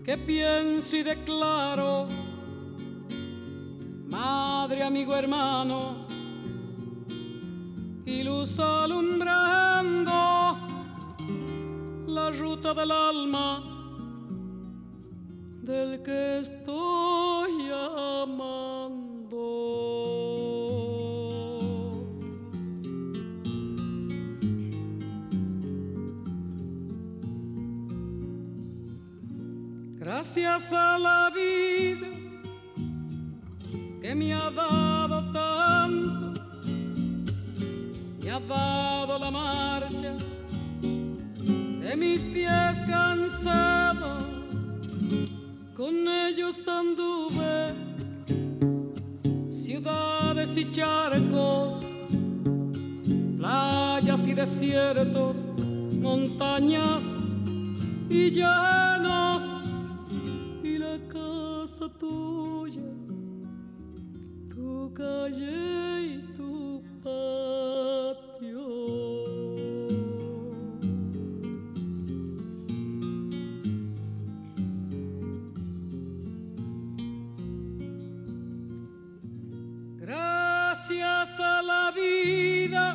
que 0.04 0.18
pienso 0.18 0.98
y 0.98 1.04
declaro. 1.04 2.08
Madre, 4.08 4.84
amigo, 4.84 5.16
hermano, 5.16 6.08
y 8.06 8.24
luz 8.24 8.60
alumbrando 8.60 10.12
la 12.08 12.30
ruta 12.32 12.74
del 12.74 12.92
alma 12.92 13.74
del 15.64 16.02
que 16.04 16.40
estoy 16.40 17.72
amando. 17.72 18.83
Gracias 30.24 30.72
a 30.72 30.98
la 30.98 31.30
vida 31.32 32.08
que 34.02 34.16
me 34.16 34.34
ha 34.34 34.50
dado 34.50 35.22
tanto, 35.34 36.42
me 38.24 38.32
ha 38.32 38.40
dado 38.40 39.20
la 39.20 39.30
marcha 39.30 40.16
de 40.82 41.96
mis 41.98 42.24
pies 42.24 42.80
cansados, 42.88 44.24
con 45.76 46.08
ellos 46.08 46.70
anduve 46.70 47.74
ciudades 49.50 50.56
y 50.56 50.70
charcos, 50.70 51.84
playas 53.38 54.26
y 54.26 54.34
desiertos, 54.34 55.46
montañas 56.00 57.04
y 58.10 58.32
llanos, 58.32 59.53
tuya, 62.04 62.88
tu 64.50 64.92
calle 64.94 66.02
y 66.02 66.18
tu 66.36 66.84
patio. 67.02 68.68
Gracias 79.98 81.40
a 81.40 81.62
la 81.62 81.92
vida 81.92 82.86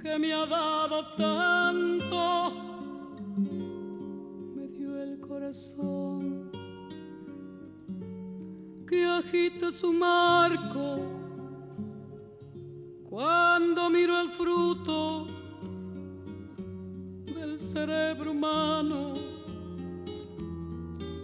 que 0.00 0.18
me 0.18 0.32
ha 0.32 0.46
dado 0.46 0.98
tanto, 1.16 2.63
que 8.86 9.04
agita 9.04 9.70
su 9.70 9.92
marco 9.92 10.98
cuando 13.10 13.90
miro 13.90 14.20
el 14.20 14.30
fruto 14.30 15.26
del 17.34 17.58
cerebro 17.58 18.30
humano, 18.32 19.12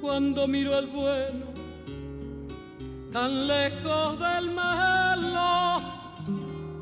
cuando 0.01 0.47
miro 0.47 0.79
el 0.79 0.87
bueno 0.89 1.47
tan 3.11 3.49
lejos 3.49 4.19
del 4.19 4.51
malo 4.51 5.81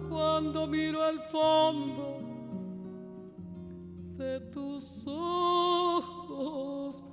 cuando 0.09 0.67
miro 0.67 1.09
el 1.09 1.21
fondo 1.21 2.21
de 4.17 4.41
tus 4.53 5.07
ojos. 5.07 7.05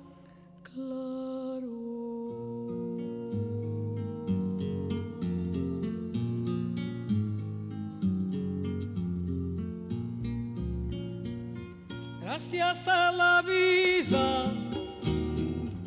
Gracias 12.20 12.88
a 12.88 13.10
la 13.12 13.40
vida 13.40 14.44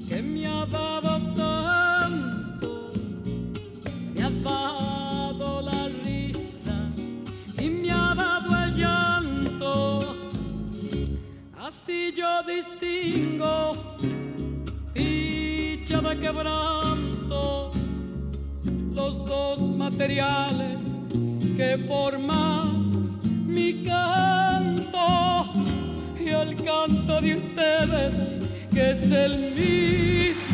que 0.08 0.22
me 0.24 0.48
ha 0.48 0.66
dado 0.66 1.20
tanto, 1.36 2.92
me 4.16 4.24
ha 4.24 4.32
dado 4.32 5.62
la 5.62 5.90
risa 6.04 6.74
y 7.60 7.70
me 7.70 7.92
ha 7.92 8.16
dado 8.16 8.64
el 8.64 8.74
llanto. 8.74 10.00
Así 11.56 12.12
yo 12.12 12.42
distingo 12.42 13.90
de 16.10 16.20
quebranto, 16.20 17.72
los 18.93 19.24
dos 19.26 19.70
materiales 19.70 20.84
que 21.55 21.78
forman 21.88 22.89
mi 23.45 23.84
canto 23.84 25.51
y 26.20 26.30
el 26.30 26.55
canto 26.55 27.22
de 27.22 27.36
ustedes 27.36 28.16
que 28.74 28.91
es 28.91 29.12
el 29.12 29.53
mismo 29.53 30.49